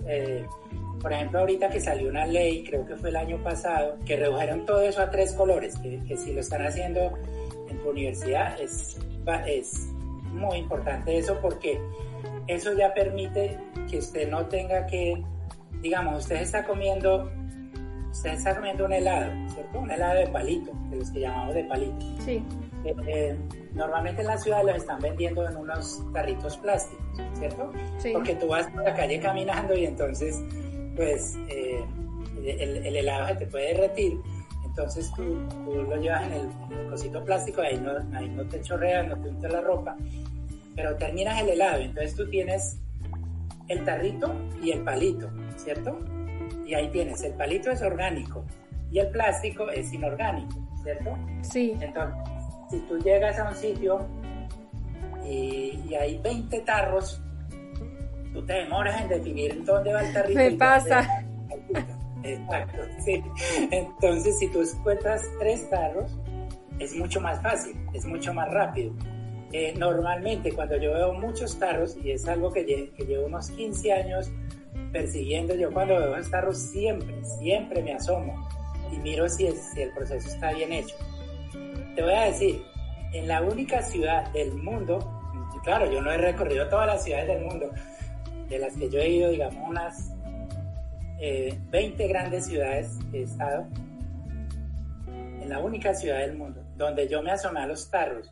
por 1.03 1.13
ejemplo, 1.13 1.41
ahorita 1.41 1.69
que 1.69 1.81
salió 1.81 2.09
una 2.09 2.25
ley, 2.27 2.65
creo 2.65 2.87
que 2.87 2.97
fue 2.97 3.11
el 3.11 3.17
año 3.17 3.43
pasado, 3.43 3.99
que 4.07 4.17
redujeron 4.17 4.65
todo 4.65 4.81
eso 4.83 5.03
a 5.03 5.11
tres 5.11 5.35
colores, 5.35 5.77
que, 5.79 5.99
que 6.07 6.17
si 6.17 6.33
lo 6.33 6.41
están 6.41 6.65
haciendo 6.65 7.13
en 7.69 7.79
tu 7.83 7.91
universidad 7.91 8.59
es, 8.61 8.99
es 9.47 9.89
muy 10.33 10.59
importante 10.59 11.19
eso 11.19 11.39
porque 11.41 11.81
eso 12.47 12.73
ya 12.75 12.93
permite 12.95 13.59
que 13.91 13.99
usted 13.99 14.29
no 14.29 14.47
tenga 14.47 14.87
que, 14.87 15.23
digamos, 15.81 16.23
usted 16.23 16.37
está 16.37 16.65
comiendo, 16.65 17.31
usted 18.11 18.31
está 18.31 18.55
comiendo 18.57 18.85
un 18.85 18.93
helado, 18.93 19.33
¿cierto? 19.49 19.79
Un 19.79 19.91
helado 19.91 20.21
de 20.21 20.27
palito, 20.29 20.73
de 20.91 20.97
los 20.97 21.11
que 21.11 21.21
llamamos 21.21 21.55
de 21.55 21.65
palito. 21.65 22.07
Sí. 22.21 22.43
Eh, 22.85 22.95
eh, 23.07 23.39
normalmente 23.75 24.23
en 24.23 24.27
la 24.27 24.39
ciudad 24.39 24.65
los 24.65 24.77
están 24.77 25.01
vendiendo 25.01 25.49
en 25.49 25.57
unos 25.57 26.03
carritos 26.13 26.57
plásticos, 26.59 27.05
¿cierto? 27.35 27.71
Sí. 27.99 28.11
Porque 28.13 28.35
tú 28.35 28.49
vas 28.49 28.69
por 28.71 28.83
la 28.83 28.95
calle 28.95 29.21
caminando 29.21 29.77
y 29.77 29.87
entonces, 29.87 30.43
pues, 30.97 31.37
eh, 31.49 31.85
el, 32.45 32.87
el, 32.87 32.97
helado 32.97 33.29
se 33.29 33.35
te 33.37 33.47
puede 33.47 33.75
derretir. 33.75 34.19
Entonces 34.65 35.13
tú, 35.15 35.39
tú 35.65 35.83
lo 35.83 35.97
llevas 35.97 36.27
en 36.27 36.33
el, 36.33 36.89
cosito 36.89 37.25
plástico, 37.25 37.61
ahí 37.61 37.79
no, 37.79 37.93
ahí 38.17 38.29
no 38.29 38.45
te 38.47 38.61
chorreas, 38.61 39.07
no 39.07 39.21
te 39.21 39.29
untas 39.29 39.53
la 39.53 39.61
ropa 39.61 39.97
pero 40.75 40.97
terminas 40.97 41.41
el 41.41 41.51
helado, 41.51 41.83
entonces 41.83 42.15
tú 42.15 42.29
tienes 42.29 42.79
el 43.69 43.85
tarrito 43.85 44.33
y 44.63 44.73
el 44.73 44.83
palito, 44.83 45.31
¿cierto? 45.57 45.99
Y 46.67 46.75
ahí 46.75 46.89
tienes, 46.89 47.23
el 47.23 47.35
palito 47.35 47.71
es 47.71 47.83
orgánico 47.83 48.45
y 48.91 48.99
el 48.99 49.09
plástico 49.09 49.71
es 49.71 49.93
inorgánico, 49.93 50.55
¿cierto? 50.83 51.17
Sí. 51.43 51.75
Entonces, 51.81 52.17
si 52.71 52.79
tú 52.81 52.99
llegas 52.99 53.39
a 53.39 53.49
un 53.49 53.55
sitio 53.55 54.07
y, 55.25 55.95
hay 55.95 56.19
20 56.19 56.61
tarros, 56.61 57.23
tú 58.33 58.45
te 58.45 58.55
demoras 58.55 59.01
en 59.03 59.09
definir 59.09 59.65
dónde 59.65 59.93
va 59.93 60.03
el 60.03 60.13
tarrito. 60.13 60.39
Me 60.39 60.51
pasa. 60.53 61.25
Exacto, 62.25 62.79
sí. 63.05 63.23
Entonces, 63.71 64.39
si 64.39 64.49
tú 64.49 64.63
encuentras 64.63 65.23
tres 65.39 65.69
tarros, 65.71 66.17
es 66.79 66.95
mucho 66.97 67.21
más 67.21 67.41
fácil, 67.43 67.77
es 67.93 68.05
mucho 68.05 68.33
más 68.33 68.49
rápido. 68.53 68.93
Eh, 69.53 69.75
normalmente 69.77 70.53
cuando 70.53 70.77
yo 70.79 70.95
veo 70.95 71.13
muchos 71.13 71.59
tarros, 71.59 71.97
y 72.03 72.13
es 72.13 72.27
algo 72.27 72.53
que, 72.53 72.65
llevo 73.07 73.27
unos 73.27 73.51
15 73.51 73.93
años 73.93 74.31
persiguiendo, 74.93 75.55
yo 75.55 75.71
cuando 75.71 75.95
veo 75.95 76.17
esos 76.17 76.31
tarros 76.31 76.59
siempre, 76.59 77.23
siempre 77.25 77.83
me 77.83 77.93
asomo 77.93 78.49
y 78.91 78.97
miro 78.99 79.29
si, 79.29 79.51
si 79.53 79.83
el 79.83 79.91
proceso 79.93 80.29
está 80.29 80.53
bien 80.53 80.73
hecho. 80.73 80.97
Te 81.95 82.03
voy 82.03 82.15
a 82.15 82.23
decir, 82.23 82.63
en 83.13 83.29
la 83.29 83.43
única 83.43 83.83
ciudad 83.83 84.31
del 84.33 84.55
mundo, 84.55 84.99
claro, 85.63 85.91
yo 85.91 86.01
no 86.01 86.11
he 86.11 86.17
recorrido 86.17 86.69
todas 86.69 86.87
las 86.87 87.05
ciudades 87.05 87.29
del 87.29 87.45
mundo, 87.45 87.71
de 88.53 88.59
las 88.59 88.77
que 88.77 88.91
yo 88.91 89.01
he 89.01 89.09
ido, 89.09 89.31
digamos, 89.31 89.69
unas 89.69 90.11
20 91.19 92.05
eh, 92.05 92.09
grandes 92.09 92.47
ciudades 92.47 92.99
he 93.13 93.23
estado, 93.23 93.67
en 95.07 95.49
la 95.49 95.59
única 95.59 95.95
ciudad 95.95 96.19
del 96.19 96.37
mundo 96.37 96.63
donde 96.77 97.09
yo 97.09 97.23
me 97.23 97.31
asomé 97.31 97.61
a 97.61 97.67
los 97.67 97.91
tarros 97.91 98.31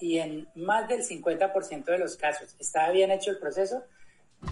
y 0.00 0.18
en 0.18 0.48
más 0.54 0.88
del 0.88 1.02
50% 1.02 1.84
de 1.84 1.98
los 1.98 2.16
casos 2.16 2.54
estaba 2.60 2.90
bien 2.90 3.10
hecho 3.10 3.30
el 3.30 3.38
proceso, 3.38 3.82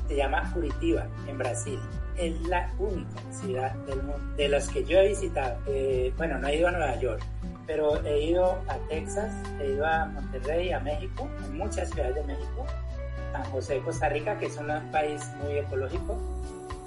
se 0.09 0.17
llama 0.17 0.51
Curitiba, 0.53 1.09
en 1.27 1.39
Brasil. 1.39 1.79
Es 2.17 2.41
la 2.49 2.73
única 2.79 3.21
ciudad 3.33 3.73
del 3.87 4.03
mundo, 4.03 4.37
de 4.37 4.49
las 4.49 4.69
que 4.69 4.85
yo 4.85 4.99
he 4.99 5.09
visitado. 5.09 5.61
Eh, 5.67 6.13
bueno, 6.17 6.39
no 6.39 6.49
he 6.49 6.57
ido 6.57 6.69
a 6.69 6.71
Nueva 6.73 6.97
York, 7.01 7.23
pero 7.67 8.05
he 8.05 8.21
ido 8.23 8.63
a 8.69 8.77
Texas, 8.89 9.33
he 9.61 9.73
ido 9.73 9.87
a 9.87 10.07
Monterrey, 10.07 10.73
a 10.73 10.81
México, 10.81 11.29
en 11.45 11.57
muchas 11.57 11.91
ciudades 11.91 12.15
de 12.15 12.25
México, 12.25 12.67
San 13.33 13.45
José, 13.51 13.81
Costa 13.85 14.09
Rica, 14.09 14.39
que 14.39 14.47
es 14.47 14.57
un 14.57 14.69
país 14.91 15.23
muy 15.43 15.59
ecológico. 15.59 16.17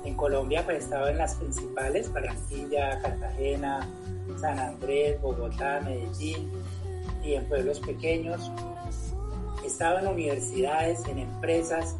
En 0.03 0.15
Colombia, 0.15 0.63
pues 0.65 0.77
he 0.77 0.79
estado 0.81 1.07
en 1.07 1.17
las 1.17 1.35
principales, 1.35 2.11
Barranquilla, 2.11 2.99
Cartagena, 3.01 3.87
San 4.39 4.59
Andrés, 4.59 5.21
Bogotá, 5.21 5.79
Medellín, 5.81 6.51
y 7.23 7.35
en 7.35 7.45
pueblos 7.45 7.79
pequeños. 7.79 8.51
He 9.63 9.67
estado 9.67 9.99
en 9.99 10.07
universidades, 10.07 11.05
en 11.07 11.19
empresas. 11.19 11.95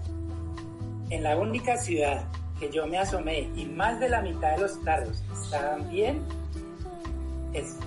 En 1.10 1.24
la 1.24 1.38
única 1.38 1.78
ciudad 1.78 2.26
que 2.60 2.70
yo 2.70 2.88
me 2.88 2.98
asomé 2.98 3.50
y 3.56 3.66
más 3.66 4.00
de 4.00 4.10
la 4.10 4.22
mitad 4.22 4.56
de 4.56 4.62
los 4.62 4.78
carros 4.80 5.24
estaban 5.44 5.90
bien 5.90 6.22
es 7.54 7.78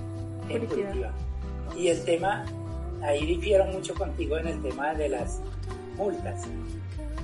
en 0.48 0.66
Curitiba. 0.66 1.12
Y 1.76 1.88
el 1.88 2.04
tema, 2.04 2.46
ahí 3.02 3.26
difiero 3.26 3.66
mucho 3.66 3.94
contigo 3.94 4.38
en 4.38 4.48
el 4.48 4.62
tema 4.62 4.94
de 4.94 5.08
las 5.08 5.42
multas, 5.96 6.42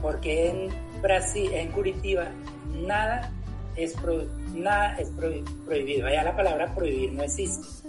porque 0.01 0.51
en 0.51 1.03
Brasil, 1.03 1.53
en 1.53 1.70
Curitiba, 1.73 2.29
nada 2.87 3.31
es, 3.77 3.95
nada 4.55 4.97
es 4.97 5.11
prohibido. 5.66 6.07
Allá 6.07 6.25
la 6.25 6.37
palabra 6.37 6.75
prohibir 6.75 7.12
no 7.12 7.23
existe 7.23 7.83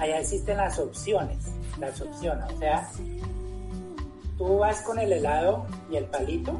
allá 0.00 0.20
existen 0.20 0.56
las 0.56 0.78
opciones, 0.78 1.38
las 1.78 2.00
opciones, 2.00 2.44
o 2.54 2.58
sea, 2.58 2.88
tú 4.36 4.58
vas 4.58 4.80
con 4.82 4.98
el 4.98 5.12
helado 5.12 5.66
y 5.90 5.96
el 5.96 6.04
palito 6.04 6.58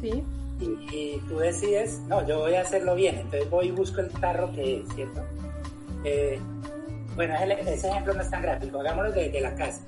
sí. 0.00 0.24
y, 0.60 1.18
tú 1.28 1.38
decides, 1.38 2.00
no, 2.08 2.26
yo 2.26 2.40
voy 2.40 2.54
a 2.54 2.62
hacerlo 2.62 2.94
bien, 2.94 3.16
entonces 3.16 3.48
voy 3.48 3.68
y 3.68 3.70
busco 3.70 4.00
el 4.00 4.10
tarro 4.10 4.52
que 4.52 4.80
es, 4.80 4.94
¿cierto? 4.94 5.22
Eh, 6.04 6.40
bueno, 7.14 7.34
ese 7.34 7.88
ejemplo 7.88 8.14
no 8.14 8.22
es 8.22 8.30
tan 8.30 8.42
gráfico, 8.42 8.80
hagámoslo 8.80 9.12
de, 9.12 9.40
la 9.40 9.54
casa. 9.54 9.82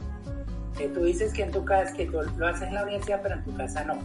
Eh, 0.78 0.90
tú 0.92 1.04
dices 1.04 1.32
que 1.32 1.42
en 1.42 1.50
tu 1.50 1.64
casa, 1.64 1.92
que 1.94 2.06
tú 2.06 2.20
lo 2.36 2.46
haces 2.46 2.68
en 2.68 2.74
la 2.74 2.82
universidad, 2.84 3.20
pero 3.22 3.36
en 3.36 3.44
tu 3.44 3.56
casa 3.56 3.84
no. 3.84 3.98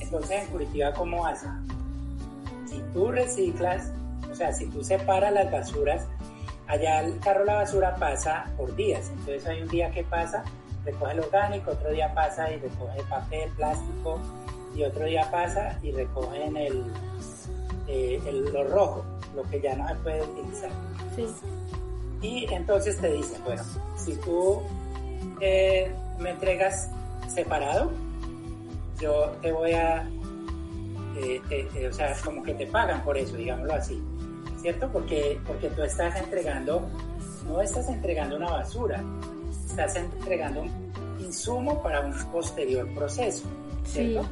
Entonces 0.00 0.42
en 0.42 0.46
Curitiba, 0.48 0.92
¿cómo 0.92 1.26
haces? 1.26 1.50
Si 2.66 2.80
tú 2.92 3.10
reciclas, 3.10 3.92
o 4.30 4.34
sea, 4.34 4.52
si 4.52 4.66
tú 4.66 4.84
separas 4.84 5.32
las 5.32 5.50
basuras, 5.50 6.06
Allá 6.68 7.00
el 7.00 7.18
carro 7.20 7.46
la 7.46 7.54
basura 7.54 7.96
pasa 7.96 8.44
por 8.58 8.76
días, 8.76 9.08
entonces 9.10 9.46
hay 9.46 9.62
un 9.62 9.68
día 9.68 9.90
que 9.90 10.04
pasa, 10.04 10.44
recoge 10.84 11.12
el 11.12 11.20
orgánico, 11.20 11.70
otro 11.70 11.90
día 11.90 12.12
pasa 12.12 12.52
y 12.52 12.58
recoge 12.58 13.02
papel, 13.08 13.50
plástico, 13.56 14.20
y 14.76 14.82
otro 14.84 15.06
día 15.06 15.30
pasa 15.30 15.78
y 15.82 15.92
recogen 15.92 16.58
el, 16.58 16.84
eh, 17.86 18.20
lo 18.52 18.64
rojo, 18.64 19.02
lo 19.34 19.44
que 19.44 19.62
ya 19.62 19.76
no 19.76 19.88
se 19.88 19.94
puede 19.94 20.22
utilizar. 20.22 20.70
Sí. 21.16 21.26
Y 22.20 22.52
entonces 22.52 23.00
te 23.00 23.12
dicen, 23.12 23.42
bueno, 23.44 23.62
si 23.96 24.14
tú 24.16 24.60
eh, 25.40 25.90
me 26.18 26.30
entregas 26.30 26.90
separado, 27.28 27.92
yo 29.00 29.36
te 29.42 29.52
voy 29.52 29.72
a, 29.72 30.08
eh, 31.16 31.88
o 31.88 31.92
sea, 31.92 32.16
como 32.24 32.42
que 32.42 32.54
te 32.54 32.66
pagan 32.66 33.02
por 33.02 33.16
eso, 33.16 33.36
digámoslo 33.36 33.74
así. 33.74 34.02
¿cierto? 34.60 34.88
Porque, 34.92 35.40
porque 35.46 35.68
tú 35.70 35.82
estás 35.82 36.16
entregando, 36.20 36.88
no 37.46 37.60
estás 37.60 37.88
entregando 37.88 38.36
una 38.36 38.50
basura, 38.50 39.02
estás 39.68 39.96
entregando 39.96 40.62
un 40.62 40.70
insumo 41.20 41.82
para 41.82 42.00
un 42.00 42.12
posterior 42.30 42.88
proceso, 42.94 43.44
¿cierto? 43.84 44.28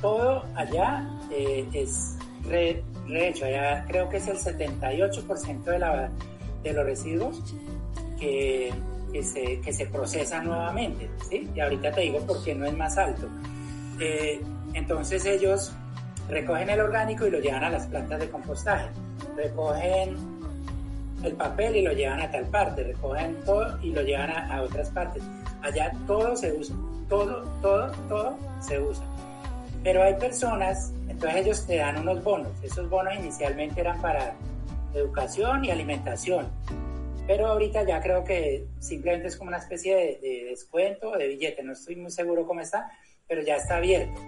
Todo 0.00 0.44
allá 0.54 1.08
eh, 1.30 1.66
es 1.72 2.16
rehecho, 3.08 3.46
allá 3.46 3.84
creo 3.88 4.08
que 4.08 4.18
es 4.18 4.28
el 4.28 4.36
78% 4.36 5.64
de, 5.64 5.78
la, 5.78 6.10
de 6.62 6.72
los 6.72 6.84
residuos 6.84 7.42
que, 8.20 8.72
que, 9.16 9.22
se, 9.22 9.60
que 9.60 9.72
se 9.72 9.86
procesan 9.86 10.46
nuevamente, 10.46 11.08
¿sí? 11.28 11.48
Y 11.54 11.60
ahorita 11.60 11.92
te 11.92 12.02
digo 12.02 12.20
por 12.20 12.44
qué 12.44 12.54
no 12.54 12.66
es 12.66 12.76
más 12.76 12.98
alto. 12.98 13.28
Eh, 13.98 14.40
entonces 14.74 15.24
ellos 15.24 15.72
recogen 16.28 16.68
el 16.68 16.80
orgánico 16.80 17.26
y 17.26 17.30
lo 17.30 17.40
llevan 17.40 17.64
a 17.64 17.70
las 17.70 17.86
plantas 17.86 18.20
de 18.20 18.28
compostaje 18.28 18.90
recogen 19.36 20.16
el 21.22 21.32
papel 21.32 21.76
y 21.76 21.82
lo 21.82 21.92
llevan 21.92 22.20
a 22.20 22.30
tal 22.30 22.46
parte, 22.46 22.84
recogen 22.84 23.36
todo 23.44 23.78
y 23.82 23.90
lo 23.90 24.02
llevan 24.02 24.30
a, 24.30 24.62
otras 24.62 24.90
partes. 24.90 25.22
Allá 25.62 25.92
todo 26.06 26.36
se 26.36 26.52
usa, 26.52 26.76
todo, 27.08 27.42
todo, 27.62 27.90
todo 28.08 28.38
se 28.60 28.78
usa. 28.78 29.04
Pero 29.82 30.02
hay 30.02 30.14
personas, 30.14 30.92
entonces 31.08 31.40
ellos 31.40 31.66
te 31.66 31.76
dan 31.76 31.98
unos 32.00 32.22
bonos. 32.22 32.52
Esos 32.62 32.88
bonos 32.90 33.14
inicialmente 33.14 33.80
eran 33.80 34.00
para 34.00 34.34
educación 34.94 35.64
y 35.64 35.70
alimentación. 35.70 36.46
Pero 37.26 37.48
ahorita 37.48 37.82
ya 37.84 38.00
creo 38.00 38.24
que 38.24 38.66
simplemente 38.78 39.28
es 39.28 39.36
como 39.36 39.48
una 39.48 39.58
especie 39.58 39.94
de, 39.94 40.18
de 40.22 40.44
descuento, 40.50 41.12
de 41.12 41.28
billete. 41.28 41.62
No 41.62 41.72
estoy 41.72 41.96
muy 41.96 42.10
seguro 42.10 42.46
cómo 42.46 42.60
está, 42.60 42.90
pero 43.26 43.42
ya 43.42 43.56
está 43.56 43.76
abierto. 43.76 44.20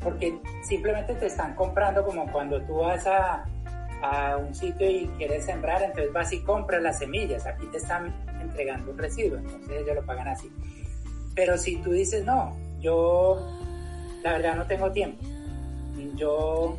Porque 0.00 0.36
simplemente 0.62 1.14
te 1.14 1.26
están 1.26 1.54
comprando 1.54 2.04
como 2.04 2.30
cuando 2.32 2.60
tú 2.62 2.78
vas 2.78 3.06
a, 3.06 3.44
a 4.02 4.36
un 4.36 4.54
sitio 4.54 4.90
y 4.90 5.06
quieres 5.16 5.44
sembrar, 5.46 5.82
entonces 5.82 6.12
vas 6.12 6.32
y 6.32 6.40
compras 6.40 6.82
las 6.82 6.98
semillas. 6.98 7.46
Aquí 7.46 7.66
te 7.66 7.78
están 7.78 8.12
entregando 8.40 8.90
un 8.90 8.98
residuo, 8.98 9.38
entonces 9.38 9.70
ellos 9.70 9.94
lo 9.94 10.04
pagan 10.04 10.28
así. 10.28 10.50
Pero 11.34 11.56
si 11.56 11.76
tú 11.76 11.92
dices, 11.92 12.24
no, 12.24 12.56
yo 12.80 13.38
la 14.22 14.32
verdad 14.32 14.56
no 14.56 14.66
tengo 14.66 14.90
tiempo, 14.90 15.24
yo 16.16 16.76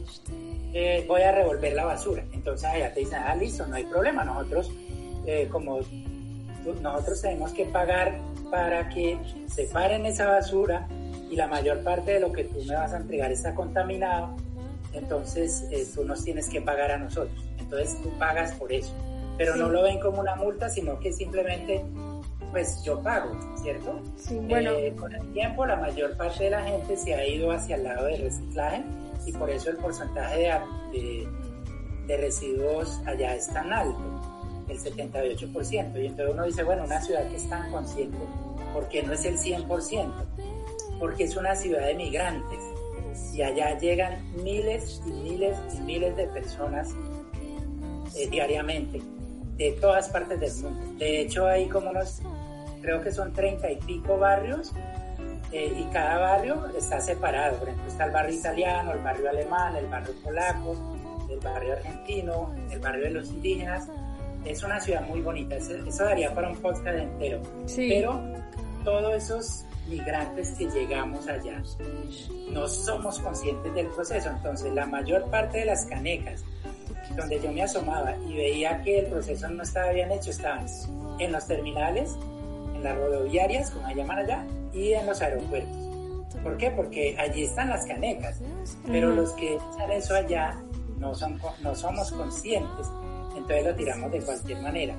eh, 0.73 1.05
voy 1.07 1.21
a 1.21 1.31
revolver 1.31 1.73
la 1.73 1.85
basura, 1.85 2.23
entonces 2.33 2.69
allá 2.69 2.93
te 2.93 2.99
dicen, 2.99 3.19
ah, 3.25 3.35
listo, 3.35 3.65
no 3.65 3.75
hay 3.75 3.85
problema, 3.85 4.23
nosotros 4.23 4.71
eh, 5.25 5.47
como 5.51 5.79
nosotros 6.81 7.21
tenemos 7.21 7.51
que 7.53 7.65
pagar 7.65 8.19
para 8.49 8.89
que 8.89 9.17
separen 9.47 10.05
esa 10.05 10.27
basura 10.27 10.87
y 11.29 11.35
la 11.35 11.47
mayor 11.47 11.83
parte 11.83 12.11
de 12.11 12.19
lo 12.19 12.31
que 12.31 12.43
tú 12.43 12.59
me 12.67 12.75
vas 12.75 12.93
a 12.93 12.97
entregar 12.97 13.31
está 13.31 13.55
contaminado, 13.55 14.35
entonces 14.93 15.67
eh, 15.71 15.85
tú 15.93 16.03
nos 16.05 16.23
tienes 16.23 16.47
que 16.47 16.61
pagar 16.61 16.91
a 16.91 16.97
nosotros. 16.97 17.43
Entonces 17.59 17.99
tú 18.01 18.09
pagas 18.19 18.53
por 18.53 18.71
eso. 18.71 18.93
Pero 19.37 19.55
no 19.55 19.69
lo 19.69 19.81
ven 19.81 19.99
como 19.99 20.19
una 20.19 20.35
multa, 20.35 20.69
sino 20.69 20.99
que 20.99 21.11
simplemente, 21.11 21.83
pues 22.51 22.83
yo 22.83 23.01
pago, 23.01 23.35
¿cierto? 23.61 23.99
Sí, 24.15 24.39
bueno. 24.47 24.71
Eh, 24.71 24.93
con 24.95 25.13
el 25.13 25.33
tiempo 25.33 25.65
la 25.65 25.75
mayor 25.75 26.15
parte 26.15 26.43
de 26.43 26.49
la 26.51 26.61
gente 26.61 26.95
se 26.95 27.15
ha 27.15 27.25
ido 27.25 27.51
hacia 27.51 27.77
el 27.77 27.83
lado 27.83 28.05
del 28.05 28.21
reciclaje 28.21 28.83
y 29.25 29.31
por 29.31 29.49
eso 29.49 29.71
el 29.71 29.77
porcentaje 29.77 30.37
de, 30.37 30.59
de, 30.91 31.27
de 32.05 32.17
residuos 32.17 33.01
allá 33.07 33.35
es 33.35 33.47
tan 33.47 33.73
alto, 33.73 34.12
el 34.67 34.79
78%. 34.79 36.01
Y 36.01 36.05
entonces 36.07 36.33
uno 36.33 36.45
dice, 36.45 36.63
bueno, 36.63 36.83
una 36.83 37.01
ciudad 37.01 37.27
que 37.29 37.35
es 37.35 37.49
tan 37.49 37.71
consciente, 37.71 38.17
¿por 38.73 38.87
qué 38.89 39.03
no 39.03 39.13
es 39.13 39.25
el 39.25 39.37
100%? 39.37 40.11
Porque 40.99 41.23
es 41.25 41.35
una 41.35 41.55
ciudad 41.55 41.85
de 41.85 41.95
migrantes 41.95 42.59
y 43.33 43.41
allá 43.41 43.77
llegan 43.77 44.21
miles 44.43 45.01
y 45.05 45.11
miles 45.11 45.57
y 45.75 45.81
miles 45.81 46.15
de 46.15 46.27
personas 46.27 46.95
eh, 48.15 48.29
diariamente 48.29 49.01
de 49.57 49.71
todas 49.73 50.09
partes 50.09 50.39
del 50.39 50.53
mundo. 50.63 50.97
De 50.97 51.21
hecho, 51.21 51.47
hay 51.47 51.67
como 51.67 51.89
unos, 51.89 52.21
creo 52.81 53.01
que 53.01 53.11
son 53.11 53.33
treinta 53.33 53.71
y 53.71 53.77
pico 53.77 54.17
barrios 54.17 54.71
eh, 55.51 55.71
y 55.77 55.83
cada 55.91 56.17
barrio 56.17 56.67
está 56.77 56.99
separado. 56.99 57.57
Por 57.57 57.69
ejemplo, 57.69 57.89
está 57.89 58.05
el 58.05 58.11
barrio 58.11 58.35
italiano, 58.35 58.91
el 58.93 58.99
barrio 58.99 59.29
alemán, 59.29 59.75
el 59.75 59.87
barrio 59.87 60.13
polaco, 60.23 60.75
el 61.29 61.39
barrio 61.39 61.73
argentino, 61.73 62.55
el 62.71 62.79
barrio 62.79 63.05
de 63.05 63.11
los 63.11 63.29
indígenas. 63.29 63.87
Es 64.45 64.63
una 64.63 64.79
ciudad 64.79 65.07
muy 65.07 65.21
bonita, 65.21 65.55
eso, 65.55 65.73
eso 65.75 66.03
daría 66.03 66.33
para 66.33 66.49
un 66.49 66.57
podcast 66.57 66.97
entero. 66.97 67.41
Sí. 67.65 67.87
Pero 67.89 68.21
todos 68.83 69.13
esos 69.15 69.65
migrantes 69.87 70.51
que 70.51 70.65
llegamos 70.69 71.27
allá 71.27 71.61
no 72.51 72.67
somos 72.67 73.19
conscientes 73.19 73.73
del 73.73 73.87
proceso. 73.87 74.29
Entonces, 74.29 74.73
la 74.73 74.85
mayor 74.85 75.29
parte 75.29 75.59
de 75.59 75.65
las 75.65 75.85
canecas 75.85 76.43
donde 77.15 77.39
yo 77.39 77.51
me 77.51 77.63
asomaba 77.63 78.15
y 78.27 78.33
veía 78.33 78.81
que 78.81 78.99
el 78.99 79.05
proceso 79.07 79.47
no 79.49 79.63
estaba 79.63 79.91
bien 79.91 80.11
hecho, 80.11 80.31
estaban 80.31 80.65
en 81.19 81.31
los 81.31 81.45
terminales, 81.47 82.17
en 82.73 82.83
las 82.83 82.97
rodoviarias, 82.97 83.71
como 83.71 83.93
llaman 83.93 84.19
allá, 84.19 84.45
y 84.73 84.93
en 84.93 85.05
los 85.05 85.21
aeropuertos. 85.21 85.77
¿Por 86.41 86.57
qué? 86.57 86.71
Porque 86.71 87.15
allí 87.19 87.43
están 87.43 87.69
las 87.69 87.85
canecas, 87.85 88.41
pero 88.87 89.11
los 89.11 89.31
que 89.33 89.55
echan 89.55 89.91
eso 89.91 90.15
allá 90.15 90.59
no, 90.97 91.13
son, 91.13 91.39
no 91.61 91.75
somos 91.75 92.11
conscientes, 92.11 92.87
entonces 93.43 93.65
lo 93.65 93.75
tiramos 93.75 94.11
de 94.11 94.21
cualquier 94.21 94.61
manera. 94.61 94.95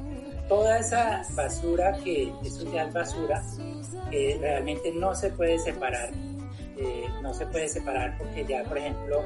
Toda 0.48 0.78
esa 0.78 1.22
basura 1.34 1.92
que 2.04 2.32
eso 2.44 2.70
ya 2.72 2.84
es 2.84 2.92
basura, 2.92 3.42
que 4.10 4.36
realmente 4.40 4.92
no 4.92 5.14
se 5.14 5.30
puede 5.30 5.58
separar 5.58 6.10
eh, 6.76 7.06
no 7.22 7.32
se 7.32 7.46
puede 7.46 7.68
separar 7.68 8.18
porque 8.18 8.44
ya, 8.44 8.64
por 8.64 8.76
ejemplo, 8.76 9.22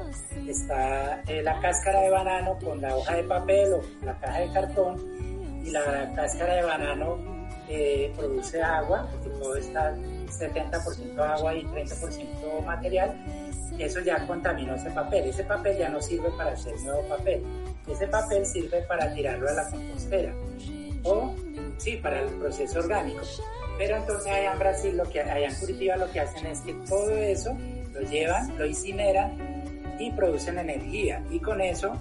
está 0.47 1.23
eh, 1.23 1.41
la 1.41 1.59
cáscara 1.59 2.01
de 2.01 2.11
banano 2.11 2.57
con 2.63 2.79
la 2.79 2.95
hoja 2.95 3.15
de 3.15 3.23
papel 3.23 3.73
o 3.73 3.81
la 4.05 4.19
caja 4.19 4.39
de 4.39 4.51
cartón 4.51 5.61
y 5.65 5.71
la 5.71 6.13
cáscara 6.15 6.55
de 6.55 6.61
banano 6.61 7.17
eh, 7.67 8.13
produce 8.15 8.61
agua, 8.61 9.07
porque 9.11 9.29
todo 9.39 9.55
está 9.55 9.95
70% 9.95 11.19
agua 11.19 11.55
y 11.55 11.63
30% 11.63 12.65
material, 12.65 13.15
eso 13.79 13.99
ya 14.01 14.25
contaminó 14.27 14.75
ese 14.75 14.91
papel. 14.91 15.25
Ese 15.25 15.43
papel 15.43 15.77
ya 15.77 15.89
no 15.89 16.01
sirve 16.01 16.29
para 16.37 16.51
hacer 16.51 16.79
nuevo 16.81 17.03
papel. 17.07 17.43
Ese 17.87 18.07
papel 18.07 18.45
sirve 18.45 18.81
para 18.83 19.13
tirarlo 19.13 19.47
a 19.49 19.53
la 19.53 19.69
compostera 19.69 20.33
o, 21.03 21.33
sí, 21.77 21.97
para 21.97 22.21
el 22.21 22.29
proceso 22.35 22.79
orgánico. 22.79 23.21
Pero 23.77 23.97
entonces 23.97 24.27
allá 24.27 24.53
en 24.53 24.59
Brasil, 24.59 24.97
lo 24.97 25.03
que, 25.03 25.21
allá 25.21 25.47
en 25.47 25.55
Curitiba 25.55 25.95
lo 25.95 26.11
que 26.11 26.19
hacen 26.19 26.45
es 26.47 26.59
que 26.61 26.73
todo 26.87 27.11
eso 27.11 27.57
lo 27.93 28.01
llevan, 28.01 28.57
lo 28.57 28.65
incineran 28.65 29.63
y 29.99 30.11
producen 30.11 30.59
energía. 30.59 31.23
Y 31.29 31.39
con 31.39 31.61
eso 31.61 31.93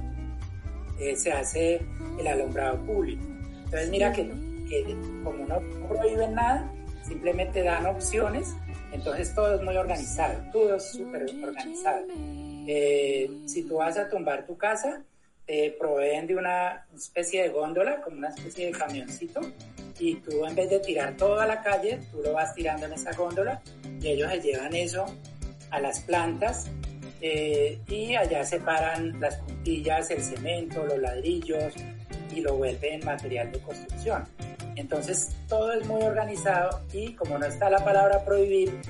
eh, 0.98 1.14
se 1.16 1.32
hace 1.32 1.80
el 2.18 2.26
alumbrado 2.26 2.78
público. 2.84 3.22
Entonces 3.64 3.90
mira 3.90 4.12
que, 4.12 4.26
que 4.68 4.96
como 5.22 5.46
no 5.46 5.60
prohíben 5.88 6.34
nada, 6.34 6.70
simplemente 7.06 7.62
dan 7.62 7.86
opciones, 7.86 8.56
entonces 8.92 9.34
todo 9.34 9.54
es 9.54 9.62
muy 9.62 9.76
organizado, 9.76 10.40
todo 10.52 10.76
es 10.76 10.92
súper 10.92 11.26
organizado. 11.42 12.06
Eh, 12.66 13.30
si 13.46 13.62
tú 13.62 13.76
vas 13.76 13.96
a 13.96 14.08
tumbar 14.08 14.46
tu 14.46 14.56
casa, 14.56 15.02
te 15.46 15.74
proveen 15.78 16.26
de 16.26 16.36
una 16.36 16.86
especie 16.94 17.42
de 17.44 17.48
góndola, 17.48 18.02
como 18.02 18.18
una 18.18 18.28
especie 18.28 18.66
de 18.66 18.72
camioncito, 18.72 19.40
y 19.98 20.16
tú 20.16 20.44
en 20.44 20.54
vez 20.54 20.70
de 20.70 20.78
tirar 20.80 21.16
todo 21.16 21.40
a 21.40 21.46
la 21.46 21.62
calle, 21.62 22.00
tú 22.12 22.20
lo 22.22 22.32
vas 22.34 22.54
tirando 22.54 22.86
en 22.86 22.92
esa 22.92 23.12
góndola 23.12 23.60
y 24.00 24.08
ellos 24.08 24.30
se 24.30 24.40
llevan 24.40 24.74
eso 24.74 25.06
a 25.70 25.80
las 25.80 26.00
plantas 26.00 26.70
eh, 27.20 27.78
y 27.88 28.14
allá 28.14 28.44
separan 28.44 29.18
las 29.20 29.36
puntillas, 29.36 30.10
el 30.10 30.22
cemento, 30.22 30.84
los 30.84 30.98
ladrillos 30.98 31.74
y 32.34 32.40
lo 32.40 32.56
vuelven 32.56 33.04
material 33.04 33.50
de 33.50 33.58
construcción. 33.60 34.24
Entonces 34.78 35.34
todo 35.48 35.72
es 35.72 35.86
muy 35.86 36.02
organizado 36.02 36.80
y 36.92 37.14
como 37.14 37.36
no 37.38 37.46
está 37.46 37.68
la 37.68 37.84
palabra 37.84 38.24
prohibir, 38.24 38.80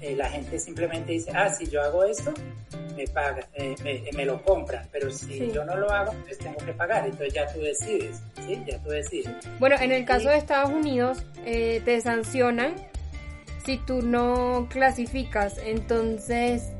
eh, 0.00 0.14
la 0.14 0.28
gente 0.28 0.58
simplemente 0.58 1.12
dice, 1.12 1.32
ah, 1.34 1.48
si 1.48 1.66
yo 1.66 1.82
hago 1.82 2.04
esto, 2.04 2.32
me 2.96 3.06
paga, 3.06 3.46
eh, 3.54 3.74
me, 3.82 4.02
me, 4.16 4.24
lo 4.24 4.42
compran, 4.42 4.86
pero 4.92 5.10
si 5.10 5.26
Sí. 5.38 5.50
yo 5.52 5.64
no 5.64 5.76
lo 5.76 5.90
hago, 5.90 6.12
pues 6.24 6.38
tengo 6.38 6.56
que 6.58 6.72
pagar, 6.72 7.04
entonces 7.04 7.32
ya 7.32 7.46
tú 7.52 7.60
decides, 7.60 8.20
¿sí? 8.46 8.62
Ya 8.66 8.78
tú 8.82 8.90
decides. 8.90 9.32
Bueno, 9.58 9.76
en 9.80 9.92
el 9.92 10.04
caso 10.04 10.28
de 10.28 10.36
Estados 10.36 10.70
Unidos, 10.70 11.24
eh, 11.44 11.80
te 11.84 12.00
sancionan 12.00 12.74
si 13.64 13.78
tú 13.78 14.02
no 14.02 14.66
clasificas. 14.70 15.58
Entonces, 15.58 16.70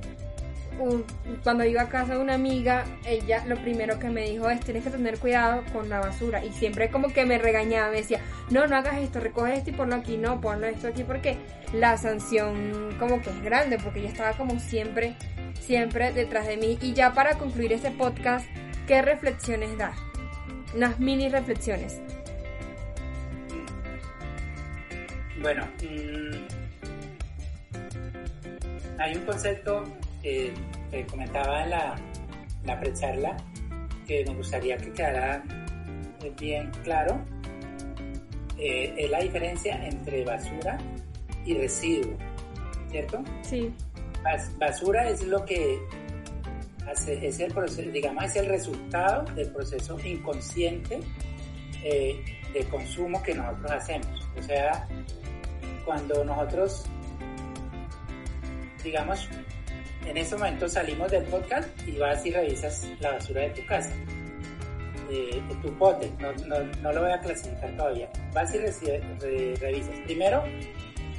cuando 1.42 1.64
iba 1.64 1.82
a 1.82 1.88
casa 1.88 2.14
de 2.14 2.20
una 2.20 2.34
amiga, 2.34 2.84
ella 3.04 3.44
lo 3.46 3.56
primero 3.56 3.98
que 3.98 4.08
me 4.08 4.28
dijo 4.28 4.48
es, 4.48 4.60
tienes 4.60 4.84
que 4.84 4.90
tener 4.90 5.18
cuidado 5.18 5.64
con 5.72 5.88
la 5.88 6.00
basura. 6.00 6.44
Y 6.44 6.52
siempre 6.52 6.90
como 6.90 7.08
que 7.12 7.24
me 7.24 7.38
regañaba, 7.38 7.90
me 7.90 7.98
decía, 7.98 8.20
no, 8.50 8.66
no 8.66 8.76
hagas 8.76 8.98
esto, 8.98 9.20
recoge 9.20 9.54
esto 9.54 9.70
y 9.70 9.72
ponlo 9.72 9.96
aquí, 9.96 10.16
no, 10.16 10.40
ponlo 10.40 10.66
esto 10.66 10.88
aquí, 10.88 11.04
porque 11.04 11.36
la 11.72 11.96
sanción 11.96 12.94
como 12.98 13.20
que 13.20 13.30
es 13.30 13.42
grande, 13.42 13.78
porque 13.78 14.00
ella 14.00 14.10
estaba 14.10 14.32
como 14.36 14.58
siempre, 14.60 15.16
siempre 15.60 16.12
detrás 16.12 16.46
de 16.46 16.56
mí. 16.56 16.78
Y 16.80 16.92
ya 16.92 17.12
para 17.12 17.36
concluir 17.38 17.72
este 17.72 17.90
podcast, 17.90 18.46
¿qué 18.86 19.02
reflexiones 19.02 19.76
das? 19.76 19.98
Unas 20.74 21.00
mini 21.00 21.28
reflexiones. 21.28 22.00
Bueno, 25.40 25.66
mm, 25.82 26.58
hay 28.98 29.16
un 29.16 29.24
concepto 29.24 29.84
que, 30.22 30.52
que 30.90 31.06
comentaba 31.06 31.64
en 31.64 31.70
la, 31.70 31.96
la 32.64 32.80
precharla 32.80 33.36
que 34.06 34.24
me 34.26 34.34
gustaría 34.34 34.76
que 34.76 34.92
quedara 34.92 35.42
eh, 36.22 36.32
bien 36.38 36.70
claro. 36.82 37.20
Eh, 38.56 38.94
es 38.98 39.10
la 39.10 39.20
diferencia 39.20 39.86
entre 39.86 40.24
basura 40.24 40.78
y 41.44 41.54
residuo, 41.54 42.16
¿cierto? 42.90 43.22
Sí. 43.42 43.72
Bas- 44.24 44.56
basura 44.58 45.08
es 45.08 45.22
lo 45.24 45.44
que 45.44 45.78
hace, 46.90 47.24
es 47.24 47.38
el 47.38 47.52
proceso, 47.52 47.88
digamos, 47.90 48.24
es 48.24 48.34
el 48.36 48.46
resultado 48.46 49.22
del 49.34 49.52
proceso 49.52 49.96
inconsciente 50.04 50.98
eh, 51.84 52.20
de 52.52 52.64
consumo 52.64 53.22
que 53.22 53.34
nosotros 53.34 53.70
hacemos. 53.70 54.28
O 54.36 54.42
sea, 54.42 54.88
cuando 55.84 56.24
nosotros, 56.24 56.84
digamos, 58.82 59.28
en 60.08 60.16
ese 60.16 60.36
momento 60.36 60.68
salimos 60.68 61.10
del 61.10 61.24
podcast 61.24 61.68
y 61.86 61.92
vas 61.98 62.24
y 62.24 62.30
revisas 62.30 62.86
la 63.00 63.12
basura 63.12 63.42
de 63.42 63.50
tu 63.50 63.66
casa, 63.66 63.90
eh, 65.10 65.42
de 65.48 65.54
tu 65.56 65.72
pote, 65.78 66.10
no, 66.20 66.32
no, 66.46 66.60
no 66.82 66.92
lo 66.92 67.02
voy 67.02 67.12
a 67.12 67.20
clasificar 67.20 67.76
todavía. 67.76 68.08
Vas 68.34 68.54
y 68.54 68.58
recibe- 68.58 69.00
re- 69.20 69.54
revisas. 69.60 69.94
Primero, 70.04 70.42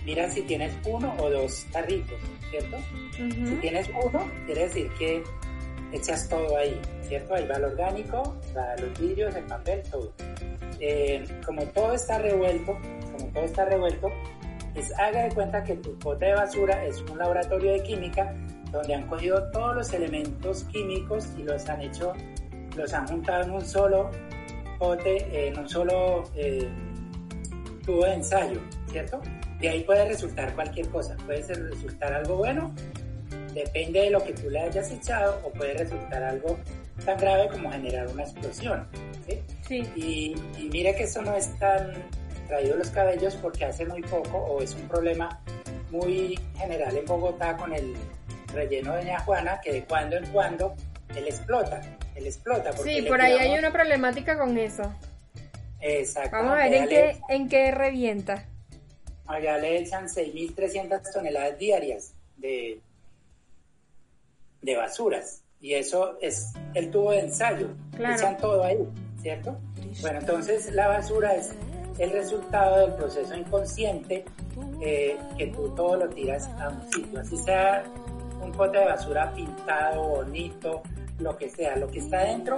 mira 0.05 0.29
si 0.29 0.41
tienes 0.43 0.73
uno 0.85 1.15
o 1.19 1.29
dos 1.29 1.65
tarritos, 1.71 2.17
¿cierto? 2.51 2.77
Si 3.15 3.55
tienes 3.61 3.89
uno, 4.03 4.29
quiere 4.45 4.61
decir 4.63 4.89
que 4.97 5.23
echas 5.91 6.29
todo 6.29 6.55
ahí, 6.57 6.79
¿cierto? 7.01 7.33
Ahí 7.35 7.47
va 7.47 7.55
el 7.55 7.63
orgánico, 7.65 8.35
va 8.55 8.75
los 8.77 8.99
vidrios, 8.99 9.35
el 9.35 9.43
papel, 9.45 9.81
todo. 9.89 10.11
Eh, 10.79 11.25
como 11.45 11.63
todo 11.65 11.93
está 11.93 12.19
revuelto, 12.19 12.77
como 13.11 13.25
todo 13.33 13.43
está 13.43 13.65
revuelto, 13.65 14.09
es 14.75 14.91
haga 14.99 15.23
de 15.23 15.29
cuenta 15.33 15.63
que 15.63 15.75
tu 15.75 15.97
pote 15.99 16.25
de 16.27 16.33
basura 16.35 16.85
es 16.85 17.01
un 17.01 17.17
laboratorio 17.17 17.73
de 17.73 17.83
química 17.83 18.33
donde 18.71 18.93
han 18.93 19.07
cogido 19.07 19.49
todos 19.51 19.75
los 19.75 19.93
elementos 19.93 20.63
químicos 20.65 21.27
y 21.37 21.43
los 21.43 21.67
han 21.69 21.81
hecho, 21.81 22.13
los 22.75 22.93
han 22.93 23.07
juntado 23.07 23.43
en 23.43 23.51
un 23.51 23.65
solo 23.65 24.11
pote, 24.77 25.47
en 25.47 25.59
un 25.59 25.67
solo 25.67 26.23
eh, 26.35 26.67
tubo 27.85 28.05
de 28.05 28.13
ensayo, 28.13 28.59
¿cierto? 28.91 29.21
De 29.59 29.69
ahí 29.69 29.83
puede 29.83 30.07
resultar 30.07 30.53
cualquier 30.55 30.87
cosa, 30.89 31.17
puede 31.25 31.41
resultar 31.53 32.13
algo 32.13 32.37
bueno, 32.37 32.73
depende 33.53 34.01
de 34.01 34.09
lo 34.11 34.23
que 34.23 34.33
tú 34.33 34.49
le 34.49 34.59
hayas 34.59 34.91
echado, 34.91 35.41
o 35.43 35.51
puede 35.51 35.73
resultar 35.73 36.23
algo 36.23 36.57
tan 37.03 37.17
grave 37.17 37.49
como 37.49 37.71
generar 37.71 38.07
una 38.07 38.23
explosión, 38.23 38.87
¿sí? 39.27 39.39
Sí. 39.67 39.83
Y, 39.95 40.35
y 40.57 40.69
mire 40.69 40.95
que 40.95 41.03
eso 41.03 41.21
no 41.21 41.35
es 41.35 41.57
tan 41.59 41.91
traído 42.47 42.77
los 42.77 42.89
cabellos 42.89 43.35
porque 43.35 43.65
hace 43.65 43.85
muy 43.85 44.01
poco, 44.01 44.37
o 44.37 44.61
es 44.61 44.73
un 44.75 44.87
problema 44.87 45.41
muy 45.91 46.39
general 46.57 46.95
en 46.95 47.05
Bogotá 47.05 47.57
con 47.57 47.73
el 47.73 47.95
relleno 48.53 48.93
de 48.93 49.03
Doña 49.03 49.19
Juana, 49.19 49.59
que 49.61 49.71
de 49.71 49.83
cuando 49.85 50.17
en 50.17 50.25
cuando 50.27 50.75
él 51.15 51.27
explota, 51.27 51.81
él 52.15 52.25
explota. 52.27 52.73
Sí, 52.73 53.01
por 53.03 53.21
ahí 53.21 53.33
hay 53.33 53.57
una 53.57 53.71
problemática 53.71 54.37
con 54.37 54.57
eso. 54.57 54.83
Exacto. 55.81 56.35
Vamos 56.35 56.53
a 56.53 56.55
ver 56.55 56.73
en 56.73 56.87
qué, 56.87 57.21
en 57.29 57.49
qué 57.49 57.71
revienta. 57.71 58.45
Allá 59.25 59.57
le 59.57 59.79
echan 59.79 60.07
6.300 60.07 61.01
toneladas 61.13 61.57
diarias 61.57 62.13
de, 62.37 62.81
de 64.61 64.75
basuras. 64.75 65.43
Y 65.61 65.73
eso 65.73 66.17
es 66.21 66.53
el 66.73 66.89
tubo 66.89 67.11
de 67.11 67.19
ensayo. 67.19 67.69
Claro. 67.95 68.15
Echan 68.15 68.37
todo 68.37 68.63
ahí, 68.63 68.77
¿cierto? 69.21 69.57
Bueno, 70.01 70.19
entonces 70.19 70.71
la 70.73 70.87
basura 70.87 71.35
es 71.35 71.51
el 71.97 72.11
resultado 72.11 72.87
del 72.87 72.95
proceso 72.95 73.35
inconsciente 73.35 74.23
eh, 74.81 75.17
que 75.37 75.47
tú 75.47 75.69
todo 75.75 75.97
lo 75.97 76.09
tiras 76.09 76.47
a 76.59 76.69
un 76.69 76.91
sitio. 76.91 77.19
Así 77.19 77.37
sea 77.37 77.83
un 78.41 78.51
pote 78.51 78.77
de 78.77 78.85
basura 78.85 79.31
pintado, 79.33 80.03
bonito, 80.03 80.81
lo 81.19 81.37
que 81.37 81.49
sea. 81.49 81.75
Lo 81.75 81.87
que 81.87 81.99
está 81.99 82.23
dentro 82.23 82.57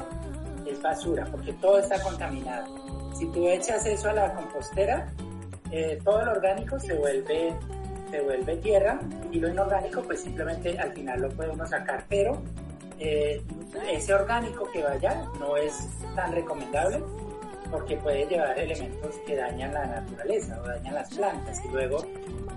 es 0.65 0.81
basura, 0.81 1.25
porque 1.29 1.53
todo 1.53 1.79
está 1.79 2.01
contaminado. 2.01 2.73
Si 3.15 3.25
tú 3.31 3.47
echas 3.47 3.85
eso 3.85 4.09
a 4.09 4.13
la 4.13 4.33
compostera, 4.33 5.07
eh, 5.71 5.99
todo 6.03 6.23
lo 6.25 6.31
orgánico 6.31 6.79
se 6.79 6.93
vuelve, 6.93 7.53
se 8.09 8.21
vuelve 8.21 8.57
tierra 8.57 8.99
y 9.31 9.39
lo 9.39 9.49
inorgánico 9.49 10.01
pues 10.01 10.21
simplemente 10.21 10.77
al 10.77 10.91
final 10.93 11.21
lo 11.21 11.29
puede 11.29 11.49
uno 11.49 11.65
sacar, 11.65 12.05
pero 12.09 12.41
eh, 12.99 13.41
ese 13.89 14.13
orgánico 14.13 14.69
que 14.71 14.83
vaya 14.83 15.25
no 15.39 15.55
es 15.55 15.87
tan 16.15 16.33
recomendable 16.33 17.01
porque 17.71 17.95
puede 17.97 18.25
llevar 18.25 18.59
elementos 18.59 19.15
que 19.25 19.35
dañan 19.35 19.73
la 19.73 19.85
naturaleza 19.85 20.59
o 20.61 20.67
dañan 20.67 20.93
las 20.93 21.15
plantas 21.15 21.63
y 21.63 21.69
luego 21.69 22.05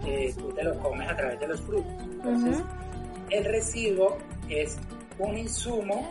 eh, 0.05 0.35
tú 0.37 0.53
te 0.53 0.65
lo 0.65 0.75
comes 0.81 1.09
a 1.09 1.17
través 1.17 1.39
de 1.39 1.47
los 1.47 1.61
frutos. 1.63 1.93
Entonces, 2.03 2.59
el 3.31 3.45
residuo 3.45 4.19
es 4.49 4.79
un 5.19 5.39
insumo 5.39 6.11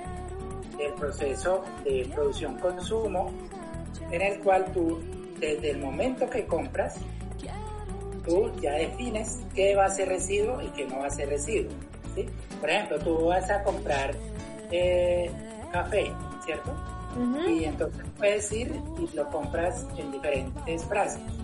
del 0.77 0.93
proceso 0.93 1.63
de 1.83 2.09
producción-consumo 2.13 3.31
en 4.11 4.21
el 4.21 4.39
cual 4.39 4.65
tú, 4.73 4.99
desde 5.39 5.71
el 5.71 5.79
momento 5.79 6.29
que 6.29 6.45
compras, 6.45 6.95
tú 8.25 8.51
ya 8.61 8.73
defines 8.73 9.39
qué 9.53 9.75
va 9.75 9.85
a 9.85 9.89
ser 9.89 10.07
residuo 10.07 10.61
y 10.61 10.67
qué 10.69 10.85
no 10.85 10.99
va 10.99 11.07
a 11.07 11.09
ser 11.09 11.29
residuo. 11.29 11.71
¿sí? 12.15 12.25
Por 12.59 12.69
ejemplo, 12.69 12.99
tú 12.99 13.25
vas 13.25 13.49
a 13.49 13.63
comprar 13.63 14.15
eh, 14.71 15.29
café, 15.71 16.11
¿cierto? 16.45 16.73
Y 17.47 17.65
entonces 17.65 18.03
puedes 18.17 18.51
ir 18.51 18.73
y 18.97 19.15
lo 19.15 19.29
compras 19.29 19.85
en 19.97 20.11
diferentes 20.11 20.83
frascos. 20.85 21.42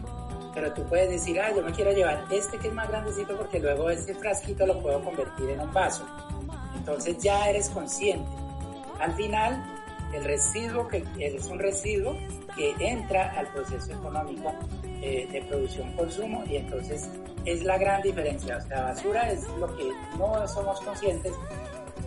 Pero 0.53 0.73
tú 0.73 0.83
puedes 0.83 1.09
decir, 1.09 1.39
ah, 1.39 1.51
yo 1.55 1.61
me 1.61 1.71
quiero 1.71 1.91
llevar 1.91 2.25
este 2.31 2.57
que 2.57 2.69
es 2.69 2.73
más 2.73 2.89
grandecito 2.89 3.37
porque 3.37 3.59
luego 3.59 3.89
este 3.89 4.13
frasquito 4.15 4.65
lo 4.65 4.81
puedo 4.81 5.03
convertir 5.03 5.49
en 5.51 5.59
un 5.61 5.73
vaso. 5.73 6.05
Entonces 6.75 7.17
ya 7.19 7.49
eres 7.49 7.69
consciente. 7.69 8.29
Al 8.99 9.13
final, 9.13 9.63
el 10.13 10.23
residuo 10.23 10.87
que 10.87 11.05
es 11.19 11.45
un 11.45 11.59
residuo 11.59 12.15
que 12.55 12.75
entra 12.79 13.31
al 13.37 13.47
proceso 13.47 13.93
económico 13.93 14.53
eh, 15.01 15.27
de 15.31 15.41
producción-consumo 15.43 16.43
y 16.47 16.57
entonces 16.57 17.09
es 17.45 17.63
la 17.63 17.77
gran 17.77 18.01
diferencia. 18.01 18.57
O 18.57 18.61
sea, 18.61 18.83
basura 18.83 19.31
es 19.31 19.47
lo 19.59 19.75
que 19.77 19.91
no 20.17 20.47
somos 20.47 20.81
conscientes 20.81 21.33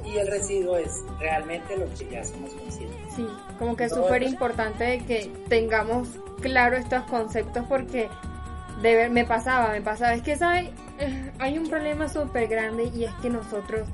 y 0.04 0.18
el 0.18 0.26
residuo 0.26 0.76
es 0.76 1.02
realmente 1.18 1.76
lo 1.76 1.86
que 1.94 2.08
ya 2.10 2.24
somos 2.24 2.52
conscientes. 2.54 3.14
Sí, 3.14 3.26
como 3.58 3.76
que 3.76 3.84
es 3.84 3.92
súper 3.92 4.22
importante 4.22 5.02
que 5.06 5.30
tengamos 5.48 6.08
claro 6.40 6.76
estos 6.76 7.02
conceptos 7.04 7.64
porque 7.68 8.08
de 8.80 9.08
me 9.10 9.24
pasaba, 9.24 9.70
me 9.70 9.80
pasaba, 9.80 10.14
es 10.14 10.22
que 10.22 10.36
¿sabes? 10.36 10.70
hay 11.38 11.58
un 11.58 11.68
problema 11.68 12.08
súper 12.08 12.48
grande 12.48 12.90
y 12.94 13.04
es 13.04 13.12
que 13.14 13.30
nosotros 13.30 13.88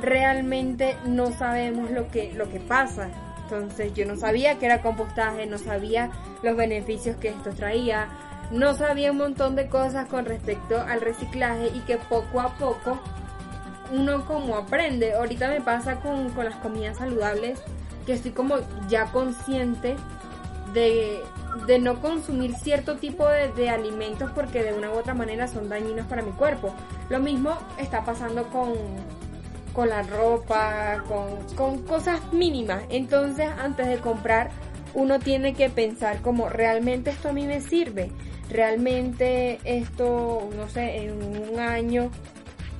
realmente 0.00 0.96
no 1.04 1.32
sabemos 1.32 1.90
lo 1.90 2.08
que, 2.08 2.32
lo 2.32 2.48
que 2.48 2.60
pasa. 2.60 3.08
Entonces 3.42 3.94
yo 3.94 4.06
no 4.06 4.16
sabía 4.16 4.58
que 4.58 4.66
era 4.66 4.82
compostaje, 4.82 5.46
no 5.46 5.58
sabía 5.58 6.10
los 6.42 6.56
beneficios 6.56 7.16
que 7.16 7.28
esto 7.28 7.50
traía, 7.50 8.08
no 8.50 8.74
sabía 8.74 9.12
un 9.12 9.18
montón 9.18 9.54
de 9.54 9.68
cosas 9.68 10.08
con 10.08 10.24
respecto 10.24 10.80
al 10.80 11.00
reciclaje 11.00 11.68
y 11.74 11.80
que 11.80 11.96
poco 11.96 12.40
a 12.40 12.54
poco 12.56 12.98
uno 13.92 14.24
como 14.24 14.56
aprende. 14.56 15.14
Ahorita 15.14 15.48
me 15.48 15.60
pasa 15.60 16.00
con, 16.00 16.30
con 16.30 16.44
las 16.44 16.56
comidas 16.56 16.98
saludables 16.98 17.60
que 18.04 18.14
estoy 18.14 18.32
como 18.32 18.56
ya 18.88 19.06
consciente 19.06 19.96
de, 20.72 21.22
de 21.66 21.78
no 21.78 22.00
consumir 22.00 22.54
cierto 22.54 22.96
tipo 22.96 23.28
de, 23.28 23.52
de, 23.52 23.68
alimentos 23.68 24.30
porque 24.34 24.62
de 24.62 24.72
una 24.72 24.90
u 24.90 24.94
otra 24.94 25.14
manera 25.14 25.48
son 25.48 25.68
dañinos 25.68 26.06
para 26.06 26.22
mi 26.22 26.32
cuerpo. 26.32 26.74
Lo 27.08 27.18
mismo 27.18 27.56
está 27.78 28.04
pasando 28.04 28.44
con, 28.48 28.74
con 29.72 29.88
la 29.88 30.02
ropa, 30.02 31.02
con, 31.08 31.56
con 31.56 31.82
cosas 31.82 32.32
mínimas. 32.32 32.82
Entonces 32.88 33.48
antes 33.58 33.86
de 33.86 33.98
comprar 33.98 34.50
uno 34.94 35.18
tiene 35.18 35.54
que 35.54 35.68
pensar 35.68 36.22
como 36.22 36.48
realmente 36.48 37.10
esto 37.10 37.28
a 37.30 37.32
mí 37.32 37.46
me 37.46 37.60
sirve. 37.60 38.10
Realmente 38.48 39.58
esto, 39.64 40.48
no 40.56 40.68
sé, 40.68 41.04
en 41.04 41.22
un 41.50 41.58
año 41.58 42.10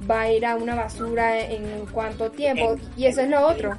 va 0.09 0.23
a 0.23 0.33
ir 0.33 0.47
a 0.47 0.57
una 0.57 0.75
basura 0.75 1.41
en 1.41 1.87
cuánto 1.93 2.31
tiempo. 2.31 2.77
Y 2.97 3.07
eso 3.07 3.21
es 3.21 3.29
lo 3.29 3.47
otro 3.47 3.77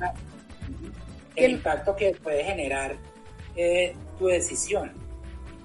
el 1.37 1.51
impacto 1.51 1.95
que 1.95 2.13
puede 2.21 2.43
generar 2.43 2.97
eh, 3.57 3.95
tu 4.17 4.27
decisión. 4.27 4.91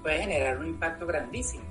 Puede 0.01 0.19
generar 0.19 0.57
un 0.57 0.67
impacto 0.67 1.05
grandísimo. 1.05 1.63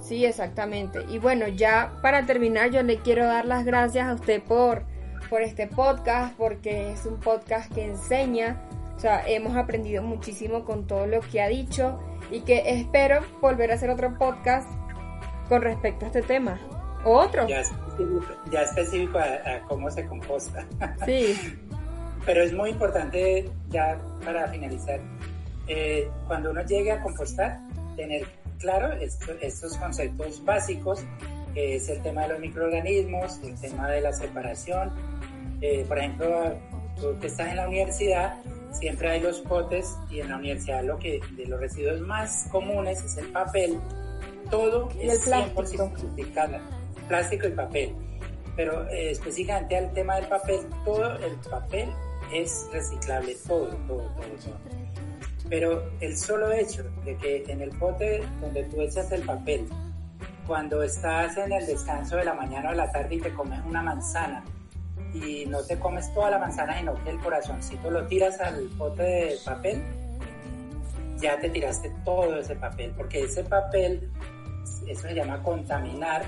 Sí, 0.00 0.24
exactamente. 0.24 1.04
Y 1.08 1.18
bueno, 1.18 1.46
ya 1.48 1.92
para 2.02 2.26
terminar, 2.26 2.70
yo 2.70 2.82
le 2.82 2.98
quiero 2.98 3.24
dar 3.24 3.44
las 3.44 3.64
gracias 3.64 4.08
a 4.08 4.14
usted 4.14 4.42
por, 4.42 4.84
por 5.30 5.42
este 5.42 5.68
podcast, 5.68 6.36
porque 6.36 6.92
es 6.92 7.06
un 7.06 7.18
podcast 7.18 7.72
que 7.72 7.84
enseña. 7.84 8.60
O 8.96 9.00
sea, 9.00 9.26
hemos 9.26 9.56
aprendido 9.56 10.02
muchísimo 10.02 10.64
con 10.64 10.86
todo 10.86 11.06
lo 11.06 11.20
que 11.20 11.40
ha 11.40 11.48
dicho 11.48 11.98
y 12.30 12.40
que 12.40 12.62
espero 12.66 13.20
volver 13.40 13.70
a 13.70 13.74
hacer 13.74 13.90
otro 13.90 14.16
podcast 14.18 14.68
con 15.48 15.62
respecto 15.62 16.04
a 16.04 16.08
este 16.08 16.22
tema. 16.22 16.60
O 17.04 17.18
otro. 17.18 17.46
Ya 17.48 17.60
específico, 17.60 18.26
ya 18.50 18.62
específico 18.62 19.18
a, 19.18 19.24
a 19.24 19.62
cómo 19.68 19.90
se 19.90 20.06
composta. 20.06 20.66
Sí. 21.06 21.58
Pero 22.24 22.42
es 22.42 22.52
muy 22.52 22.70
importante, 22.70 23.50
ya 23.68 24.00
para 24.24 24.48
finalizar, 24.48 25.00
eh, 25.66 26.08
cuando 26.26 26.50
uno 26.50 26.64
llegue 26.64 26.92
a 26.92 27.00
compostar, 27.02 27.58
tener 27.96 28.26
claro 28.58 28.92
estos 28.92 29.76
conceptos 29.76 30.44
básicos, 30.44 31.04
que 31.52 31.76
es 31.76 31.88
el 31.88 32.00
tema 32.02 32.22
de 32.22 32.28
los 32.28 32.40
microorganismos, 32.40 33.40
el 33.42 33.60
tema 33.60 33.88
de 33.90 34.00
la 34.00 34.12
separación. 34.12 34.92
Eh, 35.60 35.84
por 35.86 35.98
ejemplo, 35.98 36.58
tú 37.00 37.18
que 37.20 37.26
estás 37.26 37.48
en 37.48 37.56
la 37.56 37.66
universidad, 37.68 38.34
siempre 38.70 39.10
hay 39.10 39.20
los 39.20 39.40
potes 39.40 39.96
y 40.10 40.20
en 40.20 40.30
la 40.30 40.36
universidad 40.36 40.82
lo 40.84 40.98
que 40.98 41.20
de 41.36 41.46
los 41.46 41.60
residuos 41.60 42.00
más 42.00 42.46
comunes 42.50 43.02
es 43.02 43.16
el 43.18 43.26
papel. 43.28 43.78
Todo 44.50 44.88
es 45.00 45.26
el 45.26 45.52
plástico. 45.52 45.90
100% 46.16 46.60
plástico 47.08 47.46
y 47.48 47.50
papel. 47.50 47.94
Pero 48.56 48.88
eh, 48.88 49.10
específicamente 49.10 49.76
al 49.76 49.92
tema 49.92 50.16
del 50.16 50.26
papel, 50.26 50.60
todo 50.84 51.16
el 51.18 51.34
papel 51.50 51.90
es 52.32 52.68
reciclable 52.72 53.36
todo, 53.46 53.68
todo, 53.86 53.98
todo, 53.98 54.06
todo. 54.16 54.58
Pero 55.48 55.90
el 56.00 56.16
solo 56.16 56.50
hecho 56.52 56.84
de 57.04 57.16
que 57.16 57.44
en 57.48 57.60
el 57.60 57.70
pote 57.70 58.22
donde 58.40 58.64
tú 58.64 58.80
echas 58.80 59.10
el 59.12 59.22
papel, 59.22 59.68
cuando 60.46 60.82
estás 60.82 61.36
en 61.36 61.52
el 61.52 61.66
descanso 61.66 62.16
de 62.16 62.24
la 62.24 62.34
mañana 62.34 62.68
o 62.68 62.72
de 62.72 62.78
la 62.78 62.90
tarde 62.90 63.16
y 63.16 63.20
te 63.20 63.32
comes 63.32 63.60
una 63.64 63.82
manzana 63.82 64.42
y 65.14 65.44
no 65.46 65.62
te 65.62 65.78
comes 65.78 66.12
toda 66.14 66.30
la 66.30 66.38
manzana, 66.38 66.78
sino 66.78 66.94
que 67.04 67.10
el 67.10 67.18
corazoncito 67.18 67.90
lo 67.90 68.06
tiras 68.06 68.40
al 68.40 68.64
pote 68.78 69.02
de 69.02 69.36
papel, 69.44 69.82
ya 71.18 71.38
te 71.38 71.50
tiraste 71.50 71.92
todo 72.04 72.38
ese 72.38 72.56
papel, 72.56 72.92
porque 72.96 73.24
ese 73.24 73.44
papel 73.44 74.10
eso 74.88 75.02
se 75.02 75.14
llama 75.14 75.42
contaminar 75.42 76.22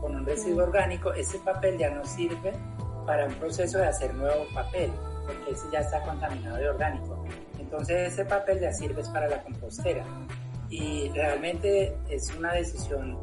con 0.00 0.14
un 0.14 0.26
residuo 0.26 0.64
orgánico, 0.64 1.12
ese 1.12 1.38
papel 1.38 1.78
ya 1.78 1.90
no 1.90 2.04
sirve 2.04 2.52
para 3.06 3.26
un 3.26 3.34
proceso 3.34 3.78
de 3.78 3.86
hacer 3.86 4.14
nuevo 4.14 4.44
papel, 4.54 4.90
porque 5.30 5.52
ese 5.52 5.66
ya 5.72 5.80
está 5.80 6.02
contaminado 6.02 6.56
de 6.56 6.68
orgánico. 6.68 7.24
Entonces 7.58 8.12
ese 8.12 8.24
papel 8.24 8.60
ya 8.60 8.72
sirve 8.72 9.02
para 9.12 9.28
la 9.28 9.42
compostera. 9.42 10.04
Y 10.68 11.08
realmente 11.10 11.96
es 12.08 12.32
una 12.36 12.52
decisión, 12.52 13.18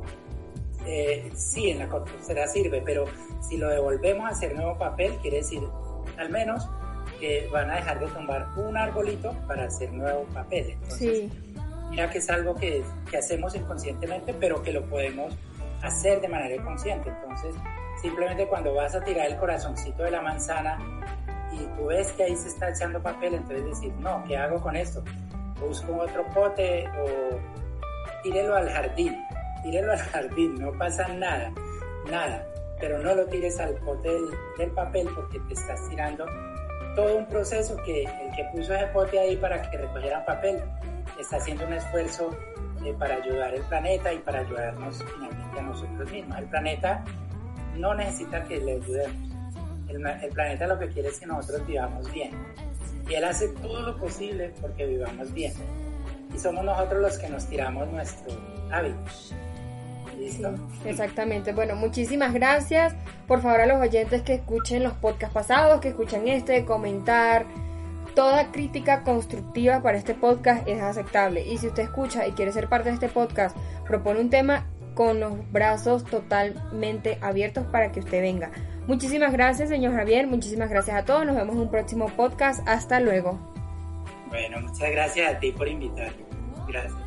eh, 0.86 1.32
sí, 1.34 1.70
en 1.70 1.80
la 1.80 1.88
compostera 1.88 2.47
sirve, 2.47 2.82
pero 2.86 3.05
si 3.41 3.58
lo 3.58 3.70
devolvemos 3.70 4.26
a 4.26 4.30
hacer 4.30 4.55
nuevo 4.55 4.78
papel, 4.78 5.14
quiere 5.22 5.38
decir 5.38 5.62
al 6.18 6.30
menos 6.30 6.70
que 7.20 7.47
van 7.51 7.70
a 7.72 7.76
dejar 7.76 7.99
de 7.99 8.08
tumbar 8.08 8.47
un 8.58 8.78
arbolito 8.78 9.34
para 9.47 9.66
hacer 9.66 9.91
nuevo 9.91 10.24
papel. 10.34 10.72
Entonces, 10.72 11.32
mira 11.89 12.10
que 12.10 12.18
es 12.20 12.30
algo 12.30 12.55
que, 12.55 12.84
que 13.10 13.18
hacemos 13.18 13.55
inconscientemente, 13.55 14.34
pero 14.34 14.62
que 14.62 14.72
lo 14.72 14.88
podemos 14.89 15.34
hacer 15.82 16.22
de 16.22 16.28
manera 16.28 16.64
consciente. 16.64 17.10
Entonces, 17.10 17.55
simplemente 18.01 18.47
cuando 18.47 18.74
vas 18.74 18.95
a 18.95 19.03
tirar 19.03 19.28
el 19.28 19.38
corazoncito 19.38 20.03
de 20.03 20.12
la 20.12 20.22
manzana 20.22 20.78
y 21.60 21.66
tú 21.78 21.88
ves 21.88 22.12
que 22.14 22.24
ahí 22.24 22.36
se 22.36 22.49
está 22.49 22.70
echando 22.70 23.01
papel, 23.01 23.36
entonces 23.36 23.66
decir, 23.66 23.93
no, 23.99 24.24
¿qué 24.28 24.38
hago 24.38 24.62
con 24.62 24.76
esto? 24.76 25.03
Busco 25.60 25.97
otro 25.97 26.26
pote 26.34 26.88
o 26.88 27.39
tírelo 28.24 28.55
al 28.55 28.70
jardín, 28.70 29.18
tírelo 29.64 29.91
al 29.91 29.99
jardín, 29.99 30.55
no 30.55 30.72
pasa 30.74 31.08
nada, 31.08 31.51
nada, 32.10 32.45
pero 32.80 32.99
no 32.99 33.16
lo 33.16 33.26
tires 33.26 33.60
al 33.60 33.76
pote 33.76 34.10
del, 34.58 34.72
papel 34.72 35.08
porque 35.16 35.39
te 35.39 35.53
estás 35.53 35.89
tirando 35.89 36.26
todo 36.95 37.18
un 37.18 37.26
proceso 37.28 37.76
que 37.84 38.03
el 38.03 38.36
que 38.36 38.43
puso 38.53 38.74
ese 38.74 38.88
pote 38.88 39.20
ahí 39.20 39.38
para 39.38 39.70
que 39.70 39.78
recogieran 39.78 40.26
papel 40.26 40.62
está 41.20 41.38
haciendo 41.38 41.66
un 41.66 41.74
esfuerzo 41.74 42.36
eh, 42.84 42.93
para 42.97 43.16
ayudar 43.16 43.53
al 43.53 43.62
planeta 43.62 44.14
y 44.14 44.20
para 44.20 44.39
ayudarnos 44.39 45.03
finalmente 45.14 45.60
a 45.60 45.62
nosotros 45.64 46.12
mismos. 46.12 46.38
El 46.38 46.45
planeta 46.45 47.03
no 47.76 47.93
necesita 47.93 48.43
que 48.43 48.58
le 48.58 48.74
ayudemos. 48.74 49.27
El, 49.90 50.32
planeta 50.34 50.68
lo 50.68 50.80
que 50.80 50.88
quiere 50.90 51.10
es 51.10 51.20
que 51.20 51.26
nosotros 51.26 51.66
vivamos 51.66 52.12
bien. 52.12 52.32
Y 53.10 53.14
él 53.14 53.24
hace 53.24 53.48
todo 53.50 53.82
lo 53.82 53.98
posible 53.98 54.54
porque 54.62 54.86
vivamos 54.86 55.34
bien. 55.34 55.54
Y 56.34 56.38
somos 56.38 56.64
nosotros 56.64 57.02
los 57.02 57.18
que 57.18 57.30
nos 57.30 57.46
tiramos 57.48 57.88
nuestro 57.90 58.34
hábito. 58.72 59.00
¿Listo? 60.18 60.56
exactamente. 60.84 61.54
Bueno, 61.54 61.76
muchísimas 61.76 62.34
gracias. 62.34 62.96
Por 63.28 63.42
favor 63.42 63.62
a 63.62 63.66
los 63.68 63.82
oyentes 63.82 64.24
que 64.24 64.34
escuchen 64.36 64.84
los 64.84 64.94
podcasts 64.94 65.34
pasados, 65.34 65.80
que 65.80 65.90
escuchen 65.90 66.28
este, 66.28 66.66
comentar. 66.66 67.46
Toda 68.16 68.52
crítica 68.52 69.04
constructiva 69.04 69.84
para 69.84 70.00
este 70.00 70.16
podcast 70.16 70.68
es 70.68 70.82
aceptable. 70.82 71.46
Y 71.46 71.60
si 71.60 71.68
usted 71.68 71.84
escucha 71.84 72.26
y 72.26 72.32
quiere 72.32 72.52
ser 72.52 72.68
parte 72.68 72.90
de 72.90 72.96
este 72.96 73.10
podcast, 73.10 73.56
propone 73.86 74.20
un 74.20 74.32
tema, 74.32 74.66
con 74.98 75.20
los 75.20 75.34
brazos 75.52 76.04
totalmente 76.06 77.20
abiertos 77.22 77.68
para 77.68 77.92
que 77.92 78.00
usted 78.00 78.20
venga. 78.20 78.50
Muchísimas 78.88 79.34
gracias, 79.34 79.70
señor 79.70 79.94
Javier. 79.94 80.28
Muchísimas 80.28 80.70
gracias 80.70 80.96
a 80.96 81.06
todos. 81.06 81.26
Nos 81.26 81.36
vemos 81.36 81.56
en 81.56 81.62
un 81.62 81.70
próximo 81.70 82.08
podcast. 82.08 82.68
Hasta 82.68 83.00
luego. 83.00 83.38
Bueno, 84.30 84.62
muchas 84.62 84.92
gracias 84.92 85.36
a 85.36 85.40
ti 85.40 85.52
por 85.52 85.68
invitarme. 85.68 86.26
Gracias. 86.68 87.07